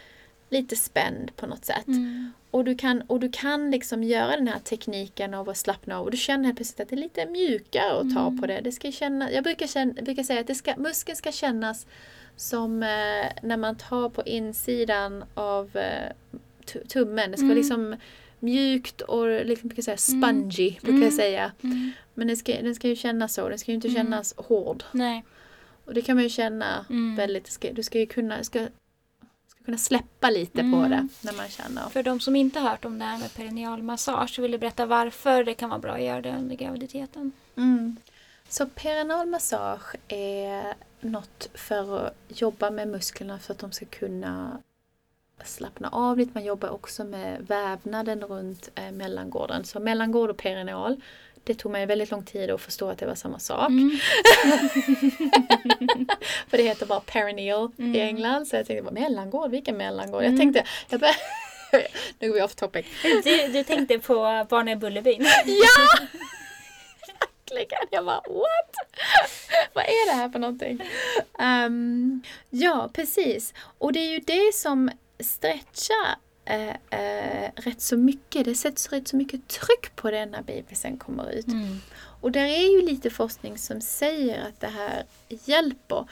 lite 0.50 0.76
spänd 0.76 1.36
på 1.36 1.46
något 1.46 1.64
sätt. 1.64 1.86
Mm. 1.86 2.32
Och 2.50 2.64
du 2.64 2.74
kan, 2.74 3.00
och 3.02 3.20
du 3.20 3.28
kan 3.32 3.70
liksom 3.70 4.02
göra 4.04 4.36
den 4.36 4.48
här 4.48 4.58
tekniken 4.58 5.34
av 5.34 5.48
att 5.48 5.56
slappna 5.56 5.98
av. 5.98 6.04
Och 6.04 6.10
du 6.10 6.16
känner 6.16 6.44
helt 6.44 6.56
plötsligt 6.56 6.80
att 6.80 6.88
det 6.88 6.94
är 6.94 7.00
lite 7.00 7.26
mjukare 7.26 7.92
att 7.92 8.14
ta 8.14 8.26
Mm. 8.26 8.40
på 8.40 8.46
det. 8.46 8.60
det 8.60 8.72
ska 8.72 8.92
känna, 8.92 9.32
jag 9.32 9.44
brukar, 9.44 9.66
känna, 9.66 9.92
brukar 10.02 10.22
säga 10.22 10.40
att 10.40 10.46
det 10.46 10.54
ska, 10.54 10.76
muskeln 10.76 11.16
ska 11.16 11.32
kännas 11.32 11.86
som 12.36 12.82
eh, 12.82 13.26
när 13.42 13.56
man 13.56 13.76
tar 13.76 14.08
på 14.08 14.22
insidan 14.22 15.24
av 15.34 15.76
eh, 15.76 16.12
tu- 16.66 16.84
tummen. 16.86 17.30
Det 17.30 17.36
ska 17.36 17.44
Mm. 17.44 17.56
liksom 17.56 17.96
mjukt 18.40 19.00
och 19.00 19.44
liksom, 19.46 19.68
brukar 19.68 19.82
säga, 19.82 19.96
Mm. 20.18 20.40
spongy. 20.50 20.70
Brukar 20.70 20.88
Mm. 20.88 21.02
jag 21.02 21.12
säga. 21.12 21.52
Mm. 21.62 21.90
Men 22.14 22.26
den 22.26 22.36
ska, 22.36 22.52
den 22.62 22.74
ska 22.74 22.88
ju 22.88 22.96
kännas 22.96 23.34
så. 23.34 23.48
Den 23.48 23.58
ska 23.58 23.70
ju 23.70 23.74
inte 23.74 23.88
Mm. 23.88 23.96
kännas 23.96 24.34
hård. 24.36 24.84
Nej. 24.92 25.24
Och 25.84 25.94
det 25.94 26.02
kan 26.02 26.16
man 26.16 26.22
ju 26.24 26.30
känna 26.30 26.86
Mm. 26.90 27.16
väldigt. 27.16 27.46
Ska, 27.46 27.72
du 27.72 27.82
ska 27.82 27.98
ju 27.98 28.06
kunna, 28.06 28.44
ska, 28.44 28.66
ska 29.48 29.64
kunna 29.64 29.78
släppa 29.78 30.30
lite 30.30 30.58
på 30.58 30.76
Mm. 30.76 30.90
det 30.90 31.08
när 31.20 31.32
man 31.32 31.48
känner. 31.48 31.88
För 31.88 32.02
de 32.02 32.20
som 32.20 32.36
inte 32.36 32.60
hört 32.60 32.84
om 32.84 32.98
det 32.98 33.04
här 33.04 33.18
med 33.18 33.34
perineal 33.34 33.82
massage 33.82 34.30
så 34.34 34.42
vill 34.42 34.50
du 34.52 34.58
berätta 34.58 34.86
varför 34.86 35.44
det 35.44 35.54
kan 35.54 35.70
vara 35.70 35.80
bra 35.80 35.92
att 35.92 36.02
göra 36.02 36.20
det 36.22 36.34
under 36.38 36.56
graviditeten. 36.56 37.32
Så 38.48 38.66
perineal 38.66 39.26
massage 39.28 39.94
är 40.08 40.74
något 41.00 41.48
för 41.54 42.06
att 42.06 42.12
jobba 42.28 42.70
med 42.70 42.88
musklerna 42.88 43.38
för 43.38 43.52
att 43.52 43.58
de 43.58 43.72
ska 43.72 43.86
kunna 43.86 44.58
slappna 45.44 45.88
av 45.88 46.18
lite. 46.18 46.30
Man 46.34 46.44
jobbar 46.44 46.68
också 46.68 47.04
med 47.04 47.46
vävnaden 47.48 48.20
runt 48.24 48.68
eh, 48.74 48.90
mellangården. 48.92 49.64
Så 49.64 49.80
mellangård 49.80 50.30
och 50.30 50.36
perineal, 50.36 51.00
det 51.44 51.54
tog 51.54 51.72
mig 51.72 51.86
väldigt 51.86 52.10
lång 52.10 52.24
tid 52.24 52.50
att 52.50 52.60
förstå 52.60 52.88
att 52.90 52.98
det 52.98 53.06
var 53.06 53.14
samma 53.14 53.38
sak. 53.38 53.68
Mm. 53.68 53.90
För 56.48 56.56
det 56.56 56.62
heter 56.62 56.86
bara 56.86 57.00
perineal 57.00 57.70
Mm. 57.78 57.94
i 57.94 58.00
England. 58.00 58.46
Så 58.48 58.56
jag 58.56 58.66
tänkte, 58.66 58.94
mellangård? 58.94 59.50
Vilken 59.50 59.76
mellangård? 59.76 60.22
Jag 60.22 60.26
Mm. 60.26 60.38
tänkte, 60.38 60.64
jag 60.88 61.00
började, 61.00 61.18
nu 62.18 62.28
går 62.28 62.34
vi 62.34 62.42
off 62.42 62.54
topic. 62.54 62.86
Du, 63.24 63.48
du 63.52 63.64
tänkte 63.64 63.98
på 63.98 64.46
Barnen 64.50 64.68
i 64.68 64.76
Bullerbyn? 64.76 65.22
Ja! 65.46 66.06
Verkligen. 67.50 67.86
Jag 67.90 68.04
bara 68.04 68.20
what? 68.28 68.74
Vad 69.72 69.84
är 69.84 70.06
det 70.10 70.16
här 70.16 70.28
för 70.28 70.38
någonting? 70.38 70.80
Ehm, 71.38 72.22
ja, 72.50 72.90
precis. 72.92 73.54
Och 73.78 73.92
det 73.92 74.00
är 74.00 74.10
ju 74.12 74.18
det 74.18 74.54
som 74.54 74.90
stretchar 75.20 76.16
eh, 76.44 76.76
eh, 76.90 77.50
rätt 77.56 77.80
så 77.80 77.96
mycket. 77.96 78.44
Det 78.44 78.54
sätts 78.54 78.92
rätt 78.92 79.08
så 79.08 79.16
mycket 79.16 79.48
tryck 79.48 79.96
på 79.96 80.10
det 80.10 80.26
när 80.26 80.42
bebisen 80.42 80.96
kommer 80.96 81.30
ut. 81.30 81.46
Mm. 81.46 81.78
Och 82.20 82.32
där 82.32 82.44
är 82.44 82.80
ju 82.80 82.86
lite 82.86 83.10
forskning 83.10 83.58
som 83.58 83.80
säger 83.80 84.42
att 84.48 84.60
det 84.60 84.66
här 84.66 85.04
hjälper. 85.28 86.08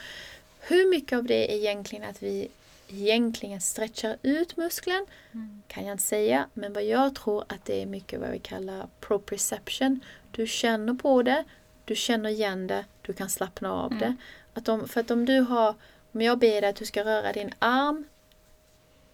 Hur 0.59 0.89
mycket 0.89 1.17
av 1.17 1.23
det 1.23 1.53
är 1.53 1.57
egentligen 1.57 2.09
att 2.09 2.23
vi 2.23 2.47
egentligen 2.87 3.61
stretchar 3.61 4.17
ut 4.21 4.57
muskeln 4.57 5.05
Mm. 5.33 5.61
kan 5.67 5.85
jag 5.85 5.93
inte 5.93 6.03
säga. 6.03 6.47
Men 6.53 6.73
vad 6.73 6.83
jag 6.83 7.15
tror 7.15 7.41
att 7.47 7.65
det 7.65 7.81
är 7.81 7.85
mycket 7.85 8.19
vad 8.19 8.29
vi 8.29 8.39
kallar 8.39 8.87
proprioception. 8.99 9.99
Du 10.31 10.47
känner 10.47 10.93
på 10.93 11.21
det, 11.23 11.43
du 11.85 11.95
känner 11.95 12.29
igen 12.29 12.67
det, 12.67 12.85
du 13.01 13.13
kan 13.13 13.29
slappna 13.29 13.73
av 13.73 13.91
Mm. 13.91 13.99
det. 13.99 14.15
Att 14.53 14.69
om, 14.69 14.87
för 14.87 14.99
att 15.01 15.11
om 15.11 15.25
du 15.25 15.39
har, 15.39 15.75
om 16.11 16.21
jag 16.21 16.39
ber 16.39 16.61
dig 16.61 16.69
att 16.69 16.75
du 16.75 16.85
ska 16.85 17.03
röra 17.05 17.33
din 17.33 17.53
arm. 17.59 18.05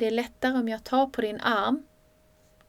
Det 0.02 0.08
är 0.08 0.12
lättare 0.12 0.54
om 0.58 0.68
jag 0.68 0.84
tar 0.84 1.06
på 1.08 1.22
din 1.22 1.39
arm. 1.41 1.84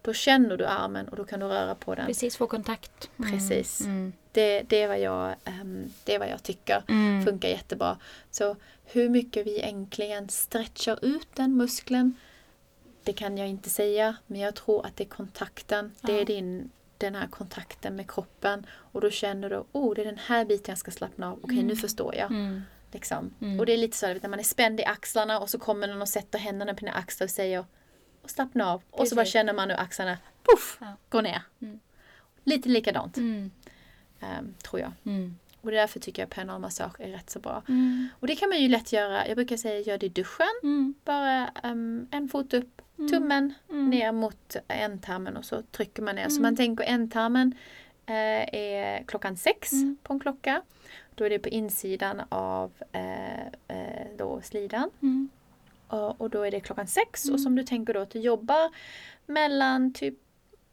Då 0.02 0.12
känner 0.12 0.56
du 0.56 0.66
armen 0.66 1.08
och 1.08 1.16
då 1.16 1.24
kan 1.24 1.40
du 1.40 1.46
röra 1.46 1.74
på 1.74 1.94
den. 1.94 2.06
Precis, 2.06 2.36
få 2.36 2.46
kontakt. 2.46 3.10
Mm. 3.18 3.32
Precis. 3.32 3.80
Mm. 3.80 4.12
Det, 4.32 4.62
det, 4.62 4.82
är 4.82 4.88
vad 4.88 5.00
jag, 5.00 5.34
ehm, 5.44 5.84
det 6.04 6.14
är 6.14 6.18
vad 6.18 6.28
jag 6.28 6.42
tycker 6.42 6.82
Mm. 6.88 7.24
funkar 7.24 7.48
jättebra. 7.48 7.96
Så 8.30 8.56
hur 8.84 9.08
mycket 9.08 9.46
vi 9.46 9.60
äntligen 9.60 10.28
stretchar 10.28 11.04
ut 11.04 11.28
den 11.34 11.56
muskeln, 11.56 12.14
det 13.02 13.12
kan 13.12 13.38
jag 13.38 13.48
inte 13.48 13.70
säga. 13.70 14.16
Men 14.26 14.40
jag 14.40 14.54
tror 14.54 14.86
att 14.86 14.96
det 14.96 15.04
är 15.04 15.08
kontakten. 15.08 15.92
Det 16.00 16.20
är 16.20 16.24
din, 16.24 16.70
den 16.98 17.14
här 17.14 17.26
kontakten 17.26 17.96
med 17.96 18.10
kroppen. 18.10 18.66
Och 18.70 19.00
då 19.00 19.10
känner 19.10 19.50
du, 19.50 19.64
oh 19.72 19.94
det 19.94 20.00
är 20.00 20.06
den 20.06 20.18
här 20.26 20.44
biten 20.44 20.72
jag 20.72 20.78
ska 20.78 20.90
slappna 20.90 21.32
av. 21.32 21.38
Okej, 21.42 21.56
nu 21.56 21.62
Mm. 21.62 21.76
förstår 21.76 22.14
jag. 22.14 22.30
Mm. 22.30 22.62
Liksom. 22.92 23.34
Mm. 23.40 23.60
Och 23.60 23.66
det 23.66 23.72
är 23.72 23.76
lite 23.76 23.96
så 23.96 24.06
att 24.06 24.22
när 24.22 24.30
man 24.30 24.38
är 24.38 24.42
spänd 24.44 24.80
i 24.80 24.84
axlarna 24.84 25.38
och 25.40 25.50
så 25.50 25.58
kommer 25.58 25.88
någon 25.88 26.02
och 26.02 26.08
sätter 26.08 26.38
händerna 26.38 26.74
på 26.74 26.80
dina 26.80 26.92
axlar 26.92 27.26
och 27.26 27.30
säger 27.30 27.64
och 28.22 28.30
slappna 28.30 28.72
av. 28.72 28.82
Och 28.90 29.08
så 29.08 29.14
bara 29.14 29.20
Precis. 29.22 29.32
känner 29.32 29.52
man 29.52 29.70
hur 29.70 29.80
axlarna 29.80 30.18
puff, 30.42 30.78
Ja. 30.80 30.96
går 31.08 31.22
ner. 31.22 31.42
Mm. 31.62 31.80
Lite 32.44 32.68
likadant, 32.68 33.16
Mm. 33.16 33.50
ehm, 34.20 34.54
tror 34.62 34.80
jag. 34.80 34.92
Mm. 35.06 35.38
Och 35.60 35.70
därför 35.70 36.00
tycker 36.00 36.22
jag 36.22 36.30
perineal 36.30 36.60
massage 36.60 37.00
är 37.00 37.08
rätt 37.08 37.30
så 37.30 37.38
bra. 37.38 37.62
Mm. 37.68 38.08
Och 38.20 38.26
det 38.26 38.36
kan 38.36 38.48
man 38.48 38.58
ju 38.60 38.68
lätt 38.68 38.92
göra. 38.92 39.28
Jag 39.28 39.36
brukar 39.36 39.56
säga 39.56 39.80
gör 39.80 39.98
det 39.98 40.06
i 40.06 40.08
duschen. 40.08 40.46
Mm. 40.62 40.94
Bara 41.04 41.48
ehm, 41.62 42.08
en 42.10 42.28
fot 42.28 42.54
upp, 42.54 42.82
Mm. 42.98 43.10
tummen 43.10 43.54
Mm. 43.70 43.90
ner 43.90 44.12
mot 44.12 44.56
ändtarmen 44.68 45.36
och 45.36 45.44
så 45.44 45.62
trycker 45.62 46.02
man 46.02 46.14
ner. 46.16 46.28
Så 46.28 46.40
man 46.42 46.56
tänker 46.56 46.84
ändtarmen 46.84 47.54
eh, 48.06 48.54
är 48.54 49.04
klockan 49.06 49.36
sex 49.36 49.70
på 50.02 50.12
en 50.12 50.20
klocka. 50.20 50.62
Då 51.14 51.24
är 51.24 51.30
det 51.30 51.38
på 51.38 51.48
insidan 51.48 52.22
av 52.28 52.72
eh, 52.92 53.46
eh, 53.68 54.06
då 54.18 54.40
slidan. 54.42 54.90
Mm. 55.02 55.28
Och, 55.88 56.20
och 56.20 56.30
då 56.30 56.42
är 56.42 56.50
det 56.50 56.60
klockan 56.60 56.86
sex. 56.86 57.24
Mm. 57.24 57.34
Och 57.34 57.40
som 57.40 57.54
du 57.56 57.62
tänker 57.64 57.94
då 57.94 58.00
att 58.00 58.10
du 58.10 58.18
jobbar 58.20 58.70
mellan 59.26 59.92
typ 59.92 60.14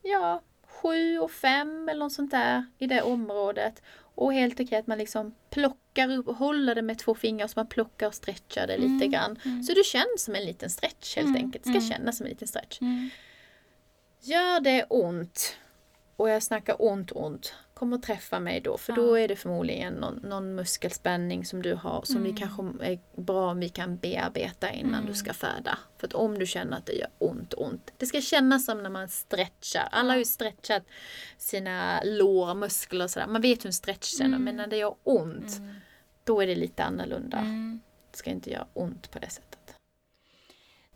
ja, 0.01 0.41
sju 0.67 1.19
och 1.19 1.31
fem 1.31 1.89
eller 1.89 1.99
något 1.99 2.13
sånt 2.13 2.31
där 2.31 2.65
i 2.77 2.87
det 2.87 3.01
området. 3.01 3.81
Och 4.15 4.33
helt 4.33 4.59
okej 4.59 4.77
att 4.79 4.87
man 4.87 4.97
liksom 4.97 5.35
plockar 5.49 6.11
upp 6.11 6.37
håller 6.37 6.75
det 6.75 6.81
med 6.81 6.99
två 6.99 7.15
fingrar 7.15 7.47
så 7.47 7.53
man 7.59 7.67
plockar 7.67 8.07
och 8.07 8.13
stretchar 8.15 8.67
det 8.67 8.77
lite 8.77 9.05
Mm. 9.05 9.11
grann. 9.11 9.39
Mm. 9.45 9.63
Så 9.63 9.73
du 9.73 9.83
känns 9.83 10.23
som 10.23 10.35
en 10.35 10.45
liten 10.45 10.69
stretch 10.69 11.15
helt 11.15 11.27
Mm. 11.29 11.43
enkelt. 11.45 11.63
Det 11.63 11.69
ska 11.69 11.77
Mm. 11.79 11.89
kännas 11.89 12.17
som 12.17 12.25
en 12.25 12.29
liten 12.29 12.47
stretch. 12.47 12.79
Gör 14.21 14.59
det 14.59 14.85
ont 14.89 15.57
och 16.15 16.29
jag 16.29 16.43
snackar 16.43 16.75
ont 16.81 17.11
ont. 17.11 17.53
Kom 17.79 17.93
och 17.93 18.01
träffa 18.01 18.39
mig 18.39 18.61
då 18.61 18.77
för 18.77 18.93
ja. 18.93 18.95
då 18.95 19.19
är 19.19 19.27
det 19.27 19.35
förmodligen 19.35 19.93
någon, 19.93 20.15
någon, 20.15 20.55
muskelspänning 20.55 21.45
som 21.45 21.61
du 21.61 21.73
har 21.73 22.01
som 22.05 22.17
mm. 22.17 22.31
vi 22.31 22.39
kanske 22.39 22.85
är 22.85 22.99
bra 23.21 23.51
om 23.51 23.59
vi 23.59 23.69
kan 23.69 23.97
bearbeta 23.97 24.71
innan 24.71 24.93
mm. 24.93 25.05
du 25.05 25.13
ska 25.13 25.33
föda. 25.33 25.77
För 25.97 26.07
att 26.07 26.13
om 26.13 26.39
du 26.39 26.45
känner 26.45 26.77
att 26.77 26.85
det 26.85 26.93
gör 26.93 27.09
ont, 27.17 27.53
ont. 27.53 27.93
Det 27.97 28.05
ska 28.05 28.21
kännas 28.21 28.65
som 28.65 28.83
när 28.83 28.89
man 28.89 29.09
stretchar. 29.09 29.87
Alla 29.91 30.13
har 30.13 30.17
ju 30.17 30.25
stretchat 30.25 30.83
sina 31.37 32.01
lårmuskler 32.03 33.03
och 33.03 33.11
sådär. 33.11 33.27
Man 33.27 33.41
vet 33.41 33.63
hur 33.63 33.67
en 33.67 33.73
stretch 33.73 34.17
känner 34.17 34.37
mm. 34.37 34.43
men 34.43 34.55
när 34.55 34.67
det 34.67 34.77
gör 34.77 34.95
ont 35.03 35.57
mm. 35.57 35.75
då 36.23 36.41
är 36.41 36.47
det 36.47 36.55
lite 36.55 36.83
annorlunda. 36.83 37.37
Mm. 37.37 37.81
Det 38.11 38.17
ska 38.17 38.29
inte 38.29 38.49
göra 38.49 38.67
ont 38.73 39.11
på 39.11 39.19
det 39.19 39.29
sättet. 39.29 39.48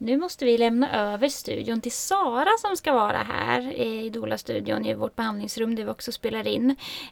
Nu 0.05 0.17
måste 0.17 0.45
vi 0.45 0.57
lämna 0.57 1.13
över 1.13 1.29
studion 1.29 1.81
till 1.81 1.91
Sara 1.91 2.49
som 2.59 2.77
ska 2.77 2.93
vara 2.93 3.17
här 3.17 3.79
i 3.79 4.09
Dola-studion 4.09 4.85
i 4.85 4.93
vårt 4.93 5.15
behandlingsrum 5.15 5.75
där 5.75 5.83
vi 5.83 5.89
också 5.89 6.11
spelar 6.11 6.47
in. 6.47 6.69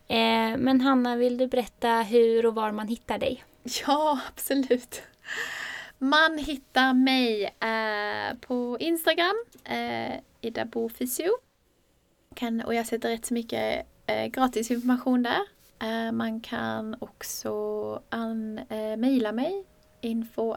Eh, 0.08 0.58
men 0.58 0.82
Hanna, 0.82 1.16
vill 1.16 1.38
du 1.38 1.48
berätta 1.48 2.02
hur 2.02 2.46
och 2.46 2.56
var 2.56 2.72
man 2.72 2.88
hittar 2.88 3.18
dig? 3.18 3.44
Ja, 3.88 4.20
absolut. 4.28 5.02
Man 5.98 6.38
hittar 6.38 6.94
mig 6.94 7.44
eh, 7.44 8.38
på 8.40 8.78
Instagram, 8.80 9.46
eh, 9.64 10.20
Ida 10.42 10.68
och 12.66 12.76
jag 12.76 12.88
sätter 12.88 13.10
rätt 13.10 13.26
så 13.26 13.34
mycket 13.34 13.88
eh, 14.06 14.26
gratis 14.26 14.72
information 14.72 15.24
där. 15.24 15.42
Man 16.12 16.42
kan 16.42 16.96
också 17.00 17.52
an, 18.10 18.60
mejla 18.98 19.32
mig 19.32 19.66
info 20.02 20.56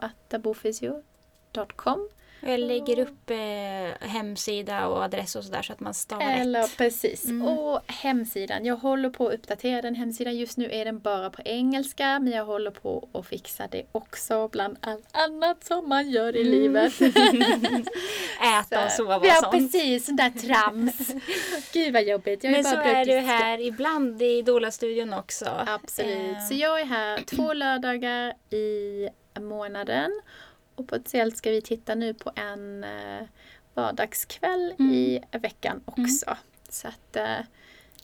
jag 2.46 2.60
lägger 2.60 2.98
upp 2.98 3.30
eh, 3.30 4.08
hemsida 4.08 4.86
och 4.86 5.02
adress 5.02 5.36
och 5.36 5.44
sådär 5.44 5.62
så 5.62 5.72
att 5.72 5.80
man 5.80 5.94
stavar 5.94 6.22
Eller 6.22 6.62
rätt. 6.62 6.76
precis. 6.76 7.24
Mm. 7.24 7.48
Och 7.48 7.80
hemsidan. 7.86 8.64
Jag 8.64 8.76
håller 8.76 9.10
på 9.10 9.28
att 9.28 9.34
uppdatera 9.34 9.82
den 9.82 9.94
hemsidan. 9.94 10.36
Just 10.36 10.56
nu 10.56 10.70
är 10.72 10.84
den 10.84 10.98
bara 10.98 11.30
på 11.30 11.42
engelska 11.44 12.18
men 12.18 12.32
jag 12.32 12.44
håller 12.44 12.70
på 12.70 13.08
att 13.12 13.26
fixa 13.26 13.66
det 13.70 13.82
också 13.92 14.48
bland 14.48 14.76
allt 14.80 15.08
annat 15.12 15.64
som 15.64 15.88
man 15.88 16.10
gör 16.10 16.36
i 16.36 16.40
mm. 16.40 16.52
livet. 16.52 16.92
Äta 18.60 18.84
och 18.84 18.90
sova 18.90 19.16
och 19.16 19.26
ja, 19.26 19.34
sånt. 19.34 19.54
Ja 19.54 19.58
precis, 19.58 20.06
sånt 20.06 20.18
där 20.18 20.30
trams. 20.30 21.12
Gud 21.72 21.92
vad 21.92 22.02
jobbigt. 22.02 22.44
Jag 22.44 22.52
men 22.52 22.64
så 22.64 22.76
är 22.76 23.04
du 23.04 23.12
här 23.12 23.60
ibland 23.60 24.22
i 24.22 24.42
Dola-studion 24.42 25.12
också. 25.12 25.50
Absolut. 25.66 26.36
Eh. 26.36 26.46
Så 26.48 26.54
jag 26.54 26.80
är 26.80 26.84
här 26.84 27.18
två 27.18 27.52
lördagar 27.52 28.34
i 28.50 29.08
månaden. 29.40 30.10
Och 30.74 30.88
potentiellt 30.88 31.36
ska 31.36 31.50
vi 31.50 31.62
titta 31.62 31.94
nu 31.94 32.14
på 32.14 32.32
en 32.34 32.84
eh, 32.84 33.26
vardagskväll 33.74 34.74
mm. 34.78 34.92
i 34.92 35.22
veckan 35.30 35.80
också. 35.84 36.26
Mm. 36.26 36.38
Så 36.68 36.88
att 36.88 37.16
eh, 37.16 37.46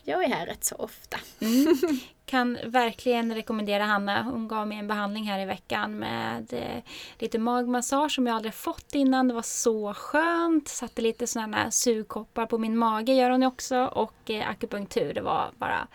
jag 0.05 0.25
är 0.25 0.29
här 0.29 0.47
rätt 0.47 0.65
så 0.65 0.75
ofta. 0.75 1.19
Mm. 1.41 1.77
Kan 2.27 2.59
verkligen 2.65 3.35
rekommendera 3.35 3.85
Hanna. 3.85 4.23
Hon 4.23 4.49
gav 4.49 4.69
mig 4.69 4.79
en 4.79 4.87
behandling 4.87 5.25
här 5.25 5.41
i 5.41 5.45
veckan 5.45 5.99
med 5.99 6.53
eh, 6.53 6.83
lite 7.19 7.39
magmassage 7.39 8.13
som 8.13 8.27
jag 8.27 8.37
aldrig 8.37 8.55
fått 8.55 8.95
innan. 8.95 9.29
Det 9.29 9.35
var 9.35 9.43
så 9.43 9.95
skönt. 9.95 10.69
Satte 10.69 11.03
lite 11.03 11.27
sådana 11.27 11.71
sugkoppar 11.71 12.47
på 12.47 12.59
min 12.59 12.77
mage 12.77 13.13
gör 13.13 13.31
hon 13.31 13.43
också 13.43 13.85
och 13.85 14.31
akupunktur. 14.47 15.15
Det 15.15 15.21
var 15.21 15.51
bara 15.59 15.89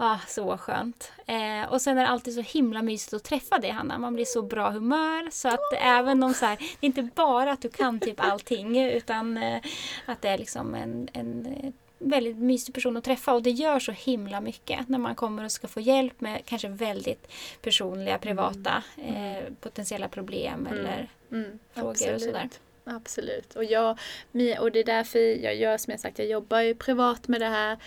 Ah, 0.00 0.18
så 0.26 0.58
skönt. 0.58 1.12
Eh, 1.26 1.72
och 1.72 1.82
sen 1.82 1.98
är 1.98 2.02
det 2.02 2.08
alltid 2.08 2.34
så 2.34 2.40
himla 2.40 2.82
mysigt 2.82 3.14
att 3.14 3.24
träffa 3.24 3.58
dig 3.58 3.70
Hanna. 3.70 3.98
Man 3.98 4.14
blir 4.14 4.24
så 4.24 4.42
bra 4.42 4.70
humör. 4.70 5.30
Så 5.30 5.48
att 5.48 5.72
även 5.80 6.22
om 6.22 6.34
så 6.34 6.46
här, 6.46 6.56
det 6.56 6.86
är 6.86 6.88
inte 6.88 7.08
bara 7.14 7.52
att 7.52 7.62
du 7.62 7.68
kan 7.68 8.00
typ 8.00 8.20
allting 8.20 8.80
utan 8.80 9.36
eh, 9.36 9.60
att 10.06 10.22
det 10.22 10.28
är 10.28 10.38
liksom 10.38 10.74
en, 10.74 11.08
en 11.12 11.46
eh, 11.46 11.72
väldigt 11.98 12.36
mysig 12.36 12.74
person 12.74 12.96
att 12.96 13.04
träffa 13.04 13.32
och 13.32 13.42
det 13.42 13.50
gör 13.50 13.78
så 13.78 13.92
himla 13.92 14.40
mycket 14.40 14.88
när 14.88 14.98
man 14.98 15.14
kommer 15.14 15.44
och 15.44 15.52
ska 15.52 15.68
få 15.68 15.80
hjälp 15.80 16.20
med 16.20 16.42
kanske 16.44 16.68
väldigt 16.68 17.28
personliga, 17.62 18.18
privata 18.18 18.82
mm. 18.96 19.36
eh, 19.36 19.44
potentiella 19.60 20.08
problem 20.08 20.66
mm. 20.66 20.78
eller 20.78 21.08
mm. 21.32 21.58
frågor 21.72 21.90
Absolut. 21.90 22.14
och 22.14 22.20
sådär. 22.20 22.48
Absolut. 22.84 23.56
Och, 23.56 23.64
jag, 23.64 23.90
och 24.60 24.72
det 24.72 24.80
är 24.80 24.84
därför 24.84 25.18
jag 25.18 25.56
gör 25.56 25.78
som 25.78 25.90
jag 25.90 26.00
sagt, 26.00 26.18
jag 26.18 26.28
jobbar 26.28 26.60
ju 26.60 26.74
privat 26.74 27.28
med 27.28 27.40
det 27.40 27.48
här 27.48 27.78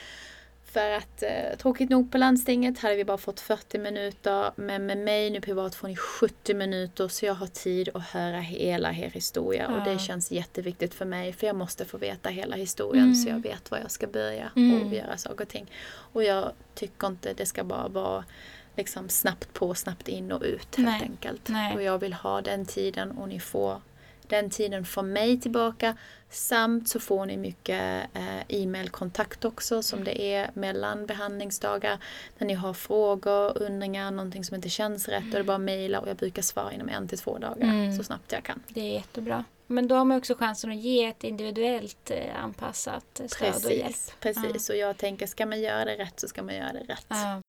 för 0.73 0.91
att 0.91 1.23
eh, 1.23 1.57
tråkigt 1.57 1.89
nog 1.89 2.11
på 2.11 2.17
landstinget 2.17 2.79
hade 2.79 2.95
vi 2.95 3.05
bara 3.05 3.17
fått 3.17 3.39
40 3.39 3.77
minuter 3.77 4.51
men 4.55 4.85
med 4.85 4.97
mig 4.97 5.29
nu 5.29 5.41
privat 5.41 5.75
får 5.75 5.87
ni 5.87 5.95
70 5.95 6.53
minuter 6.53 7.07
så 7.07 7.25
jag 7.25 7.33
har 7.33 7.47
tid 7.47 7.89
att 7.93 8.03
höra 8.03 8.39
hela 8.39 8.91
er 8.91 9.09
historia 9.09 9.65
ja. 9.69 9.77
och 9.77 9.83
det 9.83 9.99
känns 9.99 10.31
jätteviktigt 10.31 10.93
för 10.93 11.05
mig 11.05 11.33
för 11.33 11.47
jag 11.47 11.55
måste 11.55 11.85
få 11.85 11.97
veta 11.97 12.29
hela 12.29 12.55
historien 12.55 13.03
mm. 13.03 13.15
så 13.15 13.29
jag 13.29 13.39
vet 13.39 13.71
var 13.71 13.77
jag 13.77 13.91
ska 13.91 14.07
börja 14.07 14.51
mm. 14.55 14.87
och 14.87 14.93
göra 14.93 15.17
saker 15.17 15.43
och 15.43 15.49
ting. 15.49 15.71
Och 15.91 16.23
jag 16.23 16.51
tycker 16.75 17.07
inte 17.07 17.33
det 17.33 17.45
ska 17.45 17.63
bara 17.63 17.87
vara 17.87 18.25
liksom 18.75 19.09
snabbt 19.09 19.53
på, 19.53 19.75
snabbt 19.75 20.07
in 20.07 20.31
och 20.31 20.41
ut 20.41 20.75
helt 20.75 20.89
Nej. 20.89 21.01
enkelt. 21.01 21.49
Nej. 21.49 21.75
Och 21.75 21.83
jag 21.83 21.97
vill 21.97 22.13
ha 22.13 22.41
den 22.41 22.65
tiden 22.65 23.11
och 23.11 23.29
ni 23.29 23.39
får 23.39 23.81
den 24.31 24.49
tiden 24.49 24.85
från 24.85 25.13
mig 25.13 25.39
tillbaka. 25.39 25.95
Samt 26.29 26.89
så 26.89 26.99
får 26.99 27.25
ni 27.25 27.37
mycket 27.37 28.07
eh, 28.13 28.41
e-mailkontakt 28.47 29.45
också 29.45 29.83
som 29.83 30.03
det 30.03 30.21
är 30.21 30.51
mellan 30.53 31.05
behandlingsdagar. 31.05 31.97
När 32.37 32.47
ni 32.47 32.53
har 32.53 32.73
frågor, 32.73 33.57
undringar, 33.57 34.11
någonting 34.11 34.43
som 34.43 34.55
inte 34.55 34.69
känns 34.69 35.07
rätt. 35.07 35.23
Mm. 35.23 35.29
Och 35.29 35.33
det 35.33 35.39
är 35.39 35.43
bara 35.43 35.57
mejla 35.57 35.99
och 35.99 36.09
jag 36.09 36.17
brukar 36.17 36.41
svara 36.41 36.73
inom 36.73 36.89
en 36.89 37.07
till 37.07 37.17
två 37.17 37.37
dagar 37.37 37.63
mm. 37.63 37.97
så 37.97 38.03
snabbt 38.03 38.31
jag 38.31 38.43
kan. 38.43 38.63
Det 38.67 38.81
är 38.81 38.93
jättebra. 38.93 39.43
Men 39.67 39.87
då 39.87 39.95
har 39.95 40.05
man 40.05 40.17
också 40.17 40.35
chansen 40.35 40.71
att 40.71 40.77
ge 40.77 41.05
ett 41.05 41.23
individuellt 41.23 42.11
eh, 42.11 42.43
anpassat 42.43 43.05
stöd 43.13 43.29
precis, 43.39 43.65
och 43.65 43.71
hjälp. 43.71 43.95
Precis, 44.19 44.69
ja. 44.69 44.75
och 44.75 44.79
jag 44.79 44.97
tänker 44.97 45.27
ska 45.27 45.45
man 45.45 45.61
göra 45.61 45.85
det 45.85 45.95
rätt 45.95 46.19
så 46.19 46.27
ska 46.27 46.43
man 46.43 46.55
göra 46.55 46.73
det 46.73 46.93
rätt. 46.93 47.05
Ja. 47.07 47.41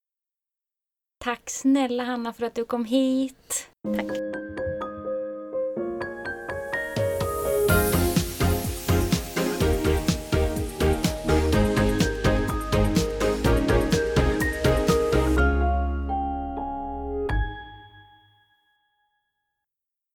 Tack 1.24 1.50
snälla 1.50 2.04
Hanna 2.04 2.32
för 2.32 2.46
att 2.46 2.54
du 2.54 2.64
kom 2.64 2.84
hit. 2.84 3.68
Tack. 3.96 4.51